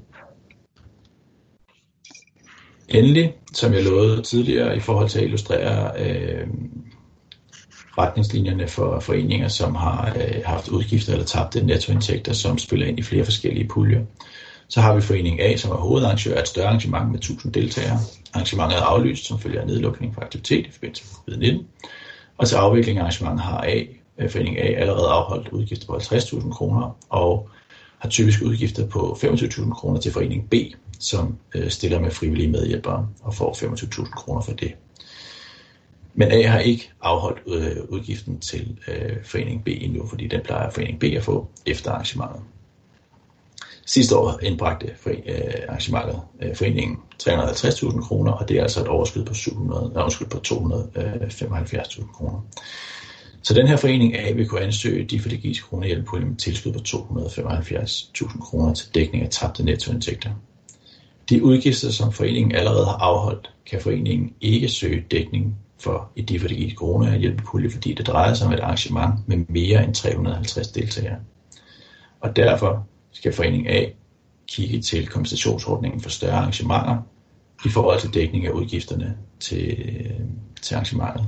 Endelig, 2.89 3.33
som 3.53 3.73
jeg 3.73 3.83
lovede 3.83 4.21
tidligere 4.21 4.77
i 4.77 4.79
forhold 4.79 5.09
til 5.09 5.19
at 5.19 5.25
illustrere 5.25 5.91
øh, 5.99 6.47
retningslinjerne 7.97 8.67
for 8.67 8.99
foreninger, 8.99 9.47
som 9.47 9.75
har 9.75 10.15
øh, 10.15 10.41
haft 10.45 10.67
udgifter 10.67 11.13
eller 11.13 11.25
tabte 11.25 11.65
nettoindtægter, 11.65 12.33
som 12.33 12.57
spiller 12.57 12.87
ind 12.87 12.99
i 12.99 13.03
flere 13.03 13.25
forskellige 13.25 13.67
puljer. 13.67 14.01
Så 14.67 14.81
har 14.81 14.95
vi 14.95 15.01
forening 15.01 15.41
A, 15.41 15.57
som 15.57 15.71
er 15.71 15.75
hovedarrangør 15.75 16.35
af 16.35 16.41
et 16.41 16.47
større 16.47 16.67
arrangement 16.67 17.11
med 17.11 17.19
1000 17.19 17.53
deltagere. 17.53 17.99
Arrangementet 18.33 18.77
er 18.77 18.81
aflyst, 18.81 19.25
som 19.25 19.39
følger 19.39 19.61
af 19.61 19.67
nedlukning 19.67 20.13
for 20.13 20.21
aktivitet 20.21 20.67
i 20.67 20.71
forbindelse 20.71 21.03
med 21.27 21.35
covid-19. 21.35 21.63
Og 22.37 22.47
til 22.47 22.55
afvikling 22.55 22.97
af 22.97 23.01
arrangementet 23.01 23.45
har 23.45 23.61
A, 23.61 23.83
øh, 24.17 24.29
forening 24.29 24.57
A 24.57 24.61
allerede 24.61 25.07
afholdt 25.07 25.47
udgifter 25.47 25.87
på 25.87 25.95
50.000 25.95 26.51
kroner, 26.51 26.97
og 27.09 27.49
har 27.99 28.09
typisk 28.09 28.41
udgifter 28.41 28.87
på 28.87 29.17
25.000 29.23 29.73
kroner 29.73 29.99
til 29.99 30.11
forening 30.11 30.49
B, 30.49 30.53
som 30.99 31.37
øh, 31.55 31.69
stiller 31.69 31.99
med 31.99 32.11
frivillige 32.11 32.51
medhjælpere 32.51 33.07
og 33.21 33.35
får 33.35 33.53
25.000 33.53 34.11
kroner 34.11 34.41
for 34.41 34.51
det. 34.51 34.73
Men 36.13 36.31
A 36.31 36.41
har 36.47 36.59
ikke 36.59 36.91
afholdt 37.01 37.41
øh, 37.47 37.83
udgiften 37.89 38.39
til 38.39 38.77
øh, 38.87 39.15
forening 39.23 39.63
B 39.63 39.67
endnu, 39.67 40.07
fordi 40.07 40.27
den 40.27 40.41
plejer 40.41 40.69
forening 40.69 40.99
B 40.99 41.03
at 41.03 41.23
få 41.23 41.47
efter 41.65 41.91
arrangementet. 41.91 42.41
Sidste 43.85 44.17
år 44.17 44.39
indbragte 44.41 44.95
arrangementet 45.67 46.21
foreningen 46.55 46.97
350.000 47.23 48.01
kroner, 48.01 48.31
og 48.31 48.49
det 48.49 48.57
er 48.57 48.61
altså 48.61 48.81
et 48.81 48.87
overskud 48.87 49.25
på, 49.25 49.33
700, 49.33 49.91
undskyld, 49.95 50.27
på 50.27 50.37
275.000 50.47 52.13
kroner. 52.13 52.41
Så 53.45 53.53
den 53.53 53.67
her 53.67 53.77
forening 53.77 54.17
A 54.17 54.31
vil 54.33 54.47
kunne 54.47 54.61
ansøge 54.61 55.05
de 55.05 55.19
for 55.19 55.29
DG's 55.29 55.59
gives 55.69 55.87
hjælp 55.87 56.05
på 56.05 56.15
med 56.15 56.35
tilskud 56.35 56.71
på 56.71 56.79
275.000 56.87 58.39
kroner 58.39 58.73
til 58.73 58.95
dækning 58.95 59.23
af 59.23 59.29
tabte 59.29 59.65
nettoindtægter. 59.65 60.29
De 61.29 61.43
udgifter, 61.43 61.91
som 61.91 62.11
foreningen 62.11 62.55
allerede 62.55 62.85
har 62.85 62.97
afholdt, 62.97 63.51
kan 63.65 63.81
foreningen 63.81 64.33
ikke 64.41 64.67
søge 64.67 65.05
dækning 65.11 65.57
for 65.79 66.11
i 66.15 66.21
de 66.21 66.39
for 66.39 66.47
DG's 66.47 66.75
gives 66.75 67.71
fordi 67.71 67.93
det 67.93 68.07
drejer 68.07 68.33
sig 68.33 68.47
om 68.47 68.53
et 68.53 68.59
arrangement 68.59 69.27
med 69.27 69.37
mere 69.47 69.83
end 69.83 69.93
350 69.93 70.67
deltagere. 70.67 71.17
Og 72.19 72.35
derfor 72.35 72.87
skal 73.11 73.33
forening 73.33 73.69
A 73.69 73.85
kigge 74.47 74.81
til 74.81 75.07
kompensationsordningen 75.07 76.01
for 76.01 76.09
større 76.09 76.33
arrangementer 76.33 76.97
i 77.65 77.69
forhold 77.69 77.99
til 77.99 78.13
dækning 78.13 78.45
af 78.45 78.51
udgifterne 78.51 79.17
til, 79.39 79.75
øh, 79.77 80.19
til 80.61 80.75
arrangementet. 80.75 81.25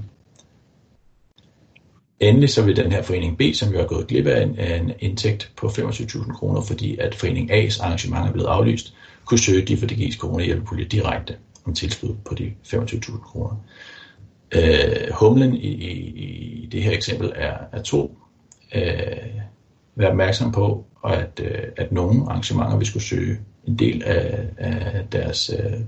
Endelig 2.20 2.50
så 2.50 2.64
vil 2.64 2.76
den 2.76 2.92
her 2.92 3.02
forening 3.02 3.38
B, 3.38 3.42
som 3.54 3.74
jo 3.74 3.80
er 3.80 3.88
gået 3.88 4.08
glip 4.08 4.28
af 4.28 4.44
en, 4.44 4.60
en 4.60 4.92
indtægt 5.00 5.52
på 5.56 5.68
25.000 5.68 6.34
kroner, 6.34 6.62
fordi 6.62 6.98
at 6.98 7.16
forening 7.16 7.52
A's 7.52 7.84
arrangement 7.84 8.28
er 8.28 8.32
blevet 8.32 8.48
aflyst, 8.48 8.94
kunne 9.26 9.40
søge 9.40 9.66
de 9.66 9.78
for 9.78 9.86
det 9.86 9.98
gives 9.98 10.18
direkte 10.92 11.36
om 11.66 11.74
tilskud 11.74 12.16
på 12.26 12.34
de 12.36 12.54
25.000 12.64 13.20
kroner. 13.24 13.56
Øh, 14.52 15.12
humlen 15.12 15.56
i, 15.56 15.68
i, 15.68 15.92
i 16.64 16.70
det 16.72 16.84
her 16.84 16.92
eksempel 16.92 17.32
er, 17.36 17.58
er 17.72 17.82
to. 17.82 18.18
Øh, 18.76 18.82
vær 19.96 20.10
opmærksom 20.10 20.52
på, 20.52 20.86
at, 21.06 21.42
øh, 21.44 21.64
at 21.78 21.92
nogle 21.92 22.22
arrangementer 22.22 22.78
vil 22.78 22.88
skulle 22.88 23.04
søge 23.04 23.40
en 23.68 23.76
del 23.76 24.04
af, 24.04 24.48
af 24.58 25.06
deres, 25.12 25.52
øh, 25.60 25.80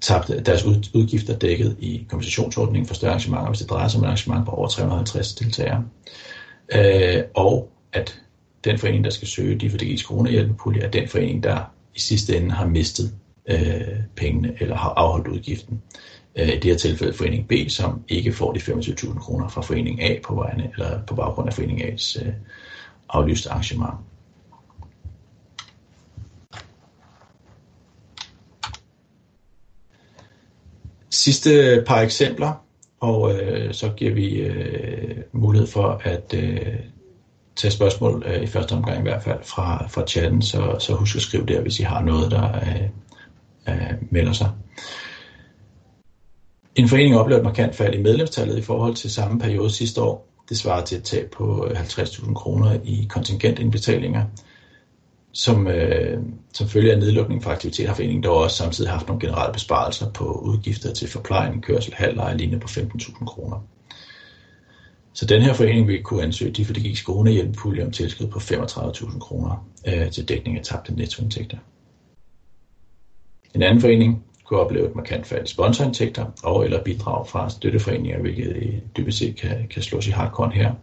tabte, 0.00 0.40
deres 0.40 0.64
udgifter 0.94 1.38
dækket 1.38 1.76
i 1.78 2.06
kompensationsordningen 2.08 2.86
for 2.86 2.94
større 2.94 3.10
arrangementer, 3.10 3.48
hvis 3.48 3.58
det 3.58 3.70
drejer 3.70 3.88
sig 3.88 3.98
om 3.98 4.04
et 4.04 4.06
arrangement 4.06 4.46
på 4.46 4.50
over 4.50 4.68
350 4.68 5.34
deltagere. 5.34 5.84
Øh, 6.74 7.22
og 7.34 7.70
at 7.92 8.20
den 8.64 8.78
forening, 8.78 9.04
der 9.04 9.10
skal 9.10 9.28
søge 9.28 9.58
de 9.58 9.70
for 9.70 9.78
DG's 9.78 10.02
coronahjælpepulje, 10.02 10.82
er 10.82 10.90
den 10.90 11.08
forening, 11.08 11.42
der 11.42 11.58
i 11.94 12.00
sidste 12.00 12.36
ende 12.36 12.50
har 12.50 12.66
mistet 12.66 13.12
øh, 13.48 14.00
pengene 14.16 14.54
eller 14.60 14.76
har 14.76 14.90
afholdt 14.90 15.28
udgiften. 15.28 15.82
Øh, 16.36 16.48
I 16.48 16.54
det 16.54 16.64
her 16.64 16.76
tilfælde 16.76 17.12
forening 17.12 17.48
B, 17.48 17.52
som 17.68 18.02
ikke 18.08 18.32
får 18.32 18.52
de 18.52 18.60
25.000 18.60 19.18
kroner 19.18 19.48
fra 19.48 19.60
forening 19.60 20.02
A 20.02 20.18
på, 20.24 20.34
vegne, 20.34 20.70
eller 20.72 21.02
på 21.06 21.14
baggrund 21.14 21.48
af 21.48 21.54
forening 21.54 21.82
A's 21.82 22.26
øh, 22.26 22.32
aflyste 23.08 23.50
arrangement. 23.50 23.94
Sidste 31.10 31.82
par 31.86 32.00
eksempler, 32.00 32.52
og 33.00 33.34
øh, 33.34 33.74
så 33.74 33.88
giver 33.96 34.14
vi 34.14 34.40
øh, 34.40 35.16
mulighed 35.32 35.68
for 35.68 36.00
at 36.04 36.34
øh, 36.34 36.76
tage 37.56 37.70
spørgsmål 37.70 38.24
øh, 38.26 38.42
i 38.42 38.46
første 38.46 38.72
omgang 38.72 38.98
i 38.98 39.02
hvert 39.02 39.22
fald 39.22 39.38
fra, 39.44 39.86
fra 39.88 40.06
chatten, 40.06 40.42
så, 40.42 40.76
så 40.78 40.94
husk 40.94 41.16
at 41.16 41.22
skrive 41.22 41.46
der, 41.46 41.60
hvis 41.60 41.80
I 41.80 41.82
har 41.82 42.02
noget, 42.02 42.30
der 42.30 42.56
øh, 42.56 42.82
øh, 43.68 43.92
melder 44.10 44.32
sig. 44.32 44.50
En 46.74 46.88
forening 46.88 47.16
oplever 47.16 47.38
et 47.38 47.44
markant 47.44 47.74
fald 47.76 47.94
i 47.94 48.02
medlemstallet 48.02 48.58
i 48.58 48.62
forhold 48.62 48.94
til 48.94 49.10
samme 49.10 49.38
periode 49.38 49.70
sidste 49.70 50.02
år. 50.02 50.28
Det 50.48 50.58
svarer 50.58 50.84
til 50.84 50.98
et 50.98 51.04
tab 51.04 51.30
på 51.30 51.66
øh, 51.70 51.80
50.000 51.80 52.34
kroner 52.34 52.78
i 52.84 53.06
kontingentindbetalinger. 53.08 54.24
Som, 55.32 55.66
øh, 55.66 56.22
som 56.54 56.68
følge 56.68 56.92
af 56.92 56.98
nedlukning 56.98 57.42
for 57.42 57.50
aktivitet 57.50 57.86
har 57.86 57.94
foreningen 57.94 58.22
dog 58.22 58.36
også 58.36 58.56
samtidig 58.56 58.90
haft 58.90 59.06
nogle 59.06 59.20
generelle 59.20 59.52
besparelser 59.52 60.10
på 60.10 60.24
udgifter 60.24 60.92
til 60.92 61.08
forplejning, 61.08 61.62
kørsel, 61.62 61.94
halvleje 61.94 62.36
lignende 62.36 62.60
på 62.60 62.68
15.000 62.68 63.24
kroner. 63.26 63.60
Så 65.12 65.26
den 65.26 65.42
her 65.42 65.52
forening 65.52 65.88
vil 65.88 66.02
kunne 66.02 66.22
ansøge 66.22 66.50
de 66.50 66.64
for 66.64 66.72
det 66.72 66.82
gik 66.82 66.98
hjælpepulje 67.32 67.84
om 67.84 67.90
tilskud 67.90 68.26
på 68.26 68.38
35.000 68.38 69.18
kroner 69.18 69.68
øh, 69.88 70.10
til 70.10 70.28
dækning 70.28 70.58
af 70.58 70.64
tabte 70.64 70.94
nettoindtægter. 70.94 71.58
En 73.54 73.62
anden 73.62 73.80
forening 73.80 74.24
kunne 74.44 74.60
opleve 74.60 74.88
et 74.88 74.94
markant 74.94 75.26
fald 75.26 75.44
i 75.44 75.48
sponsorindtægter 75.48 76.26
og 76.42 76.64
eller 76.64 76.84
bidrag 76.84 77.26
fra 77.26 77.50
støtteforeninger, 77.50 78.20
hvilket 78.20 78.56
øh, 78.56 78.74
dybest 78.96 79.18
set 79.18 79.36
kan, 79.36 79.68
kan 79.70 79.82
slås 79.82 80.06
i 80.06 80.10
hardcore 80.10 80.50
her. 80.50 80.74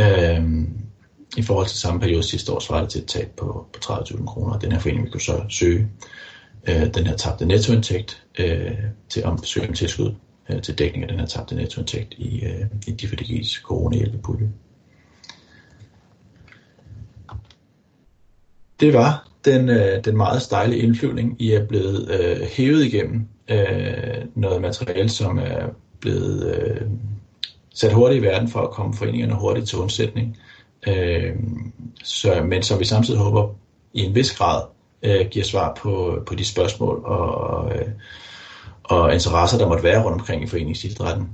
Øhm, 0.00 0.85
i 1.36 1.42
forhold 1.42 1.66
til 1.66 1.78
samme 1.78 2.00
periode 2.00 2.22
sidste 2.22 2.52
år 2.52 2.58
svarer 2.58 2.80
det 2.80 2.90
til 2.90 3.00
et 3.00 3.06
tab 3.06 3.30
på, 3.36 3.66
på 3.72 3.92
30.000 3.92 4.26
kroner. 4.26 4.58
Den 4.58 4.72
her 4.72 4.78
forening 4.78 5.04
vil 5.04 5.12
kunne 5.12 5.20
så 5.20 5.44
søge 5.48 5.88
øh, 6.68 6.94
den 6.94 7.06
her 7.06 7.16
tabte 7.16 7.46
nettoindtægt 7.46 8.22
øh, 8.38 8.74
til 9.08 9.20
at 9.20 9.30
søge 9.44 9.68
om 9.68 9.74
tilskud 9.74 10.14
øh, 10.50 10.62
til 10.62 10.78
dækning 10.78 11.04
af 11.04 11.08
den 11.08 11.18
her 11.18 11.26
tabte 11.26 11.54
nettoindtægt 11.54 12.14
i, 12.18 12.44
øh, 12.44 12.66
i 12.86 12.90
DFDG's 12.90 13.62
coronahjælpepulje. 13.62 14.50
Det 18.80 18.92
var 18.92 19.28
den, 19.44 19.68
øh, 19.68 20.04
den 20.04 20.16
meget 20.16 20.42
stejle 20.42 20.78
indflyvning, 20.78 21.36
I 21.38 21.52
er 21.52 21.66
blevet 21.66 22.10
øh, 22.10 22.46
hævet 22.56 22.84
igennem 22.84 23.26
øh, 23.48 24.24
noget 24.34 24.60
materiale, 24.60 25.08
som 25.08 25.38
er 25.38 25.68
blevet 26.00 26.56
øh, 26.56 26.80
sat 27.74 27.92
hurtigt 27.92 28.22
i 28.22 28.26
verden 28.26 28.48
for 28.48 28.60
at 28.60 28.70
komme 28.70 28.94
foreningerne 28.94 29.34
hurtigt 29.34 29.68
til 29.68 29.78
undsætning, 29.78 30.28
øh, 30.28 30.55
Øh, 30.88 31.36
så, 32.04 32.42
men 32.44 32.62
som 32.62 32.80
vi 32.80 32.84
samtidig 32.84 33.20
håber 33.20 33.48
i 33.94 34.00
en 34.00 34.14
vis 34.14 34.36
grad 34.36 34.62
øh, 35.02 35.26
giver 35.30 35.44
svar 35.44 35.78
på, 35.82 36.22
på 36.26 36.34
de 36.34 36.44
spørgsmål 36.44 37.04
og, 37.04 37.72
øh, 37.74 37.88
og 38.84 39.14
interesser, 39.14 39.58
der 39.58 39.68
måtte 39.68 39.84
være 39.84 40.04
rundt 40.04 40.20
omkring 40.20 40.42
i 40.42 40.46
foreningsidrætten. 40.46 41.28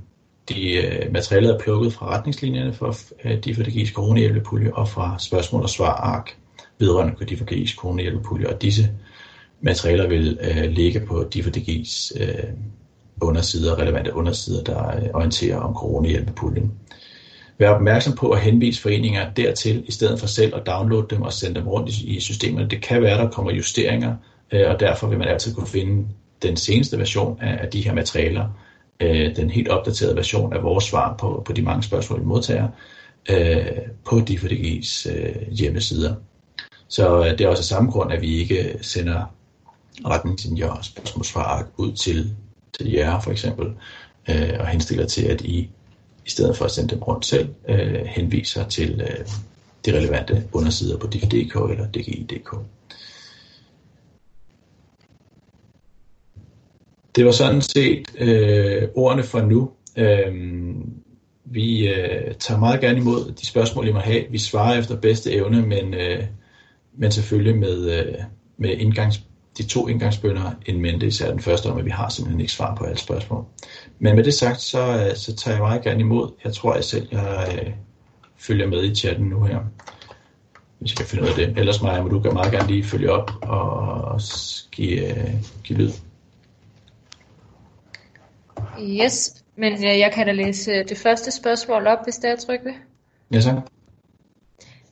De 0.49 0.73
øh, 0.73 1.11
materialet 1.11 1.51
er 1.51 1.59
plukket 1.59 1.93
fra 1.93 2.15
retningslinjerne 2.17 2.73
for 2.73 2.95
øh, 3.25 3.43
de 3.43 3.55
for 3.55 3.63
det 3.63 3.89
coronahjælpepulje 3.93 4.73
og 4.73 4.89
fra 4.89 5.15
spørgsmål 5.19 5.63
og 5.63 5.69
svar 5.69 5.93
ark 5.93 6.37
vedrørende 6.79 7.15
Kodifagis 7.15 7.71
coronahjælpepulje, 7.71 8.47
og 8.47 8.61
disse 8.61 8.89
materialer 9.61 10.07
vil 10.07 10.39
øh, 10.41 10.63
ligge 10.63 10.99
på 10.99 11.25
DFDG's 11.35 12.23
øh, 12.23 12.49
undersider, 13.21 13.79
relevante 13.79 14.13
undersider, 14.13 14.63
der 14.63 14.95
øh, 14.95 15.09
orienterer 15.13 15.57
om 15.57 15.75
coronahjælpepuljen. 15.75 16.71
Vær 17.57 17.69
opmærksom 17.69 18.15
på 18.15 18.29
at 18.29 18.41
henvise 18.41 18.81
foreninger 18.81 19.33
dertil, 19.33 19.83
i 19.87 19.91
stedet 19.91 20.19
for 20.19 20.27
selv 20.27 20.55
at 20.55 20.65
downloade 20.65 21.07
dem 21.09 21.21
og 21.21 21.33
sende 21.33 21.59
dem 21.59 21.67
rundt 21.67 21.89
i, 21.89 22.19
systemerne. 22.19 22.69
Det 22.69 22.81
kan 22.81 23.01
være, 23.01 23.17
der 23.17 23.29
kommer 23.29 23.51
justeringer, 23.51 24.15
øh, 24.51 24.69
og 24.69 24.79
derfor 24.79 25.07
vil 25.07 25.17
man 25.17 25.27
altid 25.27 25.55
kunne 25.55 25.67
finde 25.67 26.07
den 26.43 26.57
seneste 26.57 26.97
version 26.97 27.39
af, 27.41 27.69
de 27.69 27.81
her 27.81 27.93
materialer, 27.93 28.49
øh, 28.99 29.35
den 29.35 29.49
helt 29.49 29.67
opdaterede 29.67 30.15
version 30.15 30.53
af 30.53 30.63
vores 30.63 30.83
svar 30.83 31.15
på, 31.17 31.43
på 31.45 31.53
de 31.53 31.61
mange 31.61 31.83
spørgsmål, 31.83 32.19
vi 32.19 32.25
modtager, 32.25 32.67
øh, 33.29 33.65
på 34.05 34.15
DFDG's 34.15 35.09
hjemmesider. 35.51 36.15
Så 36.87 37.35
det 37.37 37.41
er 37.41 37.47
også 37.47 37.61
af 37.61 37.65
samme 37.65 37.91
grund, 37.91 38.13
at 38.13 38.21
vi 38.21 38.37
ikke 38.37 38.77
sender 38.81 39.33
retningslinjer 40.05 40.67
og 40.67 40.85
spørgsmålsvar 40.85 41.67
ud 41.77 41.91
til, 41.91 42.35
til 42.77 42.91
jer 42.91 43.19
for 43.19 43.31
eksempel, 43.31 43.65
øh, 44.29 44.53
og 44.59 44.67
henstiller 44.67 45.05
til, 45.05 45.25
at 45.25 45.41
I 45.41 45.69
i 46.25 46.29
stedet 46.29 46.57
for 46.57 46.65
at 46.65 46.71
sende 46.71 46.89
dem 46.89 47.03
rundt 47.03 47.25
selv, 47.25 47.49
øh, 47.69 48.05
henviser 48.05 48.67
til 48.67 49.01
øh, 49.01 49.27
de 49.85 49.97
relevante 49.97 50.43
undersider 50.53 50.97
på 50.97 51.07
DFDK 51.07 51.55
eller 51.71 51.87
DGI.dk. 51.87 52.55
Det 57.15 57.25
var 57.25 57.31
sådan 57.31 57.61
set 57.61 58.15
øh, 58.17 58.89
ordene 58.95 59.23
for 59.23 59.41
nu. 59.41 59.71
Øh, 59.97 60.33
vi 61.45 61.87
øh, 61.87 62.35
tager 62.39 62.59
meget 62.59 62.81
gerne 62.81 62.99
imod 62.99 63.31
de 63.41 63.45
spørgsmål, 63.45 63.87
I 63.87 63.91
må 63.91 63.99
have. 63.99 64.23
Vi 64.29 64.37
svarer 64.37 64.79
efter 64.79 64.95
bedste 64.95 65.31
evne, 65.31 65.61
men, 65.61 65.93
øh, 65.93 66.23
men 66.97 67.11
selvfølgelig 67.11 67.57
med, 67.57 67.99
øh, 67.99 68.13
med 68.57 68.69
indgangs, 68.69 69.21
de 69.57 69.63
to 69.63 69.87
indgangsbønder 69.87 70.51
en 70.65 70.81
mente, 70.81 71.07
især 71.07 71.31
den 71.31 71.39
første 71.39 71.67
om, 71.67 71.77
at 71.77 71.85
vi 71.85 71.89
har 71.89 72.09
simpelthen 72.09 72.41
ikke 72.41 72.53
svar 72.53 72.75
på 72.75 72.83
alle 72.83 72.97
spørgsmål. 72.97 73.45
Men 74.03 74.15
med 74.15 74.23
det 74.23 74.33
sagt, 74.33 74.61
så, 74.61 74.79
øh, 74.79 75.15
så 75.15 75.35
tager 75.35 75.55
jeg 75.55 75.63
meget 75.63 75.83
gerne 75.83 75.99
imod. 75.99 76.31
Jeg 76.43 76.53
tror 76.53 76.75
jeg 76.75 76.83
selv, 76.83 77.07
jeg 77.11 77.59
øh, 77.65 77.73
følger 78.37 78.67
med 78.67 78.83
i 78.83 78.95
chatten 78.95 79.25
nu 79.25 79.43
her, 79.43 79.59
hvis 80.79 80.91
jeg 80.91 80.97
kan 80.97 81.05
finde 81.05 81.23
ud 81.23 81.29
af 81.29 81.35
det. 81.35 81.57
Ellers 81.57 81.81
Maja, 81.81 82.01
må 82.01 82.09
du 82.09 82.31
meget 82.31 82.51
gerne 82.51 82.67
lige 82.67 82.83
følge 82.83 83.11
op 83.11 83.31
og 83.41 84.21
give, 84.71 85.09
øh, 85.09 85.33
give 85.63 85.79
lyd. 85.79 85.91
Yes, 88.79 89.43
men 89.55 89.73
øh, 89.73 89.99
jeg 89.99 90.11
kan 90.13 90.27
da 90.27 90.31
læse 90.31 90.71
det 90.71 90.97
første 90.97 91.31
spørgsmål 91.31 91.87
op, 91.87 91.99
hvis 92.03 92.15
det 92.15 92.29
er 92.29 92.35
tryk 92.35 92.59
ved. 92.65 92.73
Ja, 93.31 93.41
så. 93.41 93.61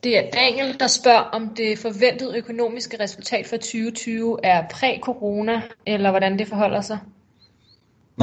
Det 0.04 0.18
er 0.18 0.30
Daniel, 0.30 0.80
der 0.80 0.86
spørger, 0.86 1.20
om 1.20 1.54
det 1.56 1.78
forventede 1.78 2.36
økonomiske 2.36 3.00
resultat 3.00 3.46
for 3.46 3.56
2020 3.56 4.38
er 4.42 4.68
præ-corona, 4.70 5.62
eller 5.86 6.10
hvordan 6.10 6.38
det 6.38 6.48
forholder 6.48 6.80
sig? 6.80 6.98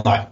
Nej, 0.06 0.26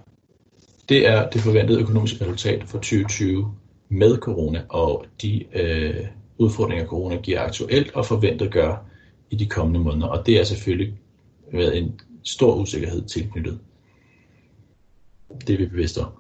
det 0.89 1.07
er 1.07 1.29
det 1.29 1.41
forventede 1.41 1.81
økonomiske 1.81 2.25
resultat 2.25 2.63
for 2.63 2.77
2020 2.77 3.55
med 3.89 4.17
corona, 4.17 4.61
og 4.69 5.05
de 5.21 5.45
øh, 5.53 6.07
udfordringer, 6.37 6.85
corona 6.85 7.15
giver 7.15 7.41
aktuelt 7.41 7.95
og 7.95 8.05
forventet 8.05 8.51
gør 8.51 8.85
i 9.29 9.35
de 9.35 9.45
kommende 9.45 9.79
måneder. 9.79 10.07
Og 10.07 10.25
det 10.25 10.39
er 10.39 10.43
selvfølgelig 10.43 10.93
været 11.53 11.77
en 11.77 11.99
stor 12.23 12.55
usikkerhed 12.55 13.05
tilknyttet. 13.05 13.59
Det 15.47 15.53
er 15.53 15.57
vi 15.57 15.65
bevidste 15.65 15.97
om. 15.99 16.11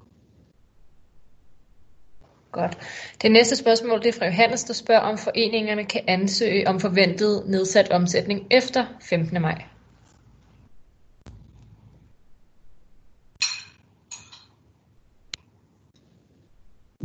Godt. 2.51 2.77
Det 3.21 3.31
næste 3.31 3.55
spørgsmål 3.55 3.99
det 4.03 4.07
er 4.07 4.19
fra 4.19 4.25
Johannes, 4.25 4.63
der 4.63 4.73
spørger, 4.73 5.01
om 5.01 5.17
foreningerne 5.17 5.85
kan 5.85 6.01
ansøge 6.07 6.67
om 6.67 6.79
forventet 6.79 7.43
nedsat 7.47 7.91
omsætning 7.91 8.47
efter 8.51 8.85
15. 9.09 9.41
maj. 9.41 9.63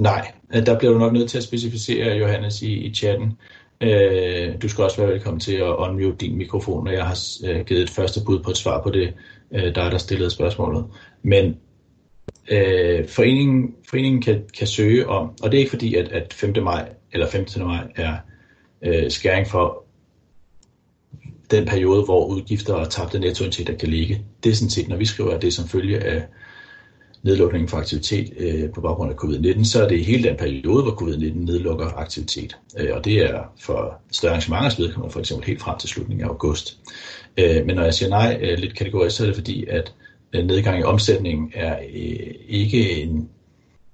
Nej, 0.02 0.32
øh, 0.54 0.66
der 0.66 0.78
bliver 0.78 0.92
du 0.92 0.98
nok 0.98 1.12
nødt 1.12 1.30
til 1.30 1.38
at 1.38 1.44
specificere, 1.44 2.16
Johannes, 2.16 2.62
i, 2.62 2.72
i 2.72 2.94
chatten. 2.94 3.32
Øh, 3.80 4.62
du 4.62 4.68
skal 4.68 4.84
også 4.84 4.96
være 4.96 5.10
velkommen 5.10 5.40
til 5.40 5.54
at 5.54 5.76
unmute 5.76 6.16
din 6.16 6.38
mikrofon, 6.38 6.84
når 6.84 6.92
jeg 6.92 7.06
har 7.06 7.18
øh, 7.44 7.64
givet 7.64 7.82
et 7.82 7.90
første 7.90 8.20
bud 8.26 8.42
på 8.42 8.50
et 8.50 8.56
svar 8.56 8.82
på 8.82 8.90
det, 8.90 9.14
øh, 9.54 9.74
der 9.74 9.82
er 9.82 9.90
der 9.90 9.98
stillet 9.98 10.32
spørgsmålet. 10.32 10.84
Men 11.22 11.56
øh, 12.50 13.08
foreningen, 13.08 13.74
foreningen 13.90 14.22
kan, 14.22 14.42
kan 14.58 14.66
søge 14.66 15.08
om, 15.08 15.30
og 15.42 15.50
det 15.50 15.54
er 15.54 15.58
ikke 15.58 15.70
fordi, 15.70 15.94
at, 15.94 16.08
at 16.08 16.32
5. 16.32 16.62
maj 16.62 16.88
eller 17.12 17.26
15. 17.26 17.64
maj 17.64 17.86
er 17.96 18.16
øh, 18.82 19.10
skæring 19.10 19.46
for 19.46 19.84
den 21.50 21.66
periode, 21.66 22.04
hvor 22.04 22.26
udgifter 22.26 22.74
og 22.74 22.90
tabte 22.90 23.18
nettoindtægter 23.18 23.76
kan 23.76 23.88
ligge. 23.88 24.24
Det 24.44 24.50
er 24.50 24.54
sådan 24.54 24.70
set, 24.70 24.88
når 24.88 24.96
vi 24.96 25.04
skriver, 25.04 25.30
at 25.30 25.42
det 25.42 25.48
er 25.48 25.52
som 25.52 25.68
følge 25.68 25.98
af 25.98 26.22
nedlukningen 27.22 27.68
for 27.68 27.76
aktivitet 27.76 28.32
øh, 28.36 28.70
på 28.70 28.80
baggrund 28.80 29.10
af 29.10 29.16
covid-19, 29.16 29.64
så 29.64 29.84
er 29.84 29.88
det 29.88 30.04
hele 30.04 30.28
den 30.28 30.36
periode, 30.36 30.82
hvor 30.82 30.92
covid-19 30.92 31.38
nedlukker 31.38 31.86
aktivitet. 31.86 32.56
Øh, 32.78 32.88
og 32.92 33.04
det 33.04 33.18
er 33.18 33.52
for 33.60 34.00
større 34.10 34.32
arrangementers 34.32 34.78
vedkommende 34.78 35.12
for 35.12 35.20
eksempel 35.20 35.46
helt 35.46 35.60
frem 35.60 35.78
til 35.78 35.88
slutningen 35.88 36.24
af 36.24 36.28
august. 36.28 36.78
Øh, 37.36 37.66
men 37.66 37.76
når 37.76 37.82
jeg 37.82 37.94
siger 37.94 38.08
nej 38.08 38.38
øh, 38.42 38.58
lidt 38.58 38.74
kategorisk, 38.74 39.16
så 39.16 39.22
er 39.22 39.26
det 39.26 39.36
fordi, 39.36 39.66
at 39.66 39.94
øh, 40.32 40.46
nedgang 40.46 40.80
i 40.80 40.82
omsætningen 40.82 41.52
er 41.54 41.78
øh, 41.94 42.34
ikke 42.48 43.02
en 43.02 43.28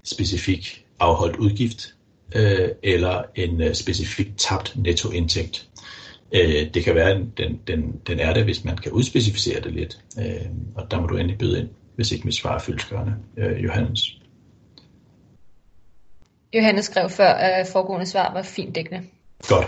specifik 0.04 0.84
afholdt 1.00 1.36
udgift 1.36 1.94
øh, 2.36 2.68
eller 2.82 3.22
en 3.34 3.62
øh, 3.62 3.74
specifik 3.74 4.28
tabt 4.36 4.74
nettoindtægt. 4.76 5.68
Øh, 6.34 6.74
det 6.74 6.84
kan 6.84 6.94
være, 6.94 7.10
at 7.10 7.20
den, 7.38 7.60
den, 7.66 8.00
den 8.06 8.20
er 8.20 8.34
det, 8.34 8.44
hvis 8.44 8.64
man 8.64 8.76
kan 8.76 8.92
udspecificere 8.92 9.60
det 9.60 9.72
lidt, 9.72 9.98
øh, 10.18 10.46
og 10.74 10.90
der 10.90 11.00
må 11.00 11.06
du 11.06 11.16
endelig 11.16 11.38
byde 11.38 11.60
ind 11.60 11.68
hvis 11.98 12.12
ikke 12.12 12.24
mit 12.24 12.34
svar 12.34 12.54
er 12.54 12.58
fyldskørende. 12.58 13.14
Øh, 13.36 13.64
Johannes. 13.64 14.18
Johannes 16.54 16.84
skrev 16.84 17.10
før, 17.10 17.28
at 17.28 17.66
foregående 17.66 18.06
svar 18.06 18.32
var 18.32 18.42
fint 18.42 18.74
dækkende. 18.74 19.06
Godt. 19.48 19.66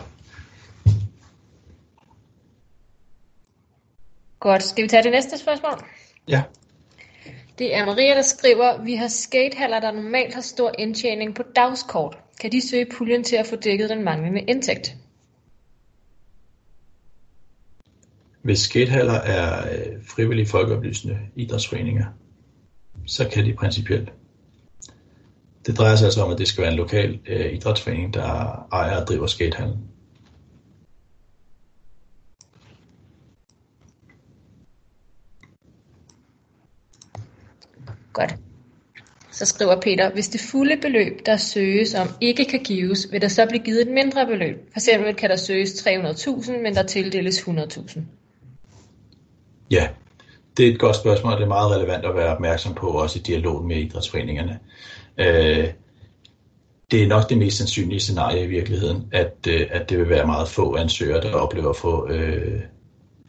Godt. 4.41 4.63
Skal 4.63 4.85
vi 4.85 4.89
tage 4.89 5.03
det 5.03 5.13
næste 5.13 5.39
spørgsmål? 5.39 5.85
Ja. 6.29 6.43
Det 7.59 7.75
er 7.75 7.87
Maria, 7.87 8.15
der 8.15 8.23
skriver, 8.23 8.83
vi 8.83 8.95
har 8.95 9.09
skatehaller, 9.09 9.81
der 9.81 9.93
normalt 9.93 10.35
har 10.35 10.43
stor 10.43 10.73
indtjening 10.79 11.35
på 11.35 11.43
dagskort. 11.57 12.19
Kan 12.41 12.53
de 12.53 12.69
søge 12.69 12.87
puljen 12.97 13.25
til 13.25 13.37
at 13.37 13.47
få 13.47 13.57
dækket 13.57 13.91
den 13.91 14.05
manglende 14.05 14.41
indtægt? 14.41 14.97
Hvis 18.51 18.61
skatehaller 18.61 19.13
er 19.13 19.73
øh, 19.73 20.05
frivillige 20.05 20.47
folkeoplysende 20.47 21.19
idrætsforeninger, 21.37 22.05
så 23.07 23.29
kan 23.29 23.45
de 23.45 23.55
principielt. 23.55 24.13
Det 25.67 25.79
drejer 25.79 25.97
sig 25.97 26.05
altså 26.05 26.23
om, 26.23 26.33
at 26.33 26.39
det 26.39 26.49
skal 26.49 26.63
være 26.63 26.71
en 26.73 26.77
lokal 26.77 27.21
øh, 27.29 27.53
idrætsforening, 27.53 28.15
der 28.15 28.23
ejer 28.73 29.01
og 29.01 29.07
driver 29.07 29.27
skatehallen. 29.27 29.79
Godt. 38.13 38.35
Så 39.31 39.47
skriver 39.47 39.81
Peter, 39.81 40.13
hvis 40.13 40.29
det 40.29 40.41
fulde 40.41 40.77
beløb, 40.83 41.27
der 41.27 41.37
søges 41.37 41.95
om, 41.95 42.09
ikke 42.21 42.45
kan 42.45 42.63
gives, 42.63 43.13
vil 43.13 43.21
der 43.21 43.29
så 43.29 43.47
blive 43.47 43.65
givet 43.65 43.81
et 43.81 43.95
mindre 43.95 44.27
beløb. 44.27 44.57
For 44.73 44.79
eksempel 44.79 45.15
kan 45.15 45.31
der 45.31 45.37
søges 45.37 45.87
300.000, 45.87 46.63
men 46.63 46.75
der 46.75 46.83
tildeles 46.83 47.39
100.000. 47.39 48.01
Ja, 49.71 49.89
det 50.57 50.69
er 50.69 50.73
et 50.73 50.79
godt 50.79 50.97
spørgsmål, 50.97 51.33
og 51.33 51.39
det 51.39 51.45
er 51.45 51.49
meget 51.49 51.71
relevant 51.71 52.05
at 52.05 52.15
være 52.15 52.35
opmærksom 52.35 52.75
på, 52.75 52.87
også 52.87 53.19
i 53.19 53.23
dialog 53.23 53.65
med 53.65 53.77
idrætsforeningerne. 53.77 54.59
Øh, 55.19 55.69
det 56.91 57.03
er 57.03 57.07
nok 57.07 57.29
det 57.29 57.39
mest 57.39 57.57
sandsynlige 57.57 58.01
scenarie 58.01 58.45
i 58.45 58.47
virkeligheden, 58.47 59.09
at, 59.13 59.35
øh, 59.49 59.67
at 59.71 59.91
det 59.91 59.99
vil 59.99 60.09
være 60.09 60.27
meget 60.27 60.49
få 60.49 60.77
ansøgere, 60.77 61.21
der 61.21 61.33
oplever 61.33 61.71
at 61.71 61.77
få 61.77 62.09
øh, 62.11 62.61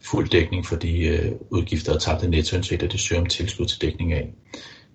fuld 0.01 0.29
dækning 0.29 0.65
for 0.65 0.75
de 0.75 1.07
øh, 1.07 1.31
udgifter 1.49 1.93
og 1.93 2.01
tabte 2.01 2.27
nettoindtægter, 2.29 2.87
de 2.87 2.97
søger 2.97 3.21
om 3.21 3.27
tilskud 3.27 3.65
til 3.65 3.81
dækning 3.81 4.13
af. 4.13 4.33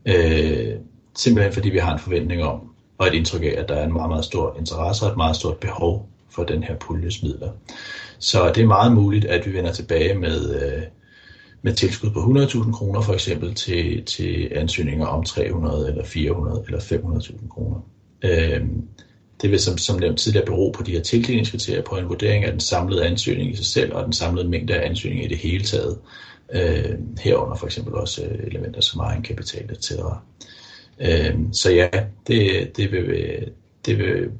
Øh, 0.06 0.74
simpelthen 1.16 1.52
fordi 1.52 1.70
vi 1.70 1.78
har 1.78 1.92
en 1.92 1.98
forventning 1.98 2.42
om, 2.42 2.60
og 2.98 3.06
et 3.06 3.14
indtryk 3.14 3.42
af, 3.42 3.54
at 3.56 3.68
der 3.68 3.74
er 3.74 3.84
en 3.84 3.92
meget, 3.92 4.08
meget 4.08 4.24
stor 4.24 4.56
interesse 4.58 5.04
og 5.04 5.10
et 5.10 5.16
meget 5.16 5.36
stort 5.36 5.56
behov 5.56 6.08
for 6.30 6.44
den 6.44 6.62
her 6.62 6.76
puljes 6.76 7.22
midler. 7.22 7.50
Så 8.18 8.52
det 8.54 8.62
er 8.62 8.66
meget 8.66 8.92
muligt, 8.92 9.24
at 9.24 9.46
vi 9.46 9.52
vender 9.52 9.72
tilbage 9.72 10.14
med, 10.14 10.62
øh, 10.62 10.82
med 11.66 11.74
tilskud 11.74 12.10
på 12.10 12.18
100.000 12.20 12.72
kroner 12.72 13.00
for 13.00 13.12
eksempel 13.12 13.54
til, 13.54 14.04
til 14.04 14.48
ansøgninger 14.54 15.06
om 15.06 15.24
300 15.24 15.88
eller 15.88 16.04
400 16.04 16.64
eller 16.66 16.80
500.000 16.80 17.48
kroner. 17.48 17.80
Øhm, 18.22 18.82
det 19.42 19.50
vil 19.50 19.60
som, 19.60 19.78
som 19.78 20.00
nævnt 20.00 20.18
tidligere 20.18 20.46
bero 20.46 20.70
på 20.70 20.82
de 20.82 20.92
her 20.92 21.00
tildelingskriterier 21.00 21.82
på 21.82 21.96
en 21.96 22.08
vurdering 22.08 22.44
af 22.44 22.50
den 22.50 22.60
samlede 22.60 23.06
ansøgning 23.06 23.52
i 23.52 23.56
sig 23.56 23.66
selv 23.66 23.94
og 23.94 24.04
den 24.04 24.12
samlede 24.12 24.48
mængde 24.48 24.74
af 24.74 24.88
ansøgninger 24.88 25.26
i 25.26 25.28
det 25.28 25.38
hele 25.38 25.64
taget. 25.64 25.98
Øh, 26.52 26.98
herunder 27.20 27.56
for 27.56 27.66
eksempel 27.66 27.94
også 27.94 28.24
øh, 28.24 28.46
elementer 28.46 28.80
som 28.80 29.00
egenkapital 29.00 29.70
etc. 29.70 29.92
Øh, 31.00 31.34
så 31.52 31.72
ja, 31.72 31.88
det, 32.26 32.70
det, 32.76 32.92
vil, 32.92 33.04
det 33.86 33.98
vil 33.98 34.30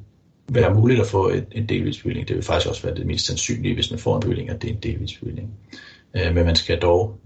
være 0.49 0.73
muligt 0.73 0.99
at 0.99 1.07
få 1.07 1.29
en, 1.29 1.43
en 1.51 1.69
delvis 1.69 2.01
bevilling. 2.01 2.27
Det 2.27 2.35
vil 2.35 2.43
faktisk 2.43 2.69
også 2.69 2.83
være 2.83 2.95
det 2.95 3.05
mest 3.05 3.25
sandsynlige, 3.25 3.73
hvis 3.73 3.91
man 3.91 3.99
får 3.99 4.15
en 4.15 4.21
bevilling, 4.21 4.49
at 4.49 4.61
det 4.61 4.69
er 4.69 4.73
en 4.73 4.79
delvis 4.83 5.17
bevilling. 5.17 5.49
Øh, 5.73 5.96
Øh, 6.17 6.35
men 6.35 6.45
man 6.45 6.55
skal 6.55 6.79
dog 6.79 7.19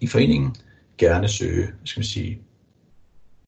i 0.00 0.06
foreningen 0.06 0.56
gerne 0.98 1.28
søge, 1.28 1.68
skal 1.84 2.00
man 2.00 2.04
sige, 2.04 2.38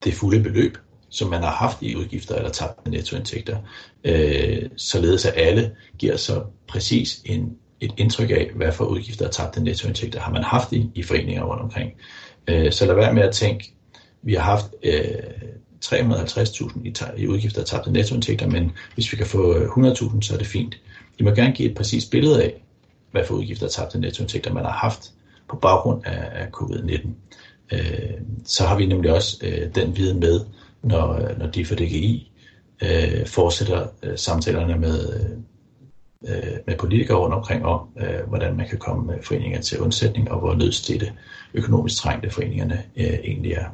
det 0.04 0.14
fulde 0.14 0.42
beløb, 0.42 0.78
som 1.08 1.30
man 1.30 1.42
har 1.42 1.50
haft 1.50 1.82
i 1.82 1.96
udgifter 1.96 2.34
eller 2.34 2.50
tabt 2.50 2.88
nettoindtægter, 2.88 3.58
øh, 4.04 4.62
således 4.76 5.26
at 5.26 5.34
alle 5.36 5.76
giver 5.98 6.16
så 6.16 6.44
præcis 6.68 7.22
en, 7.24 7.56
et 7.80 7.92
indtryk 7.96 8.30
af, 8.30 8.50
hvad 8.54 8.72
for 8.72 8.84
udgifter 8.84 9.26
og 9.26 9.32
tabte 9.32 9.62
nettoindtægter 9.62 10.20
har 10.20 10.32
man 10.32 10.42
haft 10.42 10.72
i, 10.72 10.90
i 10.94 11.02
foreninger 11.02 11.44
rundt 11.44 11.62
omkring. 11.62 11.92
Øh, 12.48 12.72
så 12.72 12.86
lad 12.86 12.94
være 12.94 13.14
med 13.14 13.22
at 13.22 13.34
tænke, 13.34 13.72
vi 14.22 14.34
har 14.34 14.42
haft 14.42 14.66
øh, 14.82 14.92
350.000 15.84 16.80
i, 16.84 16.94
i 17.16 17.26
udgifter 17.26 17.60
og 17.60 17.66
tabte 17.66 17.92
nettoindtægter, 17.92 18.46
men 18.46 18.72
hvis 18.94 19.12
vi 19.12 19.16
kan 19.16 19.26
få 19.26 19.56
øh, 19.56 19.68
100.000, 19.68 20.20
så 20.20 20.34
er 20.34 20.38
det 20.38 20.46
fint. 20.46 20.78
I 21.18 21.22
må 21.22 21.30
gerne 21.30 21.52
give 21.52 21.70
et 21.70 21.76
præcist 21.76 22.10
billede 22.10 22.42
af, 22.42 22.62
hvad 23.10 23.24
for 23.24 23.34
udgifter 23.34 23.66
og 23.66 23.72
tabte 23.72 24.00
nettoindtægter 24.00 24.52
man 24.52 24.64
har 24.64 24.72
haft 24.72 25.12
på 25.48 25.56
baggrund 25.56 26.02
af, 26.04 26.42
af 26.42 26.46
covid-19. 26.46 27.08
Øh, 27.72 28.20
så 28.44 28.64
har 28.64 28.76
vi 28.76 28.86
nemlig 28.86 29.12
også 29.12 29.38
øh, 29.42 29.74
den 29.74 29.96
viden 29.96 30.20
med, 30.20 30.40
når, 30.82 31.20
når 31.38 31.46
de 31.46 31.64
for 31.64 31.74
DGI 31.74 32.32
øh, 32.82 33.26
fortsætter 33.26 33.86
øh, 34.02 34.18
samtalerne 34.18 34.78
med, 34.78 35.14
øh, 35.14 35.30
øh, 36.28 36.56
med 36.66 36.76
politikere 36.78 37.18
rundt 37.18 37.34
omkring 37.34 37.66
om, 37.66 37.88
øh, 37.98 38.28
hvordan 38.28 38.56
man 38.56 38.68
kan 38.68 38.78
komme 38.78 39.02
foreningerne 39.02 39.22
foreninger 39.22 39.60
til 39.60 39.80
undsætning, 39.80 40.30
og 40.30 40.38
hvor 40.38 40.54
nødstedte 40.54 41.12
økonomisk 41.54 41.96
trængte 41.96 42.30
foreningerne 42.30 42.82
øh, 42.96 43.18
egentlig 43.24 43.52
er. 43.52 43.64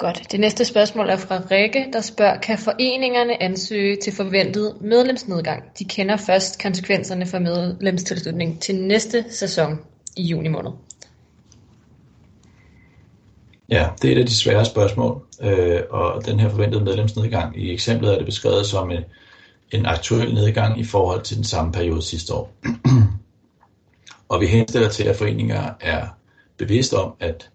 Godt. 0.00 0.32
Det 0.32 0.40
næste 0.40 0.64
spørgsmål 0.64 1.08
er 1.08 1.16
fra 1.16 1.42
Rikke, 1.50 1.86
der 1.92 2.00
spørger, 2.00 2.40
kan 2.40 2.58
foreningerne 2.58 3.42
ansøge 3.42 3.96
til 3.96 4.12
forventet 4.12 4.76
medlemsnedgang? 4.80 5.62
De 5.78 5.84
kender 5.84 6.16
først 6.16 6.62
konsekvenserne 6.62 7.26
for 7.26 7.38
medlemstilslutning 7.38 8.60
til 8.60 8.74
næste 8.74 9.24
sæson 9.30 9.78
i 10.16 10.22
juni 10.22 10.48
måned. 10.48 10.70
Ja, 13.68 13.88
det 14.02 14.08
er 14.08 14.16
et 14.16 14.20
af 14.20 14.26
de 14.26 14.34
svære 14.34 14.64
spørgsmål, 14.64 15.22
øh, 15.42 15.80
og 15.90 16.26
den 16.26 16.40
her 16.40 16.48
forventede 16.48 16.84
medlemsnedgang 16.84 17.62
i 17.62 17.72
eksemplet 17.72 18.12
er 18.12 18.16
det 18.16 18.26
beskrevet 18.26 18.66
som 18.66 18.90
en, 18.90 19.02
en 19.70 19.86
aktuel 19.86 20.34
nedgang 20.34 20.80
i 20.80 20.84
forhold 20.84 21.22
til 21.22 21.36
den 21.36 21.44
samme 21.44 21.72
periode 21.72 22.02
sidste 22.02 22.34
år. 22.34 22.52
og 24.28 24.40
vi 24.40 24.46
henstiller 24.46 24.88
til, 24.88 25.04
at 25.04 25.16
foreninger 25.16 25.70
er 25.80 26.06
bevidste 26.58 26.94
om, 26.94 27.12
at 27.20 27.50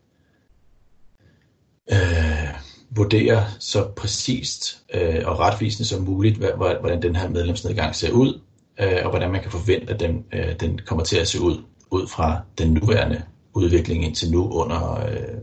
øh, 1.91 2.49
vurdere 2.89 3.45
så 3.59 3.87
præcist 3.95 4.77
øh, 4.93 5.21
og 5.25 5.39
retvisende 5.39 5.85
som 5.85 6.01
muligt, 6.01 6.37
hvordan 6.55 7.01
den 7.01 7.15
her 7.15 7.29
medlemsnedgang 7.29 7.95
ser 7.95 8.11
ud, 8.11 8.41
øh, 8.79 8.99
og 9.03 9.09
hvordan 9.09 9.31
man 9.31 9.41
kan 9.41 9.51
forvente, 9.51 9.93
at 9.93 9.99
den, 9.99 10.25
øh, 10.33 10.59
den 10.59 10.79
kommer 10.85 11.03
til 11.03 11.17
at 11.17 11.27
se 11.27 11.41
ud, 11.41 11.57
ud 11.91 12.07
fra 12.07 12.39
den 12.57 12.73
nuværende 12.73 13.21
udvikling 13.53 14.05
indtil 14.05 14.31
nu 14.31 14.49
under, 14.49 15.05
øh, 15.05 15.37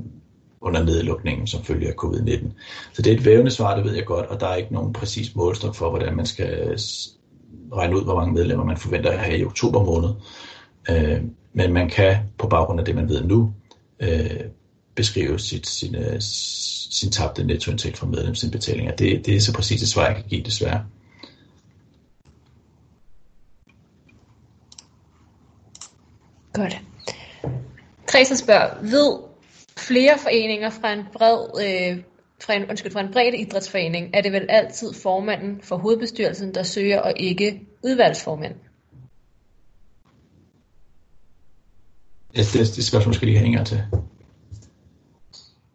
under 0.61 0.84
nedlukningen, 0.84 1.47
som 1.47 1.64
følge 1.64 1.88
af 1.88 1.95
covid-19. 2.05 2.53
Så 2.93 3.03
det 3.03 3.12
er 3.12 3.16
et 3.16 3.24
vævende 3.24 3.51
svar, 3.51 3.76
det 3.76 3.84
ved 3.84 3.95
jeg 3.95 4.05
godt, 4.05 4.26
og 4.26 4.40
der 4.40 4.47
er 4.47 4.55
ikke 4.55 4.74
nogen 4.74 4.93
præcis 4.93 5.36
målstok 5.36 5.74
for, 5.74 5.90
hvordan 5.90 6.16
man 6.16 6.26
skal 6.26 6.76
regne 7.72 7.97
ud, 7.97 8.05
hvor 8.05 8.14
mange 8.14 8.32
medlemmer 8.32 8.64
man 8.64 8.76
forventer 8.76 9.11
at 9.11 9.18
have 9.18 9.38
i 9.38 9.45
oktober 9.45 9.84
måned. 9.84 10.11
Øh, 10.90 11.22
men 11.53 11.72
man 11.72 11.88
kan 11.88 12.16
på 12.38 12.47
baggrund 12.47 12.80
af 12.80 12.86
det, 12.86 12.95
man 12.95 13.09
ved 13.09 13.24
nu, 13.24 13.53
øh, 14.01 14.40
beskrive 14.95 15.38
sit, 15.38 15.66
sin, 15.66 15.97
sin 16.90 17.11
tabte 17.11 17.45
nettoindtægt 17.45 17.99
fra 17.99 18.07
medlemsindbetalinger. 18.07 18.97
Det, 18.97 19.26
det 19.26 19.36
er 19.36 19.40
så 19.40 19.53
præcis 19.53 19.82
et 19.82 19.88
svar, 19.88 20.07
jeg 20.07 20.16
kan 20.16 20.24
give, 20.28 20.43
desværre. 20.43 20.84
Godt. 26.53 26.80
Therese 28.09 28.36
spørger, 28.36 28.82
ved 28.82 29.18
flere 29.76 30.18
foreninger 30.18 30.70
fra 30.70 30.93
en 30.93 31.05
bred 31.12 31.38
øh, 31.64 32.03
fra 32.40 32.55
en, 32.55 32.70
undskyld, 32.70 32.93
fra 32.93 33.01
en 33.01 33.12
bred 33.12 33.32
idrætsforening, 33.32 34.11
er 34.14 34.20
det 34.20 34.32
vel 34.32 34.47
altid 34.49 34.95
formanden 34.95 35.61
for 35.62 35.76
hovedbestyrelsen, 35.76 36.55
der 36.55 36.62
søger, 36.62 37.01
og 37.01 37.12
ikke 37.16 37.61
udvalgsformand? 37.84 38.55
Ja, 42.36 42.40
det, 42.40 42.76
det 42.76 42.84
spørgsmål 42.84 43.14
skal 43.14 43.28
lige 43.28 43.38
have 43.38 43.59
en 43.59 43.64
til. 43.64 43.82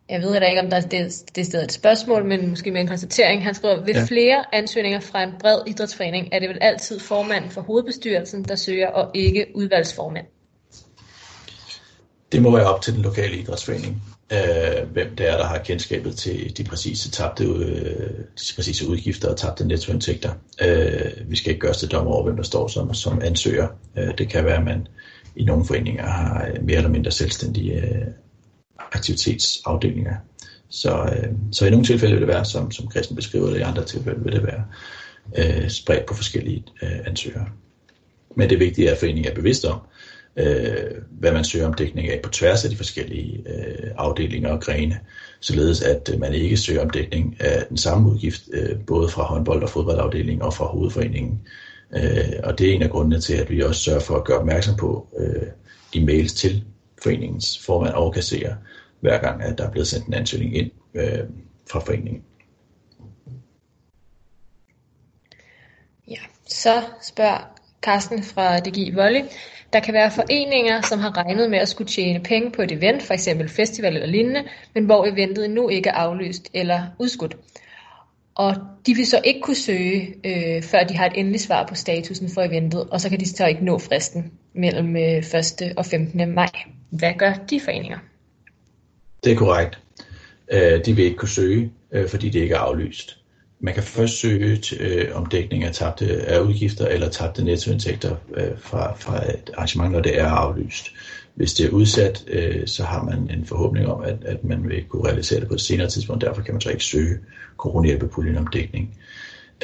Jeg 0.09 0.21
ved 0.21 0.33
da 0.33 0.45
ikke, 0.45 0.61
om 0.61 0.69
der 0.69 0.77
er 0.77 0.81
det, 0.81 1.23
det 1.35 1.45
stedet 1.45 1.63
et 1.63 1.71
spørgsmål, 1.71 2.25
men 2.25 2.49
måske 2.49 2.71
med 2.71 2.81
en 2.81 2.87
konstatering. 2.87 3.43
Han 3.43 3.53
skriver, 3.53 3.85
ved 3.85 3.93
ja. 3.93 4.05
flere 4.05 4.55
ansøgninger 4.55 4.99
fra 4.99 5.23
en 5.23 5.29
bred 5.39 5.59
idrætsforening, 5.67 6.29
er 6.31 6.39
det 6.39 6.49
vel 6.49 6.57
altid 6.61 6.99
formanden 6.99 7.51
for 7.51 7.61
hovedbestyrelsen, 7.61 8.43
der 8.43 8.55
søger, 8.55 8.87
og 8.87 9.11
ikke 9.13 9.45
udvalgsformand? 9.55 10.25
Det 12.31 12.41
må 12.41 12.51
være 12.51 12.65
op 12.65 12.81
til 12.81 12.93
den 12.93 13.01
lokale 13.01 13.37
idrætsforening, 13.37 14.03
øh, 14.33 14.91
hvem 14.91 15.15
det 15.15 15.29
er, 15.29 15.37
der 15.37 15.45
har 15.45 15.57
kendskabet 15.57 16.15
til 16.15 16.57
de 16.57 16.63
præcise, 16.63 17.11
tabte, 17.11 17.43
øh, 17.43 18.09
de 18.19 18.55
præcise 18.55 18.87
udgifter 18.87 19.29
og 19.29 19.37
tabte 19.37 19.67
nettoindtægter. 19.67 20.31
Øh, 20.61 21.29
vi 21.29 21.35
skal 21.35 21.49
ikke 21.49 21.59
gøre 21.59 21.71
os 21.71 21.77
til 21.77 21.91
dommer 21.91 22.11
over, 22.11 22.23
hvem 22.23 22.35
der 22.35 22.43
står 22.43 22.67
som, 22.67 22.93
som 22.93 23.21
ansøger. 23.21 23.67
Øh, 23.97 24.17
det 24.17 24.29
kan 24.29 24.45
være, 24.45 24.57
at 24.57 24.65
man 24.65 24.87
i 25.35 25.43
nogle 25.43 25.65
foreninger 25.65 26.05
har 26.05 26.47
mere 26.61 26.77
eller 26.77 26.89
mindre 26.89 27.11
selvstændige 27.11 27.73
øh, 27.73 28.07
aktivitetsafdelinger. 28.91 30.15
Så, 30.69 31.03
øh, 31.03 31.33
så 31.51 31.65
i 31.65 31.69
nogle 31.69 31.85
tilfælde 31.85 32.13
vil 32.13 32.21
det 32.21 32.27
være, 32.27 32.45
som, 32.45 32.71
som 32.71 32.91
Christian 32.91 33.15
beskriver 33.15 33.49
det, 33.49 33.57
i 33.57 33.61
andre 33.61 33.85
tilfælde 33.85 34.23
vil 34.23 34.33
det 34.33 34.43
være 34.43 34.63
øh, 35.37 35.69
spredt 35.69 36.05
på 36.05 36.13
forskellige 36.13 36.63
øh, 36.81 36.99
ansøgere. 37.05 37.45
Men 38.35 38.49
det 38.49 38.59
vigtige 38.59 38.87
er 38.87 38.91
at 38.91 38.97
foreningen 38.97 39.31
er 39.31 39.35
bevidst 39.35 39.65
om, 39.65 39.79
øh, 40.37 41.01
hvad 41.09 41.31
man 41.31 41.43
søger 41.43 41.67
om 41.67 41.73
dækning 41.73 42.09
af 42.09 42.19
på 42.23 42.29
tværs 42.29 42.63
af 42.63 42.69
de 42.69 42.77
forskellige 42.77 43.43
øh, 43.49 43.91
afdelinger 43.97 44.49
og 44.49 44.61
grene, 44.61 44.99
således 45.39 45.81
at 45.81 46.09
øh, 46.13 46.19
man 46.19 46.33
ikke 46.33 46.57
søger 46.57 46.81
om 46.81 46.89
dækning 46.89 47.37
af 47.39 47.65
den 47.69 47.77
samme 47.77 48.09
udgift, 48.09 48.41
øh, 48.53 48.79
både 48.87 49.09
fra 49.09 49.23
håndbold- 49.23 49.63
og 49.63 49.69
fodboldafdelingen 49.69 50.41
og 50.41 50.53
fra 50.53 50.65
hovedforeningen. 50.65 51.41
Øh, 51.95 52.33
og 52.43 52.59
det 52.59 52.69
er 52.69 52.73
en 52.73 52.83
af 52.83 52.89
grundene 52.89 53.19
til, 53.19 53.33
at 53.33 53.49
vi 53.49 53.61
også 53.61 53.81
sørger 53.81 53.99
for 53.99 54.15
at 54.15 54.23
gøre 54.23 54.39
opmærksom 54.39 54.75
på 54.75 55.07
øh, 55.19 55.47
i 55.93 56.03
mails 56.03 56.33
til 56.33 56.63
foreningens 57.03 57.59
formand 57.65 57.93
og 57.93 58.13
kasserer, 58.13 58.55
hver 58.99 59.17
gang 59.17 59.43
at 59.43 59.57
der 59.57 59.67
er 59.67 59.71
blevet 59.71 59.87
sendt 59.87 60.07
en 60.07 60.13
ansøgning 60.13 60.57
ind 60.57 60.71
øh, 60.93 61.19
fra 61.71 61.79
foreningen. 61.79 62.23
Ja, 66.07 66.19
så 66.45 66.81
spørger 67.01 67.57
Carsten 67.81 68.23
fra 68.23 68.59
DG 68.59 68.95
Volley. 68.95 69.21
Der 69.73 69.79
kan 69.79 69.93
være 69.93 70.11
foreninger, 70.11 70.81
som 70.81 70.99
har 70.99 71.17
regnet 71.17 71.49
med 71.49 71.59
at 71.59 71.69
skulle 71.69 71.87
tjene 71.87 72.23
penge 72.23 72.51
på 72.51 72.61
et 72.61 72.71
event, 72.71 73.03
for 73.03 73.13
eksempel 73.13 73.49
festival 73.49 73.93
eller 73.93 74.07
lignende, 74.07 74.43
men 74.73 74.85
hvor 74.85 75.05
eventet 75.05 75.45
endnu 75.45 75.69
ikke 75.69 75.89
er 75.89 75.93
aflyst 75.93 76.49
eller 76.53 76.83
udskudt. 76.99 77.37
Og 78.35 78.55
de 78.85 78.93
vil 78.93 79.07
så 79.07 79.21
ikke 79.23 79.41
kunne 79.41 79.55
søge, 79.55 80.15
øh, 80.23 80.63
før 80.63 80.83
de 80.83 80.97
har 80.97 81.05
et 81.05 81.19
endeligt 81.19 81.43
svar 81.43 81.65
på 81.65 81.75
statusen 81.75 82.29
for 82.29 82.41
eventet, 82.41 82.89
og 82.89 83.01
så 83.01 83.09
kan 83.09 83.19
de 83.19 83.29
så 83.29 83.45
ikke 83.45 83.65
nå 83.65 83.77
fristen 83.77 84.31
mellem 84.53 84.95
øh, 84.95 85.17
1. 85.17 85.73
og 85.77 85.85
15. 85.85 86.33
maj. 86.33 86.49
Hvad 86.89 87.13
gør 87.17 87.33
de 87.33 87.59
foreninger? 87.59 87.97
Det 89.23 89.31
er 89.31 89.35
korrekt. 89.35 89.79
Øh, 90.51 90.85
de 90.85 90.95
vil 90.95 91.05
ikke 91.05 91.17
kunne 91.17 91.29
søge, 91.29 91.71
øh, 91.91 92.09
fordi 92.09 92.29
det 92.29 92.39
ikke 92.39 92.55
er 92.55 92.59
aflyst. 92.59 93.17
Man 93.59 93.73
kan 93.73 93.83
først 93.83 94.13
søge 94.13 94.61
øh, 94.79 95.15
om 95.15 95.25
dækning 95.25 95.63
af, 95.63 95.73
tabte, 95.73 96.05
af 96.05 96.39
udgifter 96.39 96.87
eller 96.87 97.09
tabte 97.09 97.43
nettoindtægter 97.43 98.15
øh, 98.33 98.57
fra, 98.57 98.93
fra 98.93 99.29
et 99.29 99.51
arrangement, 99.53 99.91
når 99.91 99.99
det 99.99 100.19
er 100.19 100.27
aflyst. 100.27 100.87
Hvis 101.35 101.53
det 101.53 101.65
er 101.65 101.69
udsat, 101.69 102.23
øh, 102.27 102.67
så 102.67 102.83
har 102.83 103.03
man 103.03 103.29
en 103.37 103.45
forhåbning 103.45 103.87
om, 103.87 104.03
at, 104.03 104.17
at 104.25 104.43
man 104.43 104.69
vil 104.69 104.83
kunne 104.83 105.07
realisere 105.07 105.39
det 105.39 105.47
på 105.47 105.53
et 105.53 105.61
senere 105.61 105.89
tidspunkt. 105.89 106.25
Derfor 106.25 106.41
kan 106.41 106.53
man 106.53 106.61
så 106.61 106.69
ikke 106.69 106.83
søge 106.83 107.17
coronahjælpepuljen 107.57 108.37
om 108.37 108.47
dækning. 108.47 108.97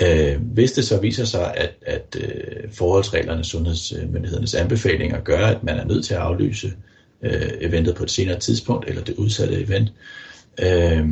Øh, 0.03 0.41
hvis 0.41 0.71
det 0.71 0.85
så 0.85 0.99
viser 0.99 1.25
sig, 1.25 1.53
at, 1.57 1.71
at 1.81 2.17
øh, 2.19 2.71
forholdsreglerne, 2.71 3.43
sundhedsmyndighedernes 3.43 4.55
anbefalinger 4.55 5.19
gør, 5.19 5.45
at 5.45 5.63
man 5.63 5.77
er 5.77 5.85
nødt 5.85 6.05
til 6.05 6.13
at 6.13 6.19
aflyse 6.19 6.67
øh, 6.67 6.73
Øh, 7.23 7.51
eventet 7.61 7.95
på 7.95 8.03
et 8.03 8.11
senere 8.11 8.39
tidspunkt, 8.39 8.89
eller 8.89 9.03
det 9.03 9.15
udsatte 9.15 9.61
event, 9.61 9.93
øh, 10.63 11.07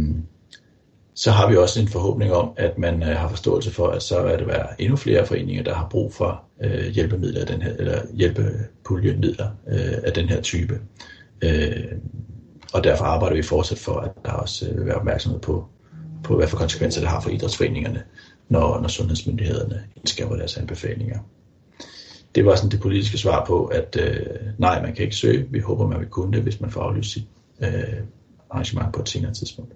så 1.16 1.32
har 1.32 1.50
vi 1.50 1.58
også 1.58 1.82
en 1.82 1.88
forhåbning 1.88 2.34
om, 2.34 2.52
at 2.58 2.78
man 2.78 3.04
øh, 3.04 3.10
har 3.10 3.30
forståelse 3.30 3.72
for, 3.72 3.88
at 3.88 4.04
så 4.04 4.18
er 4.18 4.38
det 4.38 4.48
være 4.48 4.82
endnu 4.82 4.96
flere 4.96 5.26
foreninger, 5.26 5.64
der 5.64 5.74
har 5.74 5.88
brug 5.90 6.14
for 6.14 6.44
øh, 6.64 6.88
hjælpemidler 6.88 7.42
af 7.42 7.48
den 7.48 7.62
her, 7.62 7.74
eller 7.80 8.02
hjælpepuljemidler 8.14 9.50
øh, 9.68 9.94
af 10.04 10.14
den 10.14 10.30
her 10.30 10.42
type. 10.42 10.80
Øh, 11.42 11.92
og 12.74 12.84
derfor 12.84 13.06
arbejder 13.06 13.36
vi 13.36 13.42
fortsat 13.42 13.78
for, 13.78 14.00
at 14.00 14.12
der 14.26 14.32
også 14.32 14.70
øh, 14.70 14.78
vil 14.78 14.86
være 14.86 14.96
opmærksomhed 14.96 15.40
på, 15.40 15.66
på, 16.24 16.36
hvad 16.36 16.48
for 16.48 16.58
konsekvenser 16.58 17.02
det 17.02 17.10
har 17.10 17.22
for 17.22 17.30
idrætsforeningerne, 17.30 18.04
når, 18.50 18.82
når 18.82 18.88
sundhedsmyndighederne 18.88 19.84
indskaber 19.96 20.36
deres 20.36 20.58
anbefalinger. 20.58 21.20
Det 22.36 22.46
var 22.46 22.56
sådan 22.56 22.72
det 22.72 22.82
politiske 22.82 23.18
svar 23.18 23.46
på, 23.46 23.66
at 23.66 23.98
øh, 24.00 24.26
nej, 24.58 24.82
man 24.82 24.96
kan 24.96 25.04
ikke 25.04 25.16
søge. 25.16 25.48
Vi 25.50 25.60
håber, 25.60 25.88
man 25.88 26.00
vil 26.00 26.10
kunne 26.10 26.34
det, 26.34 26.44
hvis 26.44 26.62
man 26.62 26.72
får 26.72 26.82
aflyst 26.82 27.12
sit 27.12 27.24
øh, 27.62 27.70
arrangement 28.50 28.94
på 28.94 29.02
et 29.02 29.10
senere 29.10 29.34
tidspunkt. 29.34 29.74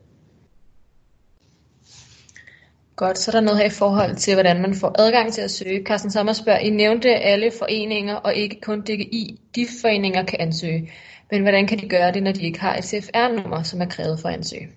Godt, 2.95 3.17
så 3.17 3.31
er 3.31 3.33
der 3.33 3.41
noget 3.41 3.59
her 3.59 3.65
i 3.65 3.69
forhold 3.69 4.15
til, 4.15 4.33
hvordan 4.33 4.61
man 4.61 4.75
får 4.75 4.95
adgang 4.99 5.33
til 5.33 5.41
at 5.41 5.51
søge. 5.51 5.83
Carsten 5.85 6.11
Sommer 6.11 6.33
spørger, 6.33 6.59
I 6.59 6.69
nævnte 6.69 7.09
alle 7.09 7.51
foreninger, 7.59 8.15
og 8.15 8.35
ikke 8.35 8.61
kun 8.61 8.81
DGI. 8.81 9.39
De 9.55 9.67
foreninger 9.81 10.25
kan 10.25 10.39
ansøge. 10.39 10.91
Men 11.31 11.41
hvordan 11.41 11.67
kan 11.67 11.79
de 11.79 11.89
gøre 11.89 12.11
det, 12.11 12.23
når 12.23 12.31
de 12.31 12.41
ikke 12.45 12.59
har 12.59 12.77
et 12.77 12.85
CFR-nummer, 12.85 13.63
som 13.63 13.81
er 13.81 13.85
krævet 13.85 14.19
for 14.19 14.29
at 14.29 14.35
ansøge? 14.35 14.67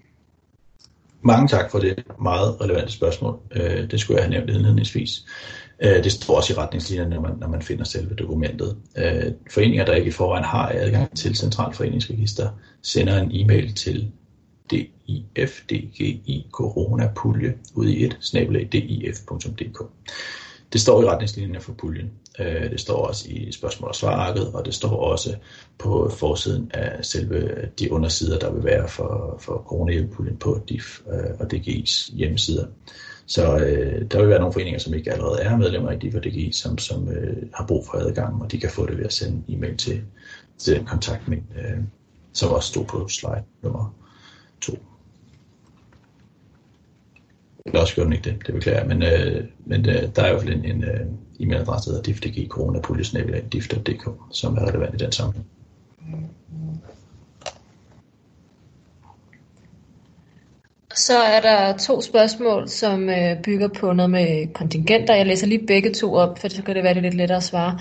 Mange 1.22 1.48
tak 1.48 1.70
for 1.70 1.78
det 1.78 2.04
meget 2.20 2.60
relevante 2.60 2.92
spørgsmål. 2.92 3.38
Øh, 3.52 3.90
det 3.90 4.00
skulle 4.00 4.16
jeg 4.16 4.24
have 4.24 4.30
nævnt 4.30 4.50
indledningsvis. 4.50 5.24
Øh, 5.82 6.04
det 6.04 6.12
står 6.12 6.36
også 6.36 6.52
i 6.52 6.56
retningslinjerne, 6.56 7.14
når 7.14 7.20
man, 7.20 7.32
når 7.40 7.48
man 7.48 7.62
finder 7.62 7.84
selve 7.84 8.14
dokumentet. 8.14 8.76
Øh, 8.96 9.32
foreninger, 9.50 9.84
der 9.84 9.94
ikke 9.94 10.08
i 10.08 10.10
forvejen 10.10 10.44
har 10.44 10.72
adgang 10.74 11.16
til 11.16 11.36
Centralforeningsregister, 11.36 12.50
sender 12.82 13.22
en 13.22 13.30
e-mail 13.32 13.74
til 13.74 14.10
difdgi 14.70 16.46
coronapulje 16.52 17.54
ud 17.74 17.88
i 17.88 18.04
et, 18.04 18.18
snabelag 18.20 18.68
dif.dk. 18.72 19.82
Det 20.72 20.80
står 20.80 21.02
i 21.02 21.06
retningslinjerne 21.06 21.60
for 21.60 21.72
puljen. 21.72 22.10
Øh, 22.38 22.70
det 22.70 22.80
står 22.80 22.96
også 22.96 23.28
i 23.28 23.52
spørgsmål- 23.52 23.88
og 23.88 23.94
svararket, 23.94 24.52
og 24.52 24.64
det 24.64 24.74
står 24.74 24.96
også 24.96 25.36
på 25.78 26.10
forsiden 26.18 26.70
af 26.74 27.04
selve 27.04 27.68
de 27.78 27.92
undersider, 27.92 28.38
der 28.38 28.52
vil 28.52 28.64
være 28.64 28.88
for, 28.88 29.38
for 29.40 29.64
coronahjælppuljen 29.66 30.36
på 30.36 30.60
DIF 30.68 31.00
øh, 31.12 31.30
og 31.40 31.46
DGI's 31.54 32.16
hjemmesider. 32.16 32.66
Så 33.28 33.58
øh, 33.58 34.10
der 34.10 34.20
vil 34.20 34.28
være 34.28 34.38
nogle 34.38 34.52
foreninger, 34.52 34.78
som 34.78 34.94
ikke 34.94 35.12
allerede 35.12 35.40
er 35.40 35.56
medlemmer 35.56 35.90
i 35.90 35.96
DIF 35.98 36.54
som, 36.54 36.78
som 36.78 37.08
øh, 37.08 37.36
har 37.54 37.66
brug 37.66 37.86
for 37.86 37.98
adgang, 37.98 38.42
og 38.42 38.52
de 38.52 38.60
kan 38.60 38.70
få 38.70 38.86
det 38.86 38.98
ved 38.98 39.04
at 39.04 39.12
sende 39.12 39.42
e-mail 39.48 39.76
til, 39.76 40.02
til 40.58 40.76
den 40.76 40.84
kontakt, 40.84 41.22
øh, 41.28 41.78
som 42.32 42.50
også 42.50 42.68
stod 42.68 42.84
på 42.84 43.08
slide 43.08 43.42
nummer 43.62 43.94
2. 44.60 44.78
Eller 47.66 47.80
også 47.80 47.94
gjorde 47.94 48.06
den 48.06 48.12
ikke 48.12 48.30
det, 48.30 48.46
det 48.46 48.54
beklager 48.54 48.78
jeg. 48.78 48.88
Men, 48.88 49.02
øh, 49.02 49.44
men 49.66 49.88
øh, 49.88 50.16
der 50.16 50.22
er 50.22 50.26
i 50.26 50.30
hvert 50.30 50.42
fald 50.42 50.54
en, 50.54 50.64
en 50.64 50.84
øh, 50.84 51.06
e-mailadresse, 51.40 51.90
der 51.90 51.96
hedder 51.96 52.02
diftg 52.02 52.48
coronapuljesnabelag.dif.dk, 52.48 54.10
som 54.32 54.56
er 54.56 54.68
relevant 54.68 54.94
i 54.94 55.04
den 55.04 55.12
sammenhæng. 55.12 55.46
Mm. 56.00 56.37
Så 60.98 61.18
er 61.18 61.40
der 61.40 61.76
to 61.76 62.00
spørgsmål, 62.00 62.68
som 62.68 63.08
øh, 63.10 63.42
bygger 63.42 63.68
på 63.68 63.92
noget 63.92 64.10
med 64.10 64.52
kontingenter. 64.52 65.14
Jeg 65.14 65.26
læser 65.26 65.46
lige 65.46 65.66
begge 65.66 65.92
to 65.92 66.14
op, 66.14 66.38
for 66.38 66.48
så 66.48 66.62
kan 66.62 66.74
det 66.74 66.84
være 66.84 66.94
det 66.94 67.02
lidt 67.02 67.14
lettere 67.14 67.36
at 67.36 67.42
svare. 67.42 67.78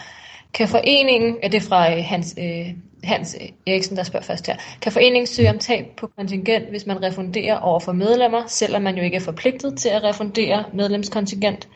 Kan 0.54 0.68
foreningen, 0.68 1.38
ja, 1.44 1.48
det 1.48 1.64
er 1.64 1.68
fra 1.70 1.92
øh, 1.98 2.04
Hans, 2.06 2.36
øh, 2.40 2.68
Hans 3.04 3.36
øh, 3.42 3.48
Eriksen, 3.68 3.98
der 3.98 4.04
spørger 4.04 4.26
først 4.26 4.48
her, 4.48 4.56
kan 4.82 4.92
foreningen 4.92 5.28
søge 5.28 5.50
om 5.50 5.60
tab 5.60 5.86
på 5.98 6.08
kontingent, 6.18 6.70
hvis 6.70 6.86
man 6.86 7.04
refunderer 7.04 7.58
over 7.60 7.80
for 7.80 7.92
medlemmer, 7.92 8.44
selvom 8.48 8.82
man 8.82 8.96
jo 8.98 9.04
ikke 9.04 9.18
er 9.18 9.22
forpligtet 9.22 9.78
til 9.78 9.90
at 9.90 10.04
refundere 10.04 10.64
medlemskontingent? 10.74 11.68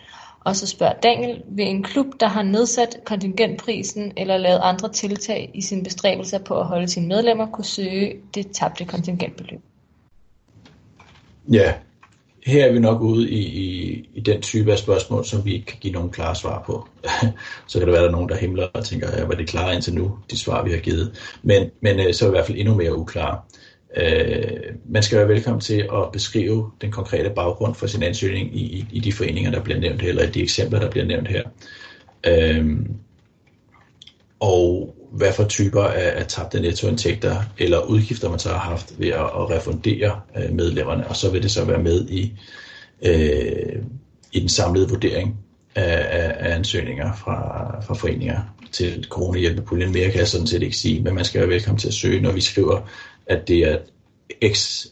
Og 0.46 0.56
så 0.56 0.68
spørger 0.68 0.94
Daniel, 0.94 1.42
vil 1.48 1.68
en 1.68 1.84
klub, 1.84 2.06
der 2.20 2.28
har 2.28 2.44
nedsat 2.44 2.98
kontingentprisen 3.06 4.12
eller 4.18 4.38
lavet 4.38 4.60
andre 4.64 4.92
tiltag 4.92 5.52
i 5.54 5.62
sine 5.62 5.84
bestræbelser 5.84 6.40
på 6.40 6.60
at 6.60 6.66
holde 6.66 6.88
sine 6.88 7.08
medlemmer, 7.08 7.46
kunne 7.46 7.66
søge 7.66 8.14
det 8.34 8.52
tabte 8.52 8.86
kontingentbeløb? 8.86 9.62
Ja, 11.50 11.74
her 12.46 12.66
er 12.66 12.72
vi 12.72 12.80
nok 12.80 13.02
ude 13.02 13.30
i, 13.30 13.40
i, 13.40 14.10
i 14.14 14.20
den 14.20 14.42
type 14.42 14.72
af 14.72 14.78
spørgsmål, 14.78 15.26
som 15.26 15.46
vi 15.46 15.54
ikke 15.54 15.66
kan 15.66 15.78
give 15.82 15.94
nogen 15.94 16.10
klare 16.10 16.36
svar 16.36 16.64
på. 16.66 16.88
så 17.68 17.80
kan 17.80 17.88
det 17.88 17.94
være, 17.94 17.98
at 17.98 18.02
der 18.02 18.08
er 18.08 18.12
nogen, 18.12 18.30
der 18.30 18.36
himler 18.36 18.68
og 18.74 18.86
tænker, 18.86 19.18
ja, 19.18 19.26
var 19.26 19.36
det 19.36 19.48
klare 19.48 19.74
indtil 19.74 19.94
nu, 19.94 20.18
de 20.32 20.38
svar, 20.38 20.64
vi 20.64 20.72
har 20.72 20.78
givet. 20.78 21.38
Men, 21.44 21.70
men 21.82 22.00
øh, 22.00 22.14
så 22.14 22.26
er 22.26 22.30
det 22.30 22.36
i 22.36 22.38
hvert 22.38 22.48
fald 22.48 22.58
endnu 22.58 22.76
mere 22.76 22.98
uklare. 22.98 23.40
Øh, 23.98 24.76
man 24.86 25.04
skal 25.04 25.18
være 25.18 25.28
velkommen 25.28 25.62
til 25.62 25.88
at 25.94 26.12
beskrive 26.14 26.72
den 26.82 26.92
konkrete 26.92 27.30
baggrund 27.30 27.76
for 27.76 27.88
sin 27.88 28.04
ansøgning 28.04 28.56
i, 28.56 28.62
i, 28.62 28.86
i 28.92 29.00
de 29.00 29.14
foreninger, 29.14 29.52
der 29.52 29.64
bliver 29.64 29.80
nævnt 29.80 30.02
her, 30.02 30.10
eller 30.10 30.24
i 30.24 30.30
de 30.30 30.42
eksempler, 30.42 30.80
der 30.80 30.90
bliver 30.90 31.06
nævnt 31.06 31.28
her. 31.28 31.44
Øh, 32.28 32.80
og 34.40 34.96
hvad 35.12 35.34
for 35.34 35.44
typer 35.44 35.84
af, 35.84 36.20
af 36.20 36.28
tabte 36.28 36.60
nettoindtægter 36.60 37.44
eller 37.58 37.86
udgifter, 37.86 38.30
man 38.30 38.40
så 38.40 38.50
har 38.50 38.58
haft 38.58 39.00
ved 39.00 39.08
at, 39.08 39.20
at 39.20 39.50
refundere 39.50 40.20
øh, 40.38 40.54
medlemmerne, 40.54 41.08
og 41.08 41.16
så 41.16 41.32
vil 41.32 41.44
det 41.44 41.52
så 41.52 41.66
være 41.66 41.84
med 41.84 42.10
i, 42.10 42.34
øh, 43.02 43.84
i 44.32 44.40
den 44.40 44.50
samlede 44.50 44.90
vurdering 44.90 45.38
af, 45.76 46.08
af, 46.20 46.36
af 46.40 46.56
ansøgninger 46.56 47.14
fra, 47.16 47.82
fra 47.82 47.94
foreninger 47.94 48.40
til 48.72 49.06
coronahjælpepuljen. 49.10 49.92
Mere 49.92 50.10
kan 50.10 50.20
jeg 50.20 50.28
sådan 50.28 50.48
set 50.48 50.64
ikke 50.64 50.78
sige, 50.78 51.04
men 51.04 51.16
man 51.16 51.26
skal 51.26 51.42
være 51.42 51.50
velkommen 51.50 51.80
til 51.80 51.88
at 51.88 51.94
søge, 51.94 52.22
når 52.22 52.32
vi 52.32 52.42
skriver, 52.42 52.90
at 53.26 53.48
det 53.48 53.58
er 53.58 53.78
x 54.54 54.86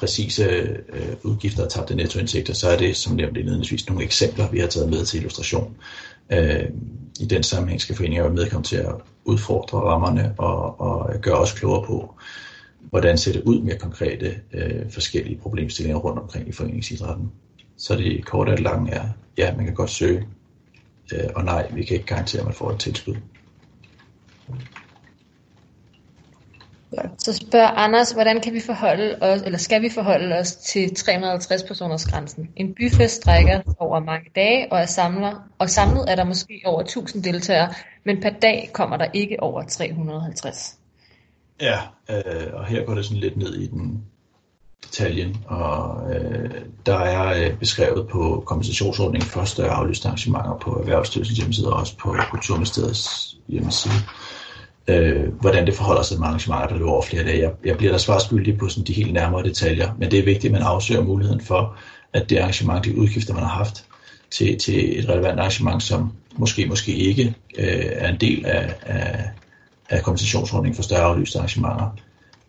præcise 0.00 0.44
øh, 0.44 1.14
udgifter 1.22 1.64
og 1.64 1.70
tabte 1.70 1.94
nettoindtægter, 1.94 2.54
så 2.54 2.68
er 2.68 2.76
det 2.76 2.96
som 2.96 3.16
nævnt 3.16 3.36
indledningsvis 3.36 3.88
nogle 3.88 4.04
eksempler, 4.04 4.50
vi 4.50 4.58
har 4.58 4.66
taget 4.66 4.90
med 4.90 5.04
til 5.04 5.18
illustration. 5.18 5.76
Øh, 6.32 6.64
I 7.20 7.24
den 7.24 7.42
sammenhæng 7.42 7.80
skal 7.80 7.96
foreninger 7.96 8.22
være 8.22 8.32
medkommet 8.32 8.66
til 8.66 8.76
at 8.76 8.94
udfordre 9.24 9.78
rammerne 9.78 10.34
og, 10.38 10.80
og 10.80 11.20
gøre 11.20 11.38
os 11.38 11.52
klogere 11.52 11.86
på, 11.86 12.14
hvordan 12.80 13.18
ser 13.18 13.32
det 13.32 13.42
ud 13.42 13.60
mere 13.60 13.78
konkrete 13.78 14.40
øh, 14.52 14.90
forskellige 14.90 15.38
problemstillinger 15.42 15.98
rundt 15.98 16.18
omkring 16.18 16.48
i 16.48 16.52
foreningsidrætten. 16.52 17.32
Så 17.76 17.96
det 17.96 18.24
korte 18.24 18.50
og 18.50 18.58
lange 18.58 18.92
er, 18.92 19.08
ja, 19.38 19.56
man 19.56 19.64
kan 19.64 19.74
godt 19.74 19.90
søge, 19.90 20.26
øh, 21.12 21.28
og 21.34 21.44
nej, 21.44 21.70
vi 21.74 21.84
kan 21.84 21.94
ikke 21.94 22.06
garantere, 22.06 22.40
at 22.40 22.46
man 22.46 22.54
får 22.54 22.70
et 22.70 22.78
tilskud. 22.78 23.14
Så 27.18 27.32
spørger 27.32 27.68
Anders, 27.68 28.10
hvordan 28.10 28.40
kan 28.40 28.52
vi 28.54 28.60
forholde 28.60 29.18
os, 29.20 29.42
eller 29.42 29.58
skal 29.58 29.82
vi 29.82 29.90
forholde 29.90 30.34
os 30.34 30.52
til 30.52 30.94
350 30.94 31.62
personers 31.62 32.06
grænsen? 32.06 32.48
En 32.56 32.74
byfest 32.74 33.16
strækker 33.16 33.60
over 33.78 34.00
mange 34.00 34.30
dage 34.34 34.72
og 34.72 34.78
er 34.78 34.86
samler, 34.86 35.48
og 35.58 35.70
samlet 35.70 36.04
er 36.08 36.14
der 36.14 36.24
måske 36.24 36.62
over 36.64 36.80
1000 36.80 37.24
deltagere, 37.24 37.74
men 38.04 38.20
per 38.20 38.30
dag 38.42 38.70
kommer 38.72 38.96
der 38.96 39.06
ikke 39.12 39.42
over 39.42 39.62
350. 39.62 40.78
Ja, 41.60 41.78
øh, 42.10 42.54
og 42.54 42.66
her 42.66 42.84
går 42.84 42.94
det 42.94 43.04
sådan 43.04 43.20
lidt 43.20 43.36
ned 43.36 43.54
i 43.54 43.66
den 43.66 44.04
detaljen, 44.84 45.36
og 45.46 46.10
øh, 46.14 46.50
der 46.86 46.98
er 46.98 47.44
øh, 47.44 47.58
beskrevet 47.58 48.08
på 48.08 48.42
kompensationsordningen 48.46 49.28
for 49.28 49.44
større 49.44 49.70
aflyste 49.70 50.08
arrangementer 50.08 50.58
på 50.58 50.70
Erhvervsstyrelsens 50.70 51.38
hjemmeside 51.38 51.72
og 51.72 51.80
også 51.80 51.96
på 51.96 52.16
Kulturministeriets 52.30 53.36
hjemmeside 53.48 53.94
øh, 53.94 54.41
øh, 54.88 55.32
hvordan 55.40 55.66
det 55.66 55.74
forholder 55.74 56.02
sig 56.02 56.18
med 56.18 56.26
arrangementer, 56.26 56.66
der 56.66 56.74
løber 56.74 56.90
over 56.90 57.02
flere 57.02 57.24
dage. 57.24 57.42
Jeg, 57.42 57.52
jeg 57.64 57.76
bliver 57.76 57.92
da 57.92 57.98
svarskyldig 57.98 58.58
på 58.58 58.68
sådan 58.68 58.84
de 58.84 58.92
helt 58.92 59.12
nærmere 59.12 59.42
detaljer, 59.42 59.94
men 59.98 60.10
det 60.10 60.18
er 60.18 60.24
vigtigt, 60.24 60.44
at 60.44 60.52
man 60.52 60.62
afsøger 60.62 61.02
muligheden 61.02 61.40
for, 61.40 61.76
at 62.12 62.30
det 62.30 62.38
arrangement, 62.38 62.84
de 62.84 62.98
udgifter, 62.98 63.34
man 63.34 63.42
har 63.42 63.50
haft 63.50 63.84
til, 64.30 64.58
til 64.58 64.98
et 64.98 65.08
relevant 65.08 65.38
arrangement, 65.40 65.82
som 65.82 66.12
måske, 66.36 66.66
måske 66.66 66.94
ikke 66.94 67.34
øh, 67.58 67.86
er 67.92 68.08
en 68.08 68.20
del 68.20 68.46
af, 68.46 68.74
af, 68.82 69.30
af 69.88 70.02
kompensationsordningen 70.02 70.76
for 70.76 70.82
større 70.82 71.02
aflyste 71.02 71.38
arrangementer, 71.38 71.96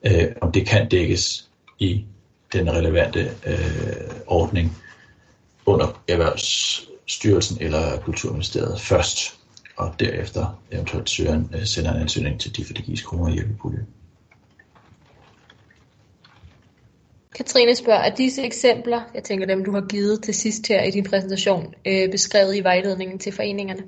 øh, 0.04 0.26
om 0.42 0.52
det 0.52 0.68
kan 0.68 0.90
dækkes 0.90 1.50
i 1.80 2.06
den 2.54 2.72
relevante 2.72 3.32
øh, 3.46 3.56
ordning 4.28 4.78
under 5.66 6.02
Erhvervsstyrelsen 6.08 7.58
eller 7.62 8.00
Kulturministeriet 8.00 8.82
først 8.82 9.34
og 9.84 10.00
derefter 10.00 10.62
eventuelt 10.72 11.10
søger 11.10 11.34
en, 11.34 11.50
øh, 11.54 11.66
sender 11.66 11.94
en 11.94 12.02
ansøgning 12.02 12.40
til 12.40 12.58
de, 12.58 12.66
for 12.66 12.74
det 12.74 12.86
gives 12.86 13.02
kroner 13.02 13.28
i 13.30 13.34
hjælpepulje. 13.34 13.86
Katrine 17.36 17.76
spørger, 17.76 18.00
er 18.00 18.16
disse 18.16 18.44
eksempler, 18.44 19.02
jeg 19.14 19.24
tænker 19.24 19.46
dem 19.46 19.66
du 19.66 19.72
har 19.72 19.82
givet 19.82 20.24
til 20.24 20.34
sidst 20.34 20.68
her 20.68 20.84
i 20.84 20.92
din 20.92 21.04
præsentation, 21.04 21.74
øh, 21.88 22.12
beskrevet 22.12 22.56
i 22.56 22.64
vejledningen 22.64 23.20
til 23.20 23.32
foreningerne? 23.32 23.84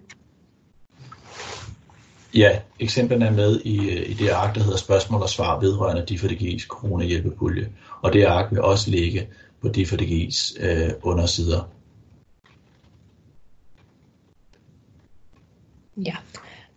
Ja, 2.33 2.59
eksemplerne 2.79 3.25
er 3.25 3.31
med 3.31 3.61
i, 3.63 3.89
øh, 3.89 4.09
i 4.09 4.13
det 4.13 4.29
ark, 4.29 4.55
der 4.55 4.63
hedder 4.63 4.77
spørgsmål 4.77 5.21
og 5.21 5.29
svar 5.29 5.59
vedrørende 5.59 6.05
de 6.09 6.19
for 6.19 6.27
det 6.27 6.37
gives 6.37 6.63
corona 6.63 7.05
hjælpepulje. 7.05 7.69
Og 8.01 8.13
det 8.13 8.23
ark 8.23 8.51
vil 8.51 8.61
også 8.61 8.91
ligge 8.91 9.27
på 9.61 9.69
gives 9.97 10.53
øh, 10.59 10.89
undersider 11.01 11.74
Ja, 15.97 16.15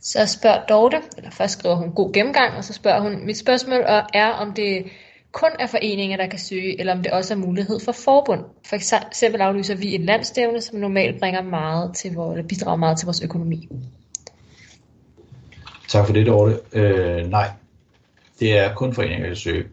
så 0.00 0.26
spørger 0.26 0.66
Dorte, 0.66 0.96
eller 1.16 1.30
først 1.30 1.58
skriver 1.58 1.74
hun 1.74 1.90
god 1.90 2.12
gennemgang, 2.12 2.56
og 2.56 2.64
så 2.64 2.72
spørger 2.72 3.00
hun, 3.00 3.26
mit 3.26 3.38
spørgsmål 3.38 3.80
er, 4.14 4.28
om 4.28 4.52
det 4.52 4.84
kun 5.32 5.50
er 5.58 5.66
foreninger, 5.66 6.16
der 6.16 6.26
kan 6.26 6.38
søge, 6.38 6.80
eller 6.80 6.92
om 6.92 7.02
det 7.02 7.12
også 7.12 7.34
er 7.34 7.38
mulighed 7.38 7.80
for 7.80 7.92
forbund. 7.92 8.40
For 8.66 8.76
eksempel 8.76 9.40
aflyser 9.40 9.74
vi 9.74 9.94
et 9.94 10.00
landstævne, 10.00 10.60
som 10.60 10.78
normalt 10.78 11.20
bringer 11.20 11.42
meget 11.42 11.96
til 11.96 12.14
vores, 12.14 12.36
eller 12.36 12.48
bidrager 12.48 12.76
meget 12.76 12.98
til 12.98 13.06
vores 13.06 13.22
økonomi. 13.22 13.68
Tak 15.88 16.06
for 16.06 16.12
det, 16.12 16.26
Dorte. 16.26 16.58
Øh, 16.72 17.30
nej, 17.30 17.50
det 18.40 18.58
er 18.58 18.74
kun 18.74 18.94
foreninger, 18.94 19.20
der 19.20 19.28
kan 19.28 19.36
søge. 19.36 19.64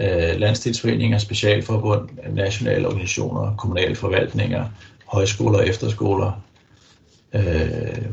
Øh, 0.00 0.40
landstilsforeninger, 0.40 1.18
specialforbund, 1.18 2.08
nationale 2.32 2.86
organisationer, 2.86 3.56
kommunale 3.56 3.94
forvaltninger, 3.94 4.64
højskoler, 5.06 5.60
efterskoler, 5.60 6.42
øh, 7.32 8.06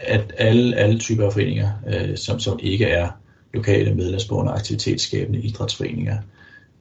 at 0.00 0.34
alle, 0.38 0.76
alle 0.76 0.98
typer 0.98 1.26
af 1.26 1.32
foreninger, 1.32 1.70
øh, 1.86 2.16
som, 2.16 2.40
som 2.40 2.58
ikke 2.62 2.84
er 2.84 3.08
lokale 3.54 3.94
medlemsborgerne 3.94 4.50
aktivitetsskabende 4.50 5.40
idrætsforeninger, 5.40 6.18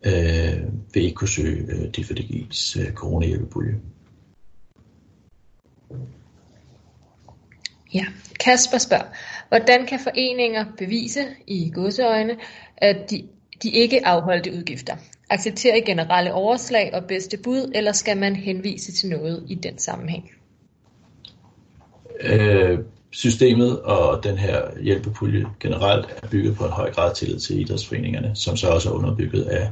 øh, 0.06 0.64
vil 0.94 1.04
ikke 1.04 1.16
kunne 1.16 1.28
søge 1.28 1.72
øh, 1.72 1.90
DFDG's 1.98 2.82
øh, 2.82 2.94
coronahjælpepulje. 2.94 3.76
Ja, 7.94 8.06
Kasper 8.40 8.78
spørger, 8.78 9.06
hvordan 9.50 9.86
kan 9.86 10.00
foreninger 10.00 10.66
bevise 10.78 11.26
i 11.48 11.72
godseøjne, 11.74 12.36
at 12.78 13.12
de, 13.12 13.28
de 13.64 13.72
ikke 13.72 14.08
afholdte 14.08 14.54
udgifter? 14.54 14.96
Accepterer 15.30 15.76
I 15.76 15.82
generelle 15.82 16.34
overslag 16.34 16.92
og 16.94 17.04
bedste 17.08 17.38
bud, 17.38 17.72
eller 17.76 17.92
skal 17.92 18.18
man 18.18 18.36
henvise 18.36 18.92
til 18.92 19.10
noget 19.10 19.44
i 19.50 19.56
den 19.56 19.78
sammenhæng? 19.78 20.32
Øh, 22.22 22.80
systemet 23.16 23.82
og 23.82 24.24
den 24.24 24.38
her 24.38 24.62
hjælpepulje 24.82 25.46
generelt 25.60 26.06
er 26.24 26.28
bygget 26.28 26.56
på 26.56 26.66
en 26.66 26.72
høj 26.72 26.92
grad 26.92 27.16
tillid 27.16 27.40
til 27.40 27.62
idrætsforeningerne, 27.62 28.32
som 28.34 28.58
så 28.58 28.68
også 28.68 28.90
er 28.90 28.94
underbygget 28.94 29.44
af 29.44 29.70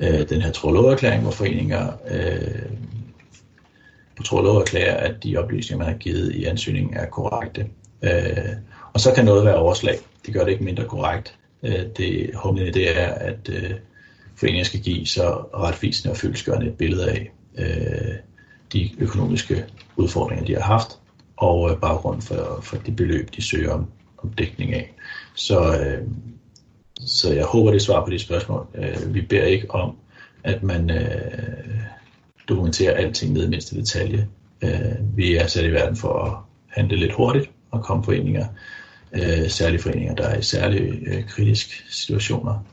øh, 0.00 0.28
den 0.28 0.42
her 0.42 0.52
trolloverklæring, 0.52 1.22
hvor 1.22 1.30
foreninger 1.30 1.92
øh, 2.10 2.72
på 4.16 4.22
trollover 4.22 4.60
erklærer, 4.60 4.96
at 4.96 5.24
de 5.24 5.36
oplysninger, 5.36 5.84
man 5.84 5.92
har 5.92 5.98
givet 5.98 6.34
i 6.34 6.44
ansøgningen, 6.44 6.96
er 6.96 7.06
korrekte. 7.06 7.66
Øh, 8.02 8.56
og 8.92 9.00
så 9.00 9.12
kan 9.14 9.24
noget 9.24 9.44
være 9.44 9.56
overslag. 9.56 9.98
Det 10.26 10.34
gør 10.34 10.44
det 10.44 10.52
ikke 10.52 10.64
mindre 10.64 10.84
korrekt. 10.84 11.34
Øh, 11.62 11.84
det 11.96 12.30
humlen 12.34 12.74
det 12.74 13.00
er, 13.00 13.06
at 13.06 13.48
øh, 13.48 13.70
foreninger 14.36 14.64
skal 14.64 14.80
give 14.80 15.06
så 15.06 15.28
retvisende 15.54 16.12
og 16.12 16.16
fyldesgørende 16.16 16.66
et 16.66 16.76
billede 16.76 17.10
af 17.10 17.30
øh, 17.58 18.14
de 18.72 18.90
økonomiske 18.98 19.64
udfordringer, 19.96 20.44
de 20.44 20.54
har 20.54 20.62
haft, 20.62 20.97
og 21.38 21.70
øh, 21.70 21.80
baggrunden 21.80 22.22
for, 22.22 22.60
for 22.62 22.76
de 22.76 22.92
beløb, 22.92 23.36
de 23.36 23.42
søger 23.42 23.72
om, 23.72 23.86
om 24.18 24.30
dækning 24.32 24.74
af. 24.74 24.94
Så, 25.34 25.78
øh, 25.80 26.08
så 27.06 27.32
jeg 27.32 27.44
håber, 27.44 27.70
det 27.70 27.82
svarer 27.82 28.04
på 28.04 28.10
de 28.10 28.18
spørgsmål. 28.18 28.66
Øh, 28.74 29.14
vi 29.14 29.20
beder 29.20 29.44
ikke 29.44 29.70
om, 29.70 29.96
at 30.44 30.62
man, 30.62 30.90
øh, 30.90 31.68
dokumenterer 32.48 32.94
alting 32.94 33.32
ned 33.32 33.44
i 33.46 33.48
mindste 33.48 33.76
detalje. 33.76 34.28
Øh, 34.62 35.16
vi 35.16 35.36
er 35.36 35.46
sat 35.46 35.64
i 35.64 35.72
verden 35.72 35.96
for 35.96 36.24
at 36.24 36.32
handle 36.68 36.96
lidt 36.96 37.12
hurtigt 37.12 37.50
og 37.70 37.84
komme 37.84 38.04
foreninger, 38.04 38.46
øh, 39.12 39.48
særlige 39.48 39.82
foreninger, 39.82 40.14
der 40.14 40.24
er 40.28 40.38
i 40.38 40.42
særlige 40.42 40.92
øh, 41.06 41.28
kritiske 41.28 41.74
situationer 41.90 42.64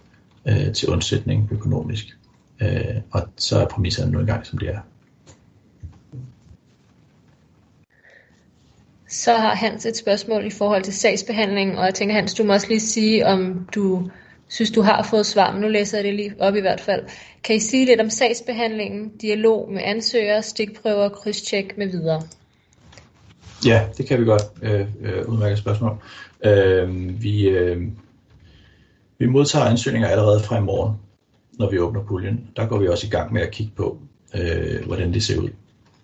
øh, 0.47 0.73
til 0.73 0.89
undsætning 0.89 1.49
økonomisk. 1.51 2.17
Øh, 2.61 2.95
og 3.11 3.21
så 3.37 3.59
er 3.59 3.67
præmisserne 3.67 4.11
nu 4.11 4.19
engang, 4.19 4.45
som 4.45 4.57
det 4.59 4.69
er. 4.69 4.79
Så 9.09 9.33
har 9.33 9.55
Hans 9.55 9.85
et 9.85 9.97
spørgsmål 9.97 10.45
i 10.45 10.49
forhold 10.49 10.83
til 10.83 10.93
sagsbehandling, 10.93 11.77
og 11.77 11.85
jeg 11.85 11.93
tænker, 11.93 12.15
Hans, 12.15 12.33
du 12.33 12.43
må 12.43 12.53
også 12.53 12.67
lige 12.67 12.79
sige, 12.79 13.25
om 13.25 13.67
du 13.75 14.09
synes, 14.47 14.71
du 14.71 14.81
har 14.81 15.07
fået 15.09 15.25
svar, 15.25 15.51
men 15.51 15.61
nu 15.61 15.67
læser 15.67 15.97
jeg 15.97 16.05
det 16.05 16.13
lige 16.13 16.35
op 16.39 16.55
i 16.55 16.59
hvert 16.59 16.81
fald. 16.81 17.03
Kan 17.43 17.55
I 17.55 17.59
sige 17.59 17.85
lidt 17.85 18.01
om 18.01 18.09
sagsbehandlingen, 18.09 19.09
dialog 19.21 19.71
med 19.71 19.81
ansøgere, 19.83 20.43
stikprøver, 20.43 21.09
krydstjek 21.09 21.77
med 21.77 21.87
videre? 21.87 22.21
Ja, 23.65 23.87
det 23.97 24.07
kan 24.07 24.19
vi 24.19 24.25
godt. 24.25 24.43
Øh, 24.61 24.87
øh, 25.01 25.27
udmærket 25.27 25.57
spørgsmål. 25.57 25.97
Øh, 26.45 27.21
vi, 27.23 27.49
øh, 27.49 27.81
vi 29.17 29.25
modtager 29.25 29.65
ansøgninger 29.65 30.09
allerede 30.09 30.39
fra 30.39 30.57
i 30.57 30.61
morgen, 30.61 30.95
når 31.59 31.69
vi 31.69 31.79
åbner 31.79 32.03
puljen. 32.03 32.49
Der 32.55 32.67
går 32.67 32.77
vi 32.77 32.87
også 32.87 33.07
i 33.07 33.09
gang 33.09 33.33
med 33.33 33.41
at 33.41 33.51
kigge 33.51 33.71
på, 33.75 33.97
øh, 34.35 34.85
hvordan 34.85 35.13
det 35.13 35.23
ser 35.23 35.39
ud. 35.39 35.49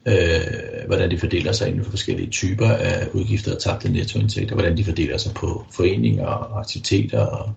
Øh, 0.05 0.87
hvordan 0.87 1.11
de 1.11 1.19
fordeler 1.19 1.51
sig 1.51 1.67
inden 1.67 1.83
for 1.83 1.91
forskellige 1.91 2.29
typer 2.29 2.69
af 2.69 3.07
udgifter 3.13 3.55
og 3.55 3.61
tabte 3.61 3.91
nettoindtægter, 3.91 4.55
hvordan 4.55 4.77
de 4.77 4.85
fordeler 4.85 5.17
sig 5.17 5.33
på 5.33 5.65
foreninger 5.71 6.25
og 6.25 6.59
aktiviteter 6.59 7.19
og 7.19 7.53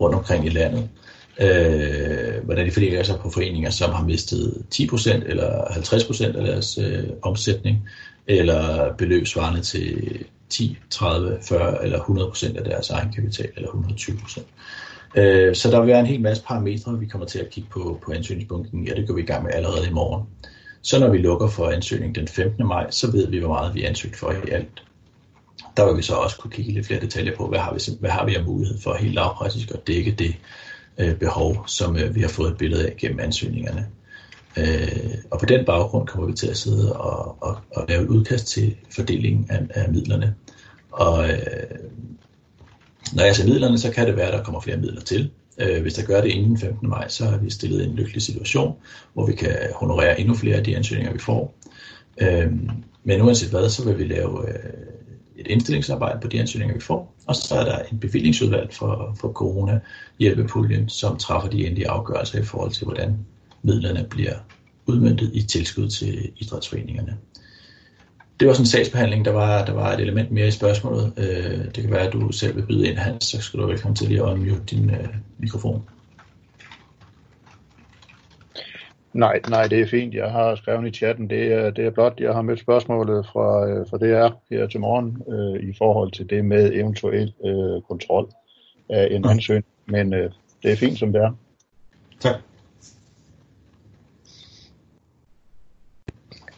rundt 0.00 0.14
omkring 0.14 0.46
i 0.46 0.48
landet. 0.48 0.88
Øh, 1.40 2.44
hvordan 2.44 2.66
de 2.66 2.70
fordeler 2.70 3.02
sig 3.02 3.18
på 3.20 3.30
foreninger, 3.30 3.70
som 3.70 3.92
har 3.92 4.04
mistet 4.04 4.64
10% 4.74 5.10
eller 5.30 5.64
50% 5.64 6.24
af 6.24 6.44
deres 6.44 6.78
øh, 6.78 7.04
omsætning, 7.22 7.88
eller 8.26 8.92
beløb 8.98 9.26
svarende 9.26 9.60
til 9.60 10.18
10, 10.48 10.78
30, 10.90 11.38
40 11.48 11.84
eller 11.84 11.98
100% 11.98 12.58
af 12.58 12.64
deres 12.64 12.90
egenkapital, 12.90 13.48
eller 13.56 13.68
120%. 13.68 14.42
Øh, 15.14 15.54
så 15.54 15.70
der 15.70 15.80
vil 15.80 15.88
være 15.88 16.00
en 16.00 16.06
hel 16.06 16.20
masse 16.20 16.42
parametre, 16.42 16.98
vi 16.98 17.06
kommer 17.06 17.26
til 17.26 17.38
at 17.38 17.50
kigge 17.50 17.68
på 17.70 18.00
på 18.04 18.12
ansøgningsbunken. 18.12 18.86
Ja, 18.86 18.94
det 18.94 19.08
går 19.08 19.14
vi 19.14 19.22
i 19.22 19.26
gang 19.26 19.44
med 19.44 19.52
allerede 19.52 19.86
i 19.88 19.92
morgen. 19.92 20.26
Så 20.82 20.98
når 20.98 21.10
vi 21.10 21.18
lukker 21.18 21.48
for 21.48 21.68
ansøgning 21.68 22.14
den 22.14 22.28
15. 22.28 22.66
maj, 22.66 22.90
så 22.90 23.10
ved 23.10 23.26
vi, 23.28 23.38
hvor 23.38 23.48
meget 23.48 23.74
vi 23.74 23.84
er 23.84 23.88
ansøgt 23.88 24.16
for 24.16 24.30
i 24.30 24.50
alt. 24.50 24.82
Der 25.76 25.86
vil 25.86 25.96
vi 25.96 26.02
så 26.02 26.14
også 26.14 26.38
kunne 26.38 26.50
kigge 26.50 26.72
lidt 26.72 26.86
flere 26.86 27.00
detaljer 27.00 27.36
på, 27.36 27.46
hvad 27.46 27.58
har 27.58 27.74
vi, 27.74 27.80
hvad 28.00 28.10
har 28.10 28.26
vi 28.26 28.34
af 28.34 28.44
mulighed 28.44 28.80
for 28.80 28.94
helt 28.94 29.14
lavpraktisk 29.14 29.70
at 29.70 29.86
dække 29.86 30.10
det 30.10 30.34
øh, 30.98 31.14
behov, 31.14 31.64
som 31.66 31.96
øh, 31.96 32.14
vi 32.14 32.20
har 32.20 32.28
fået 32.28 32.50
et 32.50 32.58
billede 32.58 32.86
af 32.86 32.96
gennem 32.96 33.20
ansøgningerne. 33.20 33.86
Øh, 34.56 35.14
og 35.30 35.38
på 35.38 35.46
den 35.46 35.64
baggrund 35.64 36.06
kommer 36.06 36.26
vi 36.26 36.32
til 36.32 36.46
at 36.46 36.56
sidde 36.56 36.96
og, 36.96 37.36
og, 37.40 37.56
og 37.76 37.84
lave 37.88 38.02
et 38.02 38.08
udkast 38.08 38.46
til 38.46 38.76
fordelingen 38.90 39.46
af, 39.50 39.82
af 39.82 39.92
midlerne. 39.92 40.34
Og 40.90 41.28
øh, 41.28 41.36
når 43.12 43.24
jeg 43.24 43.36
ser 43.36 43.46
midlerne, 43.46 43.78
så 43.78 43.90
kan 43.90 44.06
det 44.06 44.16
være, 44.16 44.26
at 44.26 44.32
der 44.32 44.44
kommer 44.44 44.60
flere 44.60 44.76
midler 44.76 45.00
til. 45.00 45.30
Øh, 45.58 45.82
hvis 45.82 45.94
der 45.94 46.04
gør 46.04 46.20
det 46.20 46.30
inden 46.30 46.58
15. 46.58 46.88
maj, 46.88 47.08
så 47.08 47.24
er 47.24 47.38
vi 47.38 47.50
stillet 47.50 47.82
i 47.82 47.84
en 47.84 47.94
lykkelig 47.94 48.22
situation, 48.22 48.76
hvor 49.14 49.26
vi 49.26 49.32
kan 49.32 49.56
honorere 49.74 50.20
endnu 50.20 50.34
flere 50.34 50.56
af 50.56 50.64
de 50.64 50.76
ansøgninger, 50.76 51.12
vi 51.12 51.18
får. 51.18 51.54
Øh, 52.20 52.52
men 53.04 53.22
uanset 53.22 53.50
hvad, 53.50 53.68
så 53.68 53.84
vil 53.84 53.98
vi 53.98 54.04
lave 54.04 54.48
øh, 54.48 54.54
et 55.36 55.46
indstillingsarbejde 55.46 56.20
på 56.20 56.28
de 56.28 56.40
ansøgninger, 56.40 56.74
vi 56.74 56.80
får. 56.80 57.14
Og 57.26 57.36
så 57.36 57.54
er 57.54 57.64
der 57.64 57.78
en 57.92 57.98
bevillingsudvalg 57.98 58.72
for, 58.72 59.16
for 59.20 59.32
corona-hjælpepuljen, 59.32 60.88
som 60.88 61.16
træffer 61.16 61.48
de 61.48 61.66
endelige 61.66 61.88
afgørelser 61.88 62.40
i 62.40 62.44
forhold 62.44 62.70
til, 62.70 62.84
hvordan 62.84 63.16
midlerne 63.62 64.06
bliver 64.10 64.34
udmyndtet 64.86 65.30
i 65.34 65.42
tilskud 65.42 65.88
til 65.88 66.30
idrætsforeningerne. 66.36 67.16
Det 68.42 68.48
var 68.48 68.54
sådan 68.54 68.62
en 68.62 68.66
sagsbehandling, 68.66 69.24
der 69.24 69.32
var, 69.32 69.64
der 69.64 69.72
var 69.72 69.92
et 69.92 70.00
element 70.00 70.30
mere 70.30 70.48
i 70.48 70.50
spørgsmålet. 70.50 71.12
Øh, 71.16 71.64
det 71.64 71.74
kan 71.74 71.90
være, 71.90 72.06
at 72.06 72.12
du 72.12 72.32
selv 72.32 72.56
vil 72.56 72.66
byde 72.66 72.88
ind, 72.88 72.98
Hans, 72.98 73.24
så 73.24 73.40
skal 73.40 73.60
du 73.60 73.66
velkommen 73.66 73.96
til 73.96 74.08
lige 74.08 74.20
at 74.20 74.24
unmute 74.24 74.62
din 74.70 74.90
øh, 74.90 75.08
mikrofon. 75.38 75.88
Nej, 79.12 79.40
nej, 79.48 79.66
det 79.66 79.80
er 79.80 79.86
fint. 79.86 80.14
Jeg 80.14 80.30
har 80.30 80.54
skrevet 80.54 80.88
i 80.88 80.90
chatten. 80.90 81.30
Det 81.30 81.52
er, 81.52 81.70
det 81.70 81.86
er 81.86 81.90
blot, 81.90 82.20
jeg 82.20 82.34
har 82.34 82.42
mødt 82.42 82.60
spørgsmålet 82.60 83.26
fra, 83.26 83.68
øh, 83.68 83.86
fra 83.90 83.98
DR 83.98 84.30
her 84.50 84.66
til 84.66 84.80
morgen 84.80 85.22
øh, 85.28 85.68
i 85.68 85.74
forhold 85.78 86.12
til 86.12 86.30
det 86.30 86.44
med 86.44 86.72
eventuel 86.72 87.32
øh, 87.44 87.82
kontrol 87.88 88.28
af 88.88 89.08
en 89.10 89.24
ansøgning. 89.28 89.66
Men 89.86 90.14
øh, 90.14 90.30
det 90.62 90.72
er 90.72 90.76
fint, 90.76 90.98
som 90.98 91.12
det 91.12 91.22
er. 91.22 91.32
Tak. 92.20 92.34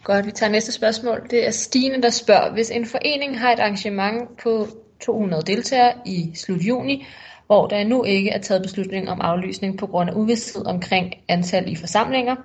Godt, 0.05 0.27
vi 0.27 0.31
tager 0.31 0.53
næste 0.53 0.73
spørgsmål. 0.73 1.27
Det 1.31 1.47
er 1.47 1.51
Stine, 1.51 2.03
der 2.03 2.11
spørger, 2.11 2.53
hvis 2.53 2.71
en 2.71 2.87
forening 2.87 3.41
har 3.41 3.53
et 3.53 3.59
arrangement 3.59 4.29
på 4.43 4.67
200 5.05 5.43
deltagere 5.43 5.93
i 6.07 6.31
slut 6.35 6.61
juni, 6.61 7.07
hvor 7.47 7.67
der 7.67 7.77
endnu 7.77 8.05
ikke 8.05 8.31
er 8.31 8.41
taget 8.41 8.63
beslutning 8.63 9.11
om 9.11 9.21
aflysning 9.21 9.79
på 9.79 9.87
grund 9.87 10.11
af 10.11 10.15
uvidsthed 10.15 10.67
omkring 10.67 11.15
antal 11.29 11.73
i 11.73 11.77
forsamlinger, 11.77 12.37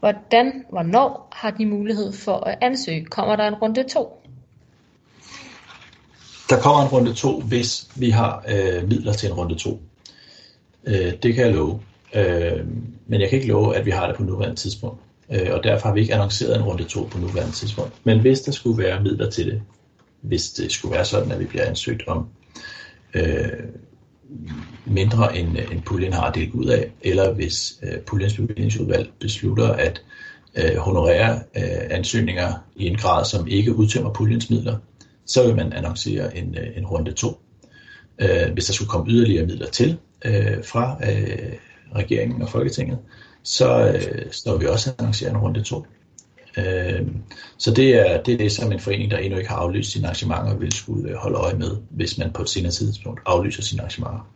hvordan, 0.00 0.64
hvornår 0.70 1.28
har 1.32 1.50
de 1.50 1.66
mulighed 1.66 2.12
for 2.12 2.36
at 2.36 2.58
ansøge? 2.60 3.04
Kommer 3.04 3.36
der 3.36 3.48
en 3.48 3.54
runde 3.54 3.82
2? 3.82 4.22
Der 6.50 6.60
kommer 6.60 6.82
en 6.82 6.88
runde 6.88 7.14
2, 7.14 7.40
hvis 7.40 7.88
vi 7.94 8.10
har 8.10 8.44
øh, 8.48 8.88
midler 8.88 9.12
til 9.12 9.28
en 9.28 9.34
runde 9.34 9.54
2. 9.54 9.80
Øh, 10.84 11.12
det 11.22 11.34
kan 11.34 11.46
jeg 11.46 11.54
love. 11.54 11.80
Øh, 12.14 12.66
men 13.06 13.20
jeg 13.20 13.28
kan 13.28 13.38
ikke 13.38 13.48
love, 13.48 13.76
at 13.76 13.86
vi 13.86 13.90
har 13.90 14.06
det 14.06 14.16
på 14.16 14.22
nuværende 14.22 14.56
tidspunkt 14.56 15.00
øh, 15.30 15.48
og 15.52 15.64
derfor 15.64 15.88
har 15.88 15.94
vi 15.94 16.00
ikke 16.00 16.14
annonceret 16.14 16.56
en 16.56 16.62
runde 16.62 16.84
2 16.84 17.08
på 17.10 17.18
nuværende 17.18 17.52
tidspunkt. 17.52 17.92
Men 18.04 18.20
hvis 18.20 18.40
der 18.40 18.52
skulle 18.52 18.84
være 18.84 19.02
midler 19.02 19.30
til 19.30 19.46
det, 19.46 19.62
hvis 20.20 20.50
det 20.50 20.72
skulle 20.72 20.94
være 20.94 21.04
sådan, 21.04 21.32
at 21.32 21.40
vi 21.40 21.44
bliver 21.44 21.64
ansøgt 21.64 22.02
om 22.06 22.28
øh, 23.14 23.48
mindre 24.84 25.36
end, 25.36 25.58
øh, 25.58 25.72
end 25.72 25.82
puljen 25.82 26.12
har 26.12 26.32
delt 26.32 26.54
ud 26.54 26.66
af, 26.66 26.90
eller 27.02 27.32
hvis 27.32 27.78
øh, 27.82 28.00
puljens 28.00 28.36
bevillingsudvalg 28.36 29.10
beslutter 29.20 29.68
at 29.68 30.02
øh, 30.56 30.76
honorere 30.76 31.40
øh, 31.56 31.86
ansøgninger 31.90 32.52
i 32.76 32.86
en 32.86 32.96
grad, 32.96 33.24
som 33.24 33.46
ikke 33.46 33.74
udtømmer 33.74 34.12
puljens 34.12 34.50
midler, 34.50 34.78
så 35.26 35.46
vil 35.46 35.56
man 35.56 35.72
annoncere 35.72 36.36
en, 36.36 36.56
øh, 36.58 36.76
en 36.76 36.86
runde 36.86 37.12
2. 37.12 37.40
Øh, 38.18 38.52
hvis 38.52 38.64
der 38.64 38.72
skulle 38.72 38.88
komme 38.88 39.10
yderligere 39.10 39.46
midler 39.46 39.66
til 39.66 39.98
øh, 40.24 40.64
fra 40.64 40.98
øh, 41.10 41.52
regeringen 41.94 42.42
og 42.42 42.48
Folketinget, 42.48 42.98
så 43.46 43.92
øh, 43.92 44.32
står 44.32 44.56
vi 44.56 44.66
også 44.66 44.94
arrangerer 44.98 45.30
en 45.30 45.36
runde 45.36 45.62
2. 45.62 45.86
Øh, 46.56 47.06
så 47.56 47.70
det 47.70 47.94
er, 47.94 48.22
det 48.22 48.34
er 48.34 48.38
det, 48.38 48.52
som 48.52 48.72
en 48.72 48.80
forening, 48.80 49.10
der 49.10 49.18
endnu 49.18 49.38
ikke 49.38 49.50
har 49.50 49.56
aflyst 49.56 49.92
sine 49.92 50.06
arrangementer, 50.06 50.56
vil 50.56 50.72
skulle 50.72 51.10
øh, 51.10 51.16
holde 51.16 51.38
øje 51.38 51.54
med, 51.54 51.76
hvis 51.90 52.18
man 52.18 52.32
på 52.32 52.42
et 52.42 52.48
senere 52.48 52.72
tidspunkt 52.72 53.20
aflyser 53.26 53.62
sine 53.62 53.80
arrangementer. 53.80 54.30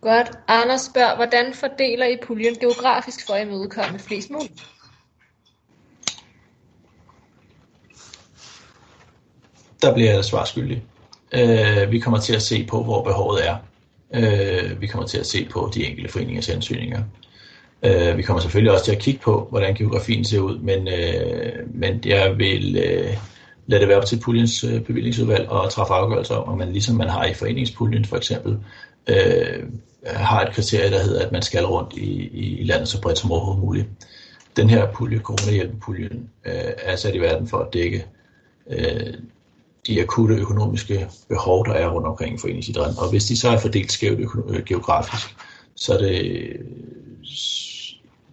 Godt. 0.00 0.30
Anders 0.48 0.80
spørger, 0.80 1.16
hvordan 1.16 1.54
fordeler 1.54 2.06
I 2.06 2.16
puljen 2.26 2.54
geografisk 2.54 3.26
for 3.26 3.34
at 3.34 3.46
imødekomme 3.46 3.98
flest 3.98 4.30
muligt? 4.30 4.66
Der 9.82 9.94
bliver 9.94 10.12
jeg 10.12 10.24
svar 10.24 10.44
skyldig. 10.44 10.82
Øh, 11.32 11.92
vi 11.92 11.98
kommer 11.98 12.20
til 12.20 12.34
at 12.34 12.42
se 12.42 12.66
på, 12.66 12.82
hvor 12.82 13.02
behovet 13.02 13.48
er. 13.48 13.56
Øh, 14.14 14.80
vi 14.80 14.86
kommer 14.86 15.06
til 15.06 15.18
at 15.18 15.26
se 15.26 15.48
på 15.50 15.70
de 15.74 15.86
enkelte 15.86 16.12
foreningers 16.12 16.48
ansøgninger. 16.48 17.02
Øh, 17.82 18.16
vi 18.16 18.22
kommer 18.22 18.40
selvfølgelig 18.40 18.72
også 18.72 18.84
til 18.84 18.92
at 18.92 18.98
kigge 18.98 19.20
på, 19.20 19.46
hvordan 19.50 19.74
geografien 19.74 20.24
ser 20.24 20.40
ud, 20.40 20.58
men, 20.58 20.88
øh, 20.88 21.52
men 21.74 22.02
jeg 22.06 22.38
vil 22.38 22.76
øh, 22.76 23.16
lade 23.66 23.80
det 23.80 23.88
være 23.88 23.98
op 23.98 24.06
til 24.06 24.20
puljens 24.20 24.64
øh, 24.64 24.80
bevillingsudvalg 24.80 25.48
og 25.48 25.70
træffe 25.70 25.94
afgørelser 25.94 26.34
om, 26.34 26.48
om 26.48 26.58
man 26.58 26.72
ligesom 26.72 26.96
man 26.96 27.08
har 27.08 27.24
i 27.24 27.34
foreningspuljen 27.34 28.04
for 28.04 28.16
eksempel, 28.16 28.58
øh, 29.06 29.64
har 30.06 30.44
et 30.44 30.54
kriterie, 30.54 30.90
der 30.90 31.02
hedder, 31.02 31.26
at 31.26 31.32
man 31.32 31.42
skal 31.42 31.64
rundt 31.64 31.92
i, 31.96 32.28
i 32.60 32.64
landet 32.64 32.88
så 32.88 33.00
bredt 33.00 33.18
som 33.18 33.32
overhovedet 33.32 33.64
muligt. 33.64 33.86
Den 34.56 34.70
her 34.70 34.92
pulje, 34.92 35.18
coronahjælpepuljen, 35.18 36.30
øh, 36.44 36.52
er 36.82 36.96
sat 36.96 37.14
i 37.14 37.18
verden 37.18 37.48
for 37.48 37.58
at 37.58 37.72
dække 37.72 38.04
øh, 38.70 39.14
de 39.88 40.02
akutte 40.02 40.34
økonomiske 40.34 41.08
behov, 41.28 41.66
der 41.66 41.72
er 41.72 41.88
rundt 41.88 42.06
omkring 42.06 42.40
foreningsidrætten. 42.40 42.98
Og 42.98 43.10
hvis 43.10 43.24
de 43.24 43.36
så 43.36 43.48
er 43.48 43.58
fordelt 43.58 43.92
skævt 43.92 44.20
øh, 44.48 44.64
geografisk, 44.64 45.36
så 45.74 45.94
er 45.94 45.98
det 45.98 46.24
øh, 46.24 46.58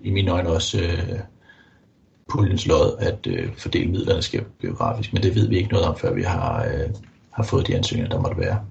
i 0.03 0.11
mine 0.11 0.31
øjne 0.31 0.49
også 0.49 0.81
øh, 0.81 1.19
puljens 2.29 2.67
lod 2.67 2.97
at 2.99 3.27
øh, 3.27 3.49
fordele 3.57 3.91
midlerne 3.91 4.21
skævt 4.21 4.59
geografisk. 4.61 5.13
Men 5.13 5.23
det 5.23 5.35
ved 5.35 5.47
vi 5.47 5.57
ikke 5.57 5.69
noget 5.69 5.87
om, 5.87 5.97
før 5.97 6.13
vi 6.13 6.23
har, 6.23 6.65
øh, 6.65 6.89
har 7.31 7.43
fået 7.43 7.67
de 7.67 7.75
ansøgninger, 7.75 8.09
der 8.09 8.21
måtte 8.21 8.37
være. 8.37 8.65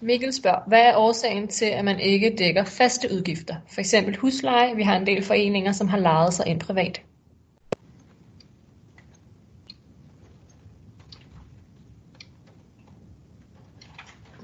Mikkel 0.00 0.32
spørger, 0.32 0.58
hvad 0.66 0.80
er 0.80 0.96
årsagen 0.96 1.48
til, 1.48 1.64
at 1.64 1.84
man 1.84 2.00
ikke 2.00 2.34
dækker 2.38 2.64
faste 2.64 3.08
udgifter? 3.12 3.54
For 3.72 3.80
eksempel 3.80 4.16
husleje. 4.16 4.76
Vi 4.76 4.82
har 4.82 4.96
en 4.96 5.06
del 5.06 5.24
foreninger, 5.24 5.72
som 5.72 5.88
har 5.88 5.98
lejet 5.98 6.34
sig 6.34 6.46
ind 6.46 6.60
privat. 6.60 7.00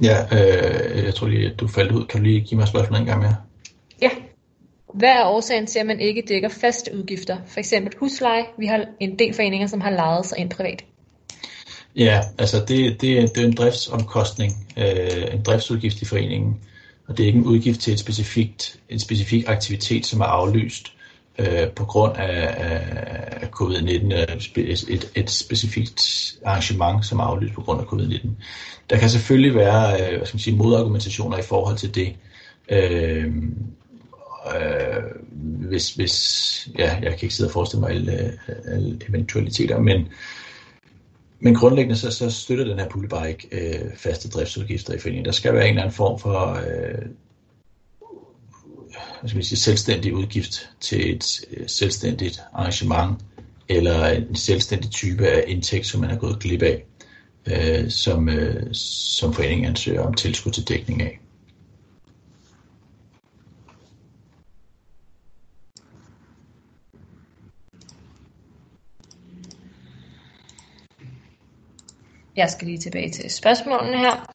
Ja, 0.02 0.22
øh, 0.32 1.04
jeg 1.04 1.14
tror 1.14 1.26
lige, 1.26 1.50
at 1.50 1.60
du 1.60 1.68
faldt 1.68 1.92
ud. 1.92 2.06
Kan 2.06 2.20
du 2.20 2.24
lige 2.24 2.40
give 2.40 2.58
mig 2.58 2.68
spørgsmålet 2.68 3.00
en 3.00 3.06
gang 3.06 3.22
mere? 3.22 3.36
Ja. 4.02 4.10
Hvad 4.94 5.08
er 5.08 5.24
årsagen 5.24 5.66
til, 5.66 5.78
at 5.78 5.86
man 5.86 6.00
ikke 6.00 6.22
dækker 6.28 6.48
faste 6.48 6.90
udgifter? 6.96 7.36
For 7.46 7.58
eksempel 7.58 7.92
husleje. 7.98 8.44
Vi 8.58 8.66
har 8.66 8.84
en 9.00 9.18
del 9.18 9.34
foreninger, 9.34 9.66
som 9.66 9.80
har 9.80 9.90
lejet 9.90 10.26
sig 10.26 10.38
ind 10.38 10.50
privat. 10.50 10.84
Ja, 11.96 12.20
altså 12.38 12.58
det, 12.58 13.00
det, 13.00 13.34
det 13.34 13.42
er 13.42 13.46
en 13.46 13.54
driftsomkostning, 13.54 14.52
øh, 14.76 15.34
en 15.34 15.42
driftsudgift 15.42 16.02
i 16.02 16.04
foreningen, 16.04 16.60
og 17.08 17.16
det 17.16 17.22
er 17.22 17.26
ikke 17.26 17.38
en 17.38 17.44
udgift 17.44 17.80
til 17.80 17.92
et 17.92 17.98
specifikt, 17.98 18.76
en 18.88 18.98
specifik 18.98 19.48
aktivitet, 19.48 20.06
som 20.06 20.20
er 20.20 20.24
aflyst 20.24 20.92
øh, 21.38 21.70
på 21.76 21.84
grund 21.84 22.16
af, 22.16 22.54
af 23.42 23.48
covid-19, 23.60 24.14
øh, 24.14 24.64
et, 24.88 25.10
et, 25.14 25.30
specifikt 25.30 26.02
arrangement, 26.44 27.06
som 27.06 27.18
er 27.18 27.24
aflyst 27.24 27.54
på 27.54 27.60
grund 27.60 27.80
af 27.80 27.84
covid-19. 27.84 28.28
Der 28.90 28.98
kan 28.98 29.10
selvfølgelig 29.10 29.54
være 29.54 29.92
øh, 29.92 30.16
hvad 30.16 30.26
skal 30.26 30.36
man 30.36 30.40
sige, 30.40 30.56
modargumentationer 30.56 31.38
i 31.38 31.42
forhold 31.42 31.76
til 31.76 31.94
det. 31.94 32.16
Øh, 32.68 33.32
øh, 34.56 35.02
hvis, 35.68 35.94
hvis, 35.94 36.68
ja, 36.78 36.94
jeg 37.02 37.12
kan 37.12 37.22
ikke 37.22 37.34
sidde 37.34 37.48
og 37.48 37.52
forestille 37.52 37.80
mig 37.80 37.90
alle, 37.90 38.12
øh, 38.48 38.74
alle 38.74 38.98
eventualiteter, 39.08 39.80
men, 39.80 40.08
men 41.40 41.54
grundlæggende 41.54 41.96
så, 41.96 42.10
så 42.10 42.30
støtter 42.30 42.64
den 42.64 42.78
her 42.78 42.88
pulje 42.88 43.08
bare 43.08 43.30
ikke 43.30 43.48
øh, 43.52 43.96
faste 43.96 44.28
driftsudgifter 44.28 44.94
i 44.94 44.98
foreningen. 44.98 45.24
Der 45.24 45.32
skal 45.32 45.54
være 45.54 45.64
en 45.64 45.68
eller 45.68 45.82
anden 45.82 45.96
form 45.96 46.18
for 46.18 46.50
øh, 46.52 47.06
hvad 49.22 49.28
skal 49.28 49.38
vi 49.38 49.44
sige, 49.44 49.58
selvstændig 49.58 50.14
udgift 50.14 50.70
til 50.80 51.14
et 51.14 51.40
øh, 51.50 51.68
selvstændigt 51.68 52.42
arrangement, 52.52 53.20
eller 53.68 54.06
en 54.06 54.36
selvstændig 54.36 54.90
type 54.90 55.26
af 55.26 55.44
indtægt, 55.46 55.86
som 55.86 56.00
man 56.00 56.10
er 56.10 56.18
gået 56.18 56.38
glip 56.38 56.62
af, 56.62 56.84
øh, 57.46 57.90
som, 57.90 58.28
øh, 58.28 58.74
som 58.74 59.34
foreningen 59.34 59.66
ansøger 59.66 60.02
om 60.02 60.14
tilskud 60.14 60.52
til 60.52 60.68
dækning 60.68 61.02
af. 61.02 61.20
Jeg 72.36 72.50
skal 72.50 72.66
lige 72.66 72.78
tilbage 72.78 73.10
til 73.10 73.30
spørgsmålene 73.30 73.98
her. 73.98 74.32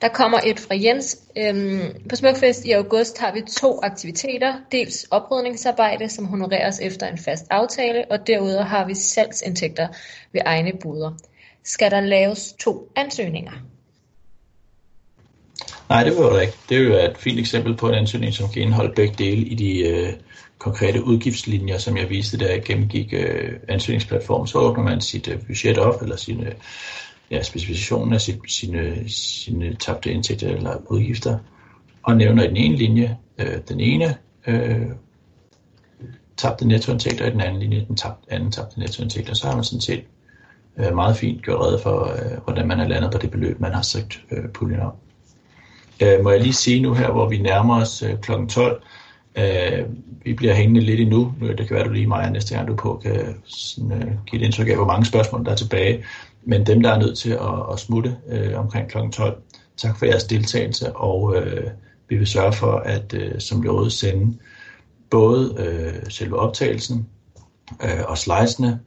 Der 0.00 0.08
kommer 0.08 0.40
et 0.46 0.60
fra 0.60 0.74
Jens. 0.74 1.18
Øhm, 1.36 2.08
på 2.08 2.16
Smukfest 2.16 2.64
i 2.64 2.70
august 2.70 3.18
har 3.18 3.32
vi 3.32 3.42
to 3.60 3.80
aktiviteter. 3.82 4.54
Dels 4.72 5.06
oprydningsarbejde, 5.10 6.08
som 6.08 6.26
honoreres 6.26 6.80
efter 6.80 7.06
en 7.06 7.18
fast 7.18 7.46
aftale, 7.50 8.04
og 8.10 8.26
derudover 8.26 8.62
har 8.62 8.86
vi 8.86 8.94
salgsindtægter 8.94 9.88
ved 10.32 10.40
egne 10.44 10.72
boder. 10.82 11.12
Skal 11.64 11.90
der 11.90 12.00
laves 12.00 12.52
to 12.52 12.88
ansøgninger? 12.96 13.52
Nej, 15.88 16.04
det 16.04 16.12
behøver 16.12 16.32
der 16.32 16.40
ikke. 16.40 16.54
Det 16.68 16.76
er 16.76 16.82
jo 16.82 16.94
et 16.94 17.16
fint 17.18 17.38
eksempel 17.38 17.76
på 17.76 17.88
en 17.88 17.94
ansøgning, 17.94 18.34
som 18.34 18.48
kan 18.48 18.62
indeholde 18.62 18.94
begge 18.94 19.14
dele 19.18 19.42
i 19.42 19.54
de 19.54 19.88
øh, 19.88 20.12
konkrete 20.58 21.04
udgiftslinjer, 21.04 21.78
som 21.78 21.96
jeg 21.96 22.10
viste, 22.10 22.38
da 22.38 22.52
jeg 22.52 22.62
gennemgik 22.62 23.12
øh, 23.12 23.52
ansøgningsplatformen. 23.68 24.46
Så 24.46 24.58
åbner 24.58 24.84
man 24.84 25.00
sit 25.00 25.28
øh, 25.28 25.46
budget 25.46 25.78
op, 25.78 26.02
eller 26.02 26.16
sine 26.16 26.46
øh, 26.46 26.52
ja, 27.30 27.42
specifikationen 27.42 28.14
af 28.14 28.20
sit, 28.20 28.38
sine, 28.48 29.08
sine 29.08 29.74
tabte 29.74 30.12
indtægter 30.12 30.48
eller 30.48 30.76
udgifter, 30.86 31.38
og 32.02 32.16
nævner 32.16 32.42
i 32.42 32.48
den 32.48 32.56
ene 32.56 32.76
linje 32.76 33.16
øh, 33.38 33.58
den 33.68 33.80
ene 33.80 34.16
øh, 34.46 34.86
tabte 36.36 36.68
nettoindtægter, 36.68 37.24
og 37.24 37.28
i 37.28 37.32
den 37.32 37.40
anden 37.40 37.60
linje 37.60 37.84
den 37.88 37.96
tabte, 37.96 38.32
anden 38.32 38.52
tabte 38.52 38.80
nettoindtægter. 38.80 39.34
Så 39.34 39.46
har 39.46 39.54
man 39.54 39.64
sådan 39.64 39.80
set 39.80 40.04
øh, 40.78 40.94
meget 40.94 41.16
fint 41.16 41.42
gjort 41.42 41.60
redde 41.60 41.78
for, 41.82 42.04
øh, 42.04 42.42
hvordan 42.44 42.68
man 42.68 42.80
er 42.80 42.88
landet 42.88 43.12
på 43.12 43.18
det 43.18 43.30
beløb, 43.30 43.60
man 43.60 43.74
har 43.74 43.82
søgt 43.82 44.20
øh, 44.30 44.48
puljen 44.48 44.80
om. 44.80 44.92
Øh, 46.02 46.24
må 46.24 46.30
jeg 46.30 46.40
lige 46.40 46.52
sige 46.52 46.82
nu 46.82 46.94
her, 46.94 47.10
hvor 47.10 47.28
vi 47.28 47.38
nærmer 47.38 47.80
os 47.80 48.02
øh, 48.02 48.18
kl. 48.20 48.32
12, 48.48 48.82
øh, 49.38 49.86
vi 50.24 50.32
bliver 50.32 50.54
hængende 50.54 50.80
lidt 50.80 51.00
endnu. 51.00 51.34
Det 51.40 51.68
kan 51.68 51.76
være, 51.76 51.84
du 51.84 51.92
lige 51.92 52.06
mig 52.06 52.30
næste 52.30 52.54
gang 52.54 52.68
du 52.68 52.72
er 52.72 52.76
på 52.76 53.00
kan 53.02 53.34
sådan, 53.44 53.92
øh, 53.92 54.12
give 54.26 54.42
et 54.42 54.44
indtryk 54.44 54.68
af, 54.68 54.76
hvor 54.76 54.86
mange 54.86 55.04
spørgsmål 55.04 55.44
der 55.44 55.50
er 55.50 55.56
tilbage. 55.56 56.04
Men 56.48 56.66
dem, 56.66 56.82
der 56.82 56.90
er 56.90 56.98
nødt 56.98 57.18
til 57.18 57.30
at, 57.30 57.72
at 57.72 57.78
smutte 57.78 58.16
øh, 58.28 58.58
omkring 58.58 58.90
kl. 58.90 58.96
12, 59.12 59.42
tak 59.76 59.98
for 59.98 60.06
jeres 60.06 60.24
deltagelse, 60.24 60.96
og 60.96 61.36
øh, 61.36 61.70
vi 62.08 62.16
vil 62.16 62.26
sørge 62.26 62.52
for 62.52 62.72
at, 62.72 63.14
øh, 63.14 63.40
som 63.40 63.62
lovet, 63.62 63.92
sende 63.92 64.38
både 65.10 65.54
øh, 65.58 66.10
selve 66.10 66.38
optagelsen 66.38 67.08
øh, 67.82 68.04
og 68.04 68.18
slidesene 68.18 68.80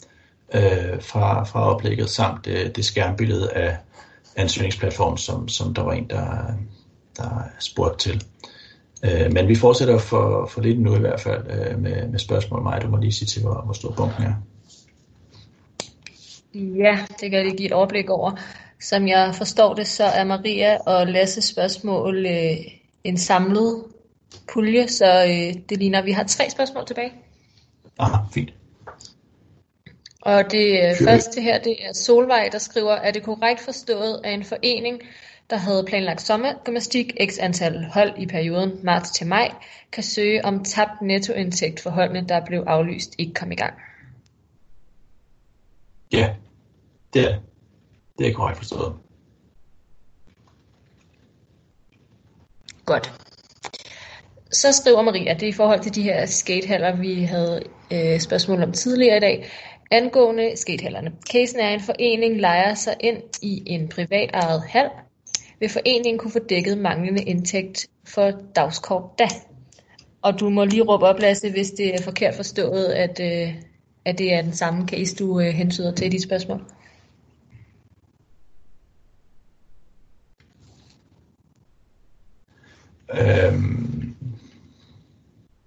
øh, 0.56 1.02
fra, 1.02 1.44
fra 1.44 1.76
oplægget, 1.76 2.10
samt 2.10 2.48
øh, 2.48 2.76
det 2.76 2.86
skærmbillede 2.86 3.52
af 3.52 3.78
ansøgningsplatformen, 4.36 5.18
som, 5.18 5.48
som 5.48 5.74
der 5.74 5.82
var 5.82 5.94
en, 5.94 6.10
der, 6.10 6.54
der 7.18 7.44
spurgte 7.60 8.10
til. 8.10 8.24
Øh, 9.06 9.34
men 9.34 9.48
vi 9.48 9.56
fortsætter 9.56 9.98
for, 9.98 10.46
for 10.46 10.62
lidt 10.62 10.82
nu 10.82 10.96
i 10.96 11.00
hvert 11.00 11.20
fald 11.20 11.44
øh, 11.50 11.80
med, 11.80 12.08
med 12.08 12.20
spørgsmål. 12.20 12.64
Mig, 12.64 12.82
du 12.82 12.88
må 12.88 12.98
lige 12.98 13.12
sige 13.12 13.28
til, 13.28 13.42
hvor, 13.42 13.62
hvor 13.66 13.74
stor 13.74 13.92
bunken 13.92 14.24
er. 14.24 14.34
Ja, 16.54 17.00
det 17.10 17.30
kan 17.30 17.34
jeg 17.34 17.46
lige 17.46 17.58
give 17.58 17.66
et 17.66 17.72
overblik 17.72 18.10
over. 18.10 18.32
Som 18.80 19.08
jeg 19.08 19.36
forstår 19.36 19.74
det, 19.74 19.88
så 19.88 20.04
er 20.04 20.24
Maria 20.24 20.78
og 20.78 21.08
Lasse 21.08 21.42
spørgsmål 21.42 22.26
øh, 22.26 22.58
en 23.04 23.18
samlet 23.18 23.84
pulje, 24.54 24.88
så 24.88 25.24
øh, 25.24 25.62
det 25.70 25.78
ligner, 25.78 26.00
at 26.00 26.06
vi 26.06 26.12
har 26.12 26.24
tre 26.24 26.50
spørgsmål 26.50 26.86
tilbage. 26.86 27.12
Aha, 28.00 28.18
fint. 28.34 28.54
Og 30.22 30.52
det 30.52 30.80
øh, 30.90 31.08
første 31.08 31.42
her, 31.42 31.60
det 31.60 31.76
er 31.86 31.94
Solvej, 31.94 32.50
der 32.52 32.58
skriver, 32.58 32.92
er 32.92 33.12
det 33.12 33.24
korrekt 33.24 33.62
forstået, 33.62 34.22
at 34.24 34.34
en 34.34 34.44
forening, 34.44 35.02
der 35.50 35.56
havde 35.58 35.84
planlagt 35.88 36.22
sommergymnastik 36.22 37.14
x 37.30 37.38
antal 37.40 37.86
hold 37.94 38.12
i 38.18 38.26
perioden 38.26 38.72
marts 38.84 39.12
til 39.12 39.28
maj, 39.28 39.52
kan 39.92 40.04
søge 40.04 40.46
om 40.46 40.64
tabt 40.64 41.02
nettoindtægt 41.02 41.80
for 41.80 41.90
holdene, 41.90 42.28
der 42.30 42.46
blev 42.46 42.64
aflyst, 42.68 43.16
ikke 43.18 43.34
kom 43.34 43.52
i 43.52 43.56
gang? 43.56 43.74
Ja, 46.14 46.36
det 47.14 47.22
er 47.32 47.40
det. 48.18 48.28
er 48.28 48.34
korrekt 48.34 48.58
forstået. 48.58 48.94
Godt. 52.86 53.14
Så 54.52 54.72
skriver 54.72 55.02
Maria, 55.02 55.34
det 55.34 55.44
er 55.44 55.48
i 55.48 55.52
forhold 55.52 55.80
til 55.82 55.96
de 55.96 56.04
her 56.04 56.26
skatehaller, 56.26 56.96
vi 56.96 57.24
havde 57.24 57.64
øh, 57.94 58.20
spørgsmål 58.20 58.64
om 58.64 58.72
tidligere 58.72 59.18
i 59.18 59.20
dag. 59.20 59.52
Angående 59.92 60.58
skatehallerne. 60.58 61.12
Casen 61.32 61.60
er, 61.60 61.68
at 61.68 61.74
en 61.74 61.82
forening 61.82 62.40
lejer 62.40 62.74
sig 62.74 62.96
ind 63.00 63.24
i 63.42 63.64
en 63.66 63.90
privat 63.90 64.30
ejet 64.34 64.64
hal. 64.64 64.90
Vil 65.60 65.70
foreningen 65.70 66.18
kunne 66.18 66.32
få 66.32 66.40
dækket 66.40 66.78
manglende 66.78 67.24
indtægt 67.24 67.88
for 68.08 68.32
dagskort 68.56 69.20
da? 69.20 69.28
Og 70.22 70.40
du 70.40 70.50
må 70.50 70.66
lige 70.66 70.84
råbe 70.84 71.06
op, 71.06 71.20
Lasse, 71.20 71.52
hvis 71.52 71.72
det 71.72 71.96
er 71.96 72.02
forkert 72.04 72.36
forstået, 72.36 72.86
at, 72.86 73.20
øh, 73.20 73.56
at 74.06 74.18
det 74.18 74.34
er 74.34 74.42
den 74.42 74.54
samme 74.54 74.88
case, 74.88 75.16
du 75.16 75.40
øh, 75.40 75.48
hensyder 75.48 75.96
til 75.96 76.08
i 76.08 76.10
dit 76.10 76.24
spørgsmål. 76.24 76.62
Øhm, 83.14 84.16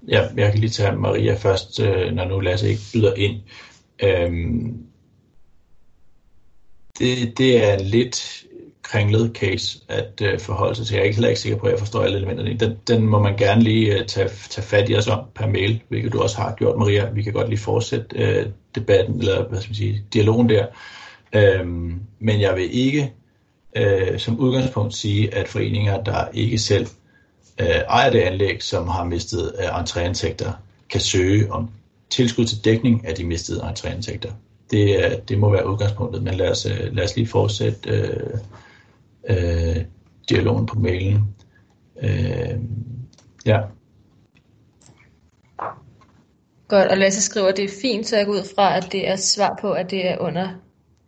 ja, 0.09 0.28
jeg 0.36 0.51
kan 0.52 0.61
lige 0.61 0.70
tage 0.70 0.97
Maria 0.97 1.35
først, 1.35 1.81
øh, 1.81 2.12
når 2.12 2.24
nu 2.24 2.40
Lasse 2.40 2.69
ikke 2.69 2.82
byder 2.93 3.15
ind. 3.15 3.43
Øhm, 4.02 4.86
det, 6.98 7.39
det 7.39 7.65
er 7.65 7.78
lidt 7.78 8.44
kringlet 8.85 9.32
case 9.35 9.78
at 9.89 10.20
øh, 10.23 10.40
forholde 10.40 10.74
sig 10.74 10.86
til. 10.86 10.94
Jeg 10.94 11.01
er 11.01 11.05
ikke 11.05 11.16
heller 11.16 11.28
ikke 11.28 11.40
sikker 11.40 11.59
på, 11.59 11.66
at 11.66 11.73
jeg 11.73 11.78
forstår 11.78 12.02
alle 12.02 12.16
elementerne. 12.16 12.56
Den, 12.56 12.77
den 12.89 13.06
må 13.06 13.19
man 13.19 13.36
gerne 13.36 13.62
lige 13.62 13.98
øh, 13.98 14.06
tage, 14.06 14.28
tage 14.51 14.66
fat 14.66 14.89
i 14.89 14.97
os 14.97 15.09
om 15.09 15.20
per 15.35 15.47
mail, 15.47 15.82
hvilket 15.89 16.12
du 16.12 16.23
også 16.23 16.36
har 16.36 16.55
gjort, 16.55 16.78
Maria. 16.78 17.11
Vi 17.11 17.23
kan 17.23 17.32
godt 17.32 17.48
lige 17.48 17.59
fortsætte 17.59 18.06
øh, 18.16 18.47
debatten, 18.74 19.19
eller 19.19 19.48
hvad 19.48 19.61
skal 19.61 19.70
man 19.70 19.74
sige, 19.74 20.05
dialogen 20.12 20.48
der. 20.48 20.66
Øhm, 21.32 22.01
men 22.19 22.40
jeg 22.40 22.56
vil 22.56 22.69
ikke 22.73 23.12
øh, 23.77 24.19
som 24.19 24.39
udgangspunkt 24.39 24.94
sige, 24.94 25.35
at 25.35 25.48
foreninger, 25.48 26.02
der 26.02 26.28
ikke 26.32 26.59
selv 26.59 26.86
øh, 27.61 27.66
ejer 27.66 28.11
det 28.11 28.20
anlæg, 28.20 28.62
som 28.62 28.89
har 28.89 29.05
mistet 29.05 29.52
øh, 29.59 29.81
entréindtægter, 29.81 30.51
kan 30.90 31.01
søge 31.01 31.52
om 31.52 31.70
tilskud 32.11 32.44
til 32.44 32.65
dækning 32.65 33.06
af 33.06 33.15
de 33.15 33.24
mistede 33.24 33.61
entréindtægter. 33.62 34.31
Det, 34.70 35.20
det 35.28 35.39
må 35.39 35.51
være 35.51 35.69
udgangspunktet, 35.69 36.23
men 36.23 36.35
lad 36.35 36.51
os, 36.51 36.66
øh, 36.66 36.97
lad 36.97 37.05
os 37.05 37.16
lige 37.16 37.27
fortsætte 37.27 37.90
øh, 37.90 38.39
øh, 39.29 39.85
dialogen 40.29 40.67
på 40.67 40.79
mailen. 40.79 41.35
Øh, 42.03 42.59
ja. 43.47 43.61
Godt, 46.69 46.89
og 46.89 46.99
Lasse 46.99 47.23
skriver, 47.23 47.49
at 47.49 47.57
det 47.57 47.65
er 47.65 47.81
fint, 47.83 48.07
så 48.07 48.17
jeg 48.17 48.27
går 48.27 48.33
ud 48.33 48.49
fra, 48.55 48.77
at 48.77 48.93
det 48.93 49.09
er 49.09 49.17
svar 49.17 49.59
på, 49.61 49.73
at 49.73 49.91
det 49.91 50.11
er 50.11 50.19
under 50.19 50.49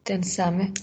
den 0.09 0.24
samme 0.24 0.74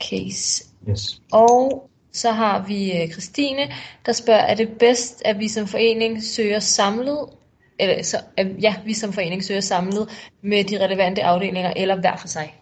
case. 0.00 0.64
Yes. 0.88 1.22
Og 1.32 1.90
så 2.12 2.30
har 2.30 2.66
vi 2.66 3.02
øh, 3.02 3.10
Christine, 3.10 3.72
der 4.06 4.12
spørger, 4.12 4.40
er 4.40 4.54
det 4.54 4.68
bedst, 4.78 5.22
at 5.24 5.38
vi 5.38 5.48
som 5.48 5.66
forening 5.66 6.22
søger 6.22 6.58
samlet, 6.58 7.28
eller 7.78 8.02
så, 8.02 8.16
ja, 8.38 8.74
vi 8.84 8.94
som 8.94 9.12
forening 9.12 9.44
søger 9.44 9.60
samlet 9.60 10.08
med 10.42 10.64
de 10.64 10.84
relevante 10.84 11.22
afdelinger, 11.22 11.72
eller 11.76 12.00
hver 12.00 12.16
for 12.16 12.28
sig? 12.28 12.54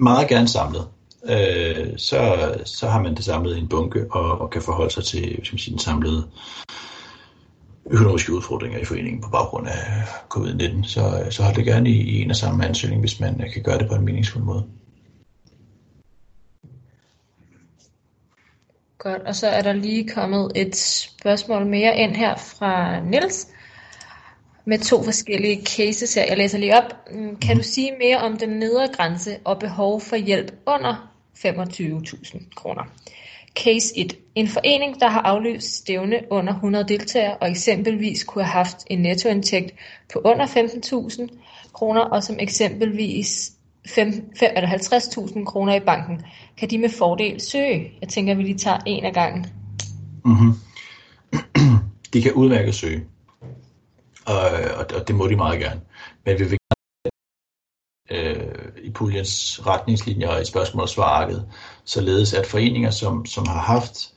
Meget 0.00 0.28
gerne 0.28 0.48
samlet 0.48 0.88
øh, 1.24 1.98
så, 1.98 2.52
så 2.64 2.88
har 2.88 3.02
man 3.02 3.14
det 3.14 3.24
samlet 3.24 3.56
i 3.56 3.60
en 3.60 3.68
bunke 3.68 4.06
og, 4.10 4.40
og 4.40 4.50
kan 4.50 4.62
forholde 4.62 4.90
sig 4.90 5.04
til 5.04 5.40
skal 5.42 5.54
man 5.54 5.58
sige, 5.58 5.72
den 5.72 5.78
samlede 5.78 6.28
økonomiske 7.90 8.32
udfordringer 8.32 8.78
i 8.78 8.84
foreningen 8.84 9.22
på 9.22 9.30
baggrund 9.30 9.68
af 9.68 10.02
covid-19. 10.34 10.88
Så, 10.88 11.26
så 11.30 11.42
hold 11.42 11.54
det 11.54 11.64
gerne 11.64 11.90
i, 11.90 12.00
i 12.00 12.22
en 12.22 12.30
og 12.30 12.36
samme 12.36 12.66
ansøgning, 12.66 13.00
hvis 13.00 13.20
man 13.20 13.40
øh, 13.40 13.52
kan 13.52 13.62
gøre 13.62 13.78
det 13.78 13.88
på 13.88 13.94
en 13.94 14.04
meningsfuld 14.04 14.44
måde. 14.44 14.64
Godt, 18.98 19.22
og 19.22 19.36
så 19.36 19.46
er 19.46 19.62
der 19.62 19.72
lige 19.72 20.08
kommet 20.08 20.52
et 20.54 20.76
spørgsmål 20.76 21.66
mere 21.66 21.96
ind 21.96 22.16
her 22.16 22.36
fra 22.36 23.00
Niels 23.00 23.48
med 24.68 24.78
to 24.78 25.02
forskellige 25.02 25.64
cases 25.64 26.14
her. 26.14 26.24
Jeg 26.28 26.36
læser 26.36 26.58
lige 26.58 26.76
op. 26.76 26.94
Mm, 27.12 27.36
kan 27.36 27.56
du 27.56 27.62
sige 27.62 27.92
mere 28.00 28.18
om 28.18 28.36
den 28.36 28.48
nedre 28.48 28.88
grænse 28.92 29.38
og 29.44 29.58
behov 29.58 30.00
for 30.00 30.16
hjælp 30.16 30.52
under 30.66 31.10
25.000 31.36 32.54
kroner? 32.54 32.82
Case 33.54 33.98
1. 33.98 34.16
En 34.34 34.48
forening, 34.48 35.00
der 35.00 35.08
har 35.08 35.20
afløst 35.20 35.76
stævne 35.76 36.20
under 36.30 36.52
100 36.52 36.88
deltagere 36.88 37.36
og 37.36 37.50
eksempelvis 37.50 38.24
kunne 38.24 38.44
have 38.44 38.52
haft 38.52 38.76
en 38.86 38.98
nettoindtægt 38.98 39.74
på 40.12 40.20
under 40.24 40.46
15.000 40.46 41.72
kroner 41.72 42.00
og 42.00 42.22
som 42.22 42.36
eksempelvis 42.40 43.52
50.000 43.86 45.44
kroner 45.44 45.74
i 45.74 45.80
banken, 45.80 46.22
kan 46.58 46.70
de 46.70 46.78
med 46.78 46.88
fordel 46.88 47.40
søge. 47.40 47.92
Jeg 48.00 48.08
tænker, 48.08 48.34
vi 48.34 48.42
lige 48.42 48.58
tager 48.58 48.78
en 48.86 49.04
af 49.04 49.12
gangen. 49.14 49.46
Mm-hmm. 50.24 50.52
De 52.12 52.22
kan 52.22 52.32
udmærket 52.32 52.74
søge, 52.74 53.04
og, 54.28 54.86
og 54.94 55.08
det 55.08 55.14
må 55.14 55.26
de 55.28 55.36
meget 55.36 55.60
gerne. 55.60 55.80
Men 56.24 56.38
vi 56.38 56.44
vil 56.44 56.58
øh, 58.10 58.36
i 58.82 58.90
puljens 58.90 59.60
retningslinjer 59.66 60.28
og 60.28 60.42
i 60.42 60.44
spørgsmål- 60.44 60.82
og 60.82 60.88
svararket, 60.88 61.46
således 61.84 62.34
at 62.34 62.46
foreninger, 62.46 62.90
som, 62.90 63.26
som 63.26 63.46
har 63.46 63.60
haft 63.60 64.12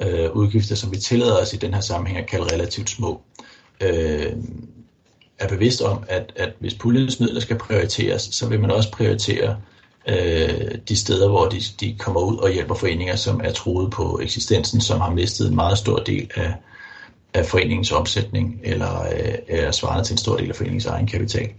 øh, 0.00 0.30
udgifter, 0.30 0.74
som 0.74 0.92
vi 0.92 0.96
tillader 0.96 1.42
os 1.42 1.52
i 1.52 1.56
den 1.56 1.74
her 1.74 1.80
sammenhæng 1.80 2.18
at 2.18 2.26
kalde 2.26 2.54
relativt 2.54 2.90
små, 2.90 3.22
øh, 3.80 4.32
er 5.38 5.48
bevidst 5.48 5.82
om, 5.82 6.04
at, 6.08 6.32
at 6.36 6.52
hvis 6.60 6.74
puljens 6.74 7.20
midler 7.20 7.40
skal 7.40 7.58
prioriteres, 7.58 8.22
så 8.22 8.48
vil 8.48 8.60
man 8.60 8.70
også 8.70 8.90
prioritere 8.90 9.60
øh, 10.08 10.78
de 10.88 10.96
steder, 10.96 11.28
hvor 11.28 11.48
de, 11.48 11.60
de 11.80 11.96
kommer 11.98 12.20
ud 12.20 12.36
og 12.36 12.52
hjælper 12.52 12.74
foreninger, 12.74 13.16
som 13.16 13.40
er 13.44 13.52
troet 13.52 13.92
på 13.92 14.20
eksistensen, 14.22 14.80
som 14.80 15.00
har 15.00 15.10
mistet 15.10 15.48
en 15.48 15.54
meget 15.54 15.78
stor 15.78 15.96
del 15.96 16.30
af, 16.34 16.54
af 17.34 17.46
foreningens 17.46 17.92
omsætning, 17.92 18.60
eller 18.62 19.00
øh, 19.00 19.34
er 19.48 19.70
svarende 19.70 20.04
til 20.04 20.14
en 20.14 20.18
stor 20.18 20.36
del 20.36 20.48
af 20.48 20.56
foreningens 20.56 20.86
egen 20.86 21.06
kapital. 21.06 21.50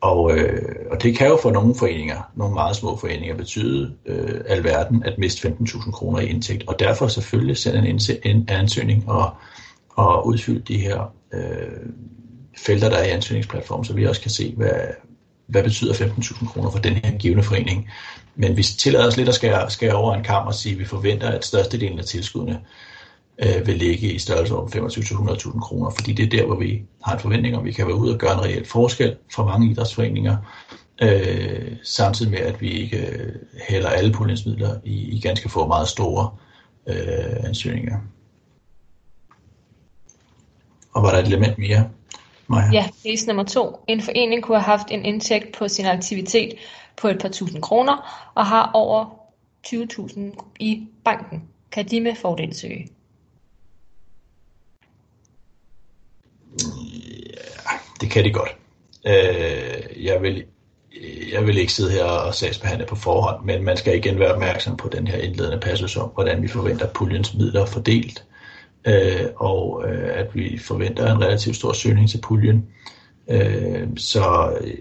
Og, 0.00 0.38
øh, 0.38 0.76
og 0.90 1.02
det 1.02 1.16
kan 1.18 1.28
jo 1.28 1.38
for 1.42 1.50
nogle 1.50 1.74
foreninger, 1.74 2.30
nogle 2.36 2.54
meget 2.54 2.76
små 2.76 2.96
foreninger, 2.96 3.36
betyde 3.36 3.94
øh, 4.06 4.40
alverden 4.46 5.02
at 5.04 5.18
miste 5.18 5.48
15.000 5.48 5.90
kroner 5.90 6.20
i 6.20 6.26
indtægt. 6.26 6.68
Og 6.68 6.78
derfor 6.78 7.08
selvfølgelig 7.08 7.56
sende 7.56 7.88
en, 7.88 8.00
en 8.24 8.48
ansøgning 8.48 9.08
og, 9.08 9.34
og 9.90 10.26
udfylde 10.26 10.60
de 10.60 10.78
her 10.78 11.12
øh, 11.32 11.90
felter, 12.56 12.88
der 12.88 12.96
er 12.96 13.04
i 13.04 13.10
ansøgningsplatformen, 13.10 13.84
så 13.84 13.94
vi 13.94 14.06
også 14.06 14.20
kan 14.20 14.30
se, 14.30 14.54
hvad, 14.56 14.80
hvad 15.46 15.62
betyder 15.62 15.94
15.000 15.94 16.46
kroner 16.46 16.70
for 16.70 16.78
den 16.78 16.94
her 16.94 17.18
givende 17.18 17.42
forening. 17.42 17.90
Men 18.36 18.56
vi 18.56 18.62
tillader 18.62 19.06
os 19.06 19.16
lidt 19.16 19.28
at 19.28 19.34
skære, 19.34 19.70
skære 19.70 19.94
over 19.94 20.14
en 20.14 20.24
kamp 20.24 20.46
og 20.46 20.54
sige, 20.54 20.72
at 20.72 20.78
vi 20.78 20.84
forventer, 20.84 21.28
at 21.28 21.44
størstedelen 21.44 21.98
af 21.98 22.04
tilskuddene 22.04 22.60
øh, 23.38 23.66
vil 23.66 23.76
ligge 23.76 24.12
i 24.12 24.18
størrelse 24.18 24.56
om 24.56 24.66
25-100.000 24.66 25.60
kroner, 25.60 25.90
fordi 25.90 26.12
det 26.12 26.24
er 26.24 26.38
der, 26.38 26.46
hvor 26.46 26.56
vi 26.56 26.82
har 27.04 27.12
en 27.12 27.20
forventning 27.20 27.56
om, 27.56 27.64
vi 27.64 27.72
kan 27.72 27.86
være 27.86 27.96
ude 27.96 28.14
og 28.14 28.18
gøre 28.18 28.32
en 28.32 28.44
reel 28.44 28.64
forskel 28.64 29.16
for 29.34 29.44
mange 29.44 29.70
idrætsforeninger, 29.70 30.36
øh, 31.02 31.76
samtidig 31.82 32.30
med, 32.30 32.38
at 32.38 32.60
vi 32.60 32.70
ikke 32.70 33.06
øh, 33.06 33.32
hælder 33.68 33.88
alle 33.88 34.12
puljensmidler 34.12 34.80
i, 34.84 35.16
i 35.16 35.20
ganske 35.20 35.48
få 35.48 35.66
meget 35.66 35.88
store 35.88 36.30
øh, 36.86 37.44
ansøgninger. 37.44 37.98
Og 40.92 41.02
var 41.02 41.10
der 41.10 41.18
et 41.18 41.26
element 41.26 41.58
mere? 41.58 41.90
Maja. 42.46 42.70
Ja, 42.72 42.88
case 43.06 43.26
nummer 43.26 43.44
to. 43.44 43.84
En 43.88 44.02
forening 44.02 44.42
kunne 44.42 44.60
have 44.60 44.78
haft 44.78 44.90
en 44.90 45.04
indtægt 45.04 45.56
på 45.58 45.68
sin 45.68 45.86
aktivitet 45.86 46.54
på 46.96 47.08
et 47.08 47.18
par 47.20 47.28
tusind 47.28 47.62
kroner 47.62 48.30
og 48.34 48.46
har 48.46 48.70
over 48.74 49.06
20.000 49.66 50.54
i 50.60 50.86
banken. 51.04 51.42
Kan 51.72 51.88
de 51.88 52.00
med 52.00 52.14
fordel 52.14 52.54
søge? 52.54 52.88
Ja, 57.66 57.72
det 58.00 58.10
kan 58.10 58.24
de 58.24 58.32
godt. 58.32 58.56
Øh, 59.06 60.04
jeg, 60.04 60.22
vil, 60.22 60.44
jeg 61.32 61.46
vil 61.46 61.58
ikke 61.58 61.72
sidde 61.72 61.90
her 61.90 62.04
og 62.04 62.34
sagsbehandle 62.34 62.86
på 62.86 62.96
forhånd, 62.96 63.44
men 63.44 63.64
man 63.64 63.76
skal 63.76 63.96
igen 63.96 64.18
være 64.18 64.32
opmærksom 64.32 64.76
på 64.76 64.88
den 64.88 65.06
her 65.06 65.18
indledende 65.18 65.60
passus 65.60 65.96
om, 65.96 66.10
hvordan 66.14 66.42
vi 66.42 66.48
forventer 66.48 66.86
puljens 66.86 67.34
midler 67.34 67.66
fordelt 67.66 68.24
øh, 68.84 69.26
og 69.36 69.84
øh, 69.88 70.10
at 70.18 70.34
vi 70.34 70.58
forventer 70.58 71.14
en 71.14 71.22
relativt 71.22 71.56
stor 71.56 71.72
søgning 71.72 72.10
til 72.10 72.20
puljen. 72.20 72.66
Øh, 73.28 73.88
så 73.96 74.56
øh, 74.60 74.74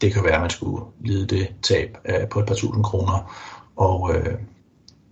det 0.00 0.12
kan 0.12 0.24
være, 0.24 0.34
at 0.34 0.40
man 0.40 0.50
skulle 0.50 0.84
lide 1.00 1.26
det 1.26 1.48
tab 1.62 1.98
af, 2.04 2.28
på 2.28 2.40
et 2.40 2.46
par 2.46 2.54
tusind 2.54 2.84
kroner, 2.84 3.32
og, 3.76 4.14
øh, 4.14 4.34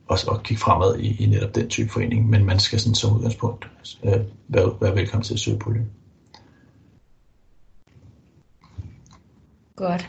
og, 0.09 0.19
og 0.27 0.43
kigge 0.43 0.61
fremad 0.61 0.99
i, 0.99 1.23
i 1.23 1.27
netop 1.27 1.55
den 1.55 1.69
type 1.69 1.89
forening, 1.89 2.31
men 2.31 2.45
man 2.45 2.59
skal 2.59 2.81
sådan 2.81 2.95
som 2.95 3.16
udgangspunkt 3.16 3.69
øh, 4.05 4.21
være, 4.49 4.73
være 4.81 4.95
velkommen 4.95 5.25
til 5.25 5.35
at 5.35 5.41
søge 5.41 5.59
puljen. 5.59 5.91
Godt. 9.76 10.09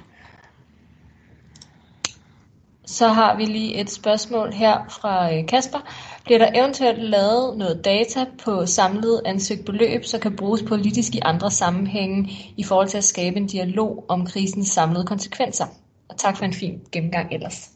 Så 2.86 3.08
har 3.08 3.38
vi 3.38 3.46
lige 3.46 3.82
et 3.82 3.90
spørgsmål 3.90 4.54
her 4.54 4.86
fra 4.90 5.34
øh, 5.34 5.48
Kasper. 5.48 5.80
Bliver 6.26 6.38
der 6.38 6.52
eventuelt 6.56 7.04
lavet 7.04 7.58
noget 7.58 7.86
data 7.86 8.26
på 8.44 8.66
samlet 8.66 9.22
ansøgt 9.26 9.66
beløb, 9.66 10.06
så 10.06 10.20
kan 10.20 10.36
bruges 10.36 10.64
politisk 10.64 11.16
i 11.16 11.20
andre 11.26 11.52
sammenhænge 11.52 12.30
i 12.58 12.64
forhold 12.64 12.88
til 12.88 12.98
at 12.98 13.04
skabe 13.04 13.38
en 13.38 13.48
dialog 13.48 14.06
om 14.08 14.26
krisens 14.26 14.68
samlede 14.68 15.06
konsekvenser? 15.06 15.66
Og 16.10 16.18
tak 16.18 16.38
for 16.38 16.46
en 16.46 16.54
fin 16.54 16.82
gennemgang 16.92 17.34
ellers. 17.34 17.70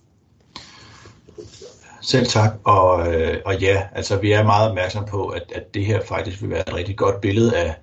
Selv 2.01 2.25
tak, 2.27 2.51
og, 2.63 3.13
øh, 3.13 3.37
og 3.45 3.59
ja, 3.59 3.87
altså 3.95 4.17
vi 4.17 4.31
er 4.31 4.43
meget 4.43 4.69
opmærksom 4.69 5.05
på, 5.05 5.27
at, 5.27 5.51
at 5.55 5.73
det 5.73 5.85
her 5.85 6.01
faktisk 6.05 6.41
vil 6.41 6.49
være 6.49 6.69
et 6.69 6.73
rigtig 6.73 6.97
godt 6.97 7.21
billede 7.21 7.57
af 7.57 7.75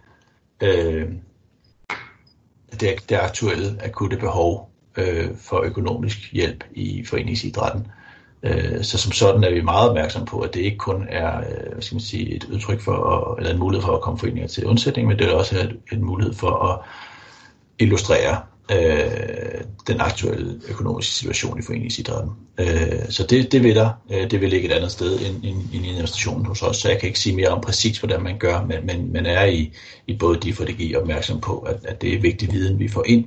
øh, 0.60 1.08
dække 2.80 3.02
det 3.08 3.16
aktuelle 3.16 3.78
akutte 3.84 4.16
behov 4.16 4.70
øh, 4.96 5.28
for 5.40 5.60
økonomisk 5.60 6.32
hjælp 6.32 6.64
i 6.74 7.04
foreningsidrætten. 7.04 7.86
Øh, 8.42 8.82
så 8.84 8.98
som 8.98 9.12
sådan 9.12 9.44
er 9.44 9.50
vi 9.50 9.60
meget 9.60 9.88
opmærksom 9.88 10.24
på, 10.24 10.40
at 10.40 10.54
det 10.54 10.60
ikke 10.60 10.76
kun 10.76 11.06
er 11.08 11.38
øh, 11.38 11.72
hvad 11.72 11.82
skal 11.82 11.94
man 11.94 12.00
sige, 12.00 12.34
et 12.34 12.44
udtryk 12.44 12.80
for, 12.80 13.34
eller 13.38 13.50
en 13.52 13.58
mulighed 13.58 13.86
for 13.86 13.94
at 13.96 14.02
komme 14.02 14.18
foreninger 14.18 14.48
til 14.48 14.66
undsætning, 14.66 15.08
men 15.08 15.18
det 15.18 15.26
er 15.26 15.34
også 15.34 15.72
en 15.92 16.04
mulighed 16.04 16.34
for 16.34 16.50
at 16.50 16.78
illustrere 17.78 18.40
øh, 18.72 19.64
den 19.86 20.00
aktuelle 20.00 20.60
økonomiske 20.68 21.14
situation 21.14 21.58
i 21.58 21.62
foreningsidrætten. 21.62 22.32
Øh, 22.58 23.10
så 23.10 23.26
det, 23.26 23.52
det 23.52 23.62
vil 23.62 23.74
der. 23.74 23.90
Øh, 24.10 24.30
det 24.30 24.40
vil 24.40 24.50
ligge 24.50 24.68
et 24.68 24.74
andet 24.74 24.92
sted 24.92 25.20
end, 25.20 25.44
end, 25.44 25.58
end 25.72 25.86
i 25.86 25.88
administrationen 25.88 26.46
hos 26.46 26.62
os, 26.62 26.76
så 26.76 26.88
jeg 26.88 27.00
kan 27.00 27.06
ikke 27.06 27.18
sige 27.18 27.36
mere 27.36 27.48
om 27.48 27.60
præcis, 27.60 27.98
hvordan 27.98 28.22
man 28.22 28.38
gør, 28.38 28.62
men, 28.62 28.86
men 28.86 29.12
man 29.12 29.26
er 29.26 29.44
i, 29.44 29.72
i 30.06 30.16
både 30.16 30.40
DIF 30.40 30.60
og 30.60 30.66
DG 30.66 30.96
opmærksom 30.96 31.40
på, 31.40 31.58
at, 31.58 31.76
at 31.84 32.02
det 32.02 32.14
er 32.14 32.20
vigtig 32.20 32.52
viden, 32.52 32.78
vi 32.78 32.88
får 32.88 33.04
ind 33.06 33.24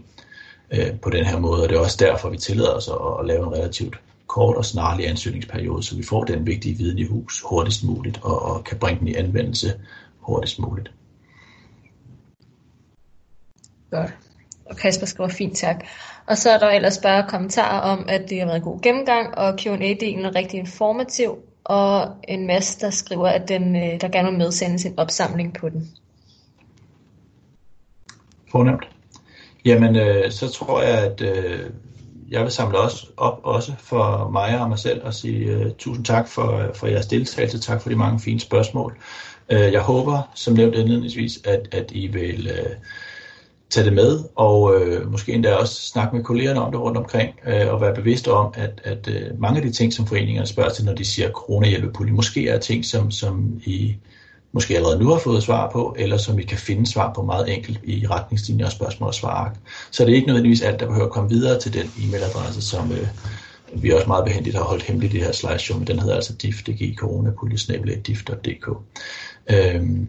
øh, 0.72 1.00
på 1.00 1.10
den 1.10 1.26
her 1.26 1.40
måde, 1.40 1.64
og 1.64 1.70
det 1.70 1.76
er 1.76 1.80
også 1.80 1.98
derfor, 2.00 2.30
vi 2.30 2.38
tillader 2.38 2.74
os 2.74 2.88
at, 2.88 3.20
at 3.20 3.26
lave 3.26 3.48
en 3.48 3.54
relativt 3.54 4.00
kort 4.28 4.58
og 4.58 4.66
snarlig 4.66 5.10
ansøgningsperiode, 5.10 5.84
så 5.84 5.96
vi 5.96 6.04
får 6.04 6.24
den 6.24 6.48
vigtige 6.48 6.78
viden 6.78 6.98
i 6.98 7.04
hus 7.04 7.42
hurtigst 7.46 7.84
muligt 7.84 8.20
og, 8.22 8.42
og 8.42 8.64
kan 8.64 8.78
bringe 8.78 9.00
den 9.00 9.08
i 9.08 9.14
anvendelse 9.14 9.74
hurtigst 10.20 10.60
muligt. 10.60 10.92
Godt. 13.92 14.12
Og 14.70 14.78
Kasper 14.78 15.06
skriver 15.06 15.30
fint 15.30 15.58
tak. 15.58 15.86
Og 16.28 16.38
så 16.38 16.50
er 16.50 16.60
der 16.60 16.68
ellers 16.68 16.98
bare 16.98 17.26
kommentarer 17.30 17.80
om, 17.80 18.06
at 18.10 18.30
det 18.30 18.40
har 18.40 18.46
været 18.46 18.58
en 18.58 18.64
god 18.64 18.82
gennemgang, 18.82 19.38
og 19.38 19.54
Q&A-delen 19.60 20.26
er 20.26 20.36
rigtig 20.36 20.60
informativ, 20.60 21.38
og 21.64 22.08
en 22.28 22.48
masse, 22.48 22.80
der 22.80 22.90
skriver, 22.90 23.28
at 23.28 23.48
den, 23.48 23.76
øh, 23.76 24.02
der 24.02 24.08
gerne 24.08 24.30
vil 24.30 24.38
medsendes 24.38 24.86
en 24.86 25.00
opsamling 25.00 25.54
på 25.54 25.70
den. 25.70 25.90
Fornemt. 28.52 28.90
Jamen, 29.66 29.96
øh, 29.96 30.32
så 30.32 30.50
tror 30.50 30.82
jeg, 30.82 31.00
at 31.00 31.22
øh, 31.22 31.70
jeg 32.30 32.44
vil 32.44 32.52
samle 32.52 32.78
os 32.78 33.12
op 33.18 33.40
også 33.44 33.74
for 33.78 34.30
mig 34.34 34.60
og 34.62 34.70
mig 34.70 34.80
selv 34.80 35.04
og 35.04 35.14
sige 35.14 35.46
øh, 35.46 35.72
tusind 35.78 36.06
tak 36.06 36.28
for, 36.28 36.58
øh, 36.58 36.76
for 36.76 36.88
jeres 36.88 37.08
deltagelse. 37.08 37.60
Tak 37.60 37.82
for 37.82 37.90
de 37.90 37.96
mange 37.96 38.20
fine 38.20 38.40
spørgsmål. 38.40 38.98
Øh, 39.50 39.74
jeg 39.74 39.82
håber, 39.82 40.32
som 40.36 40.54
nævnt 40.54 40.76
indledningsvis, 40.76 41.40
at, 41.46 41.68
at 41.72 41.92
I 41.92 42.08
vil 42.08 42.48
Øh, 42.48 42.76
tage 43.70 43.86
det 43.86 43.94
med 43.94 44.20
og 44.36 44.82
øh, 44.82 45.12
måske 45.12 45.34
endda 45.34 45.56
også 45.56 45.82
snakke 45.82 46.16
med 46.16 46.24
kollegerne 46.24 46.62
om 46.62 46.72
det 46.72 46.82
rundt 46.82 46.98
omkring 46.98 47.30
øh, 47.48 47.74
og 47.74 47.82
være 47.82 47.96
bevidst 47.96 48.28
om, 48.28 48.54
at, 48.56 48.82
at 48.84 49.08
øh, 49.08 49.42
mange 49.42 49.58
af 49.58 49.66
de 49.66 49.72
ting, 49.72 49.94
som 49.94 50.08
foreningerne 50.08 50.48
spørger 50.48 50.70
til, 50.70 50.86
når 50.86 50.94
de 50.94 51.06
siger 51.06 51.32
coronahjælpepulje, 51.32 52.14
måske 52.14 52.48
er 52.48 52.60
ting, 52.60 52.86
som, 52.86 53.12
som 53.12 53.62
I 53.66 53.96
måske 54.52 54.76
allerede 54.76 55.00
nu 55.00 55.10
har 55.10 55.20
fået 55.20 55.44
svar 55.44 55.70
på, 55.72 55.96
eller 56.00 56.18
som 56.18 56.38
vi 56.38 56.44
kan 56.44 56.58
finde 56.58 56.92
svar 56.92 57.14
på 57.14 57.22
meget 57.22 57.54
enkelt 57.54 57.80
i 57.84 58.08
retningslinjer 58.08 58.66
og 58.66 58.72
spørgsmål 58.72 59.08
og 59.08 59.14
svar. 59.14 59.56
Så 59.92 60.06
det 60.06 60.12
er 60.12 60.16
ikke 60.16 60.28
nødvendigvis 60.28 60.62
alt, 60.62 60.80
der 60.80 60.86
behøver 60.86 61.06
at 61.06 61.12
komme 61.12 61.30
videre 61.30 61.60
til 61.60 61.74
den 61.74 61.86
e-mailadresse, 61.98 62.62
som, 62.62 62.92
øh, 62.92 63.08
vi 63.74 63.90
også 63.90 64.08
meget 64.08 64.26
behendigt 64.26 64.56
har 64.56 64.64
holdt 64.64 64.84
hemmeligt 64.84 65.14
det 65.14 65.22
her 65.22 65.32
slideshow, 65.32 65.78
men 65.78 65.88
den 65.88 66.00
hedder 66.00 66.16
altså 66.16 66.34
DIF.dg, 66.34 66.96
coronapuljesnabelag.dif.dk. 66.98 68.70
Øhm, 69.52 70.08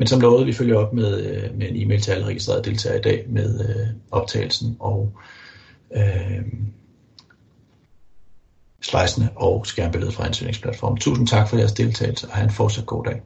men 0.00 0.06
som 0.06 0.20
lovet, 0.20 0.46
vi 0.46 0.52
følger 0.52 0.78
op 0.78 0.92
med, 0.92 1.20
øh, 1.20 1.58
med 1.58 1.68
en 1.68 1.76
e-mail 1.76 2.00
til 2.00 2.10
alle 2.12 2.26
registrerede 2.26 2.64
deltagere 2.64 2.98
i 2.98 3.02
dag 3.02 3.24
med 3.28 3.68
øh, 3.68 3.86
optagelsen 4.10 4.76
og 4.78 5.12
øh, 5.96 6.42
slidesene 8.80 9.30
og 9.36 9.66
skærmbilledet 9.66 10.14
fra 10.14 10.26
ansøgningsplatformen. 10.26 10.98
Tusind 10.98 11.26
tak 11.26 11.48
for 11.48 11.56
jeres 11.56 11.72
deltagelse, 11.72 12.26
og 12.26 12.34
have 12.34 12.44
en 12.44 12.50
fortsat 12.50 12.86
god 12.86 13.04
dag. 13.04 13.22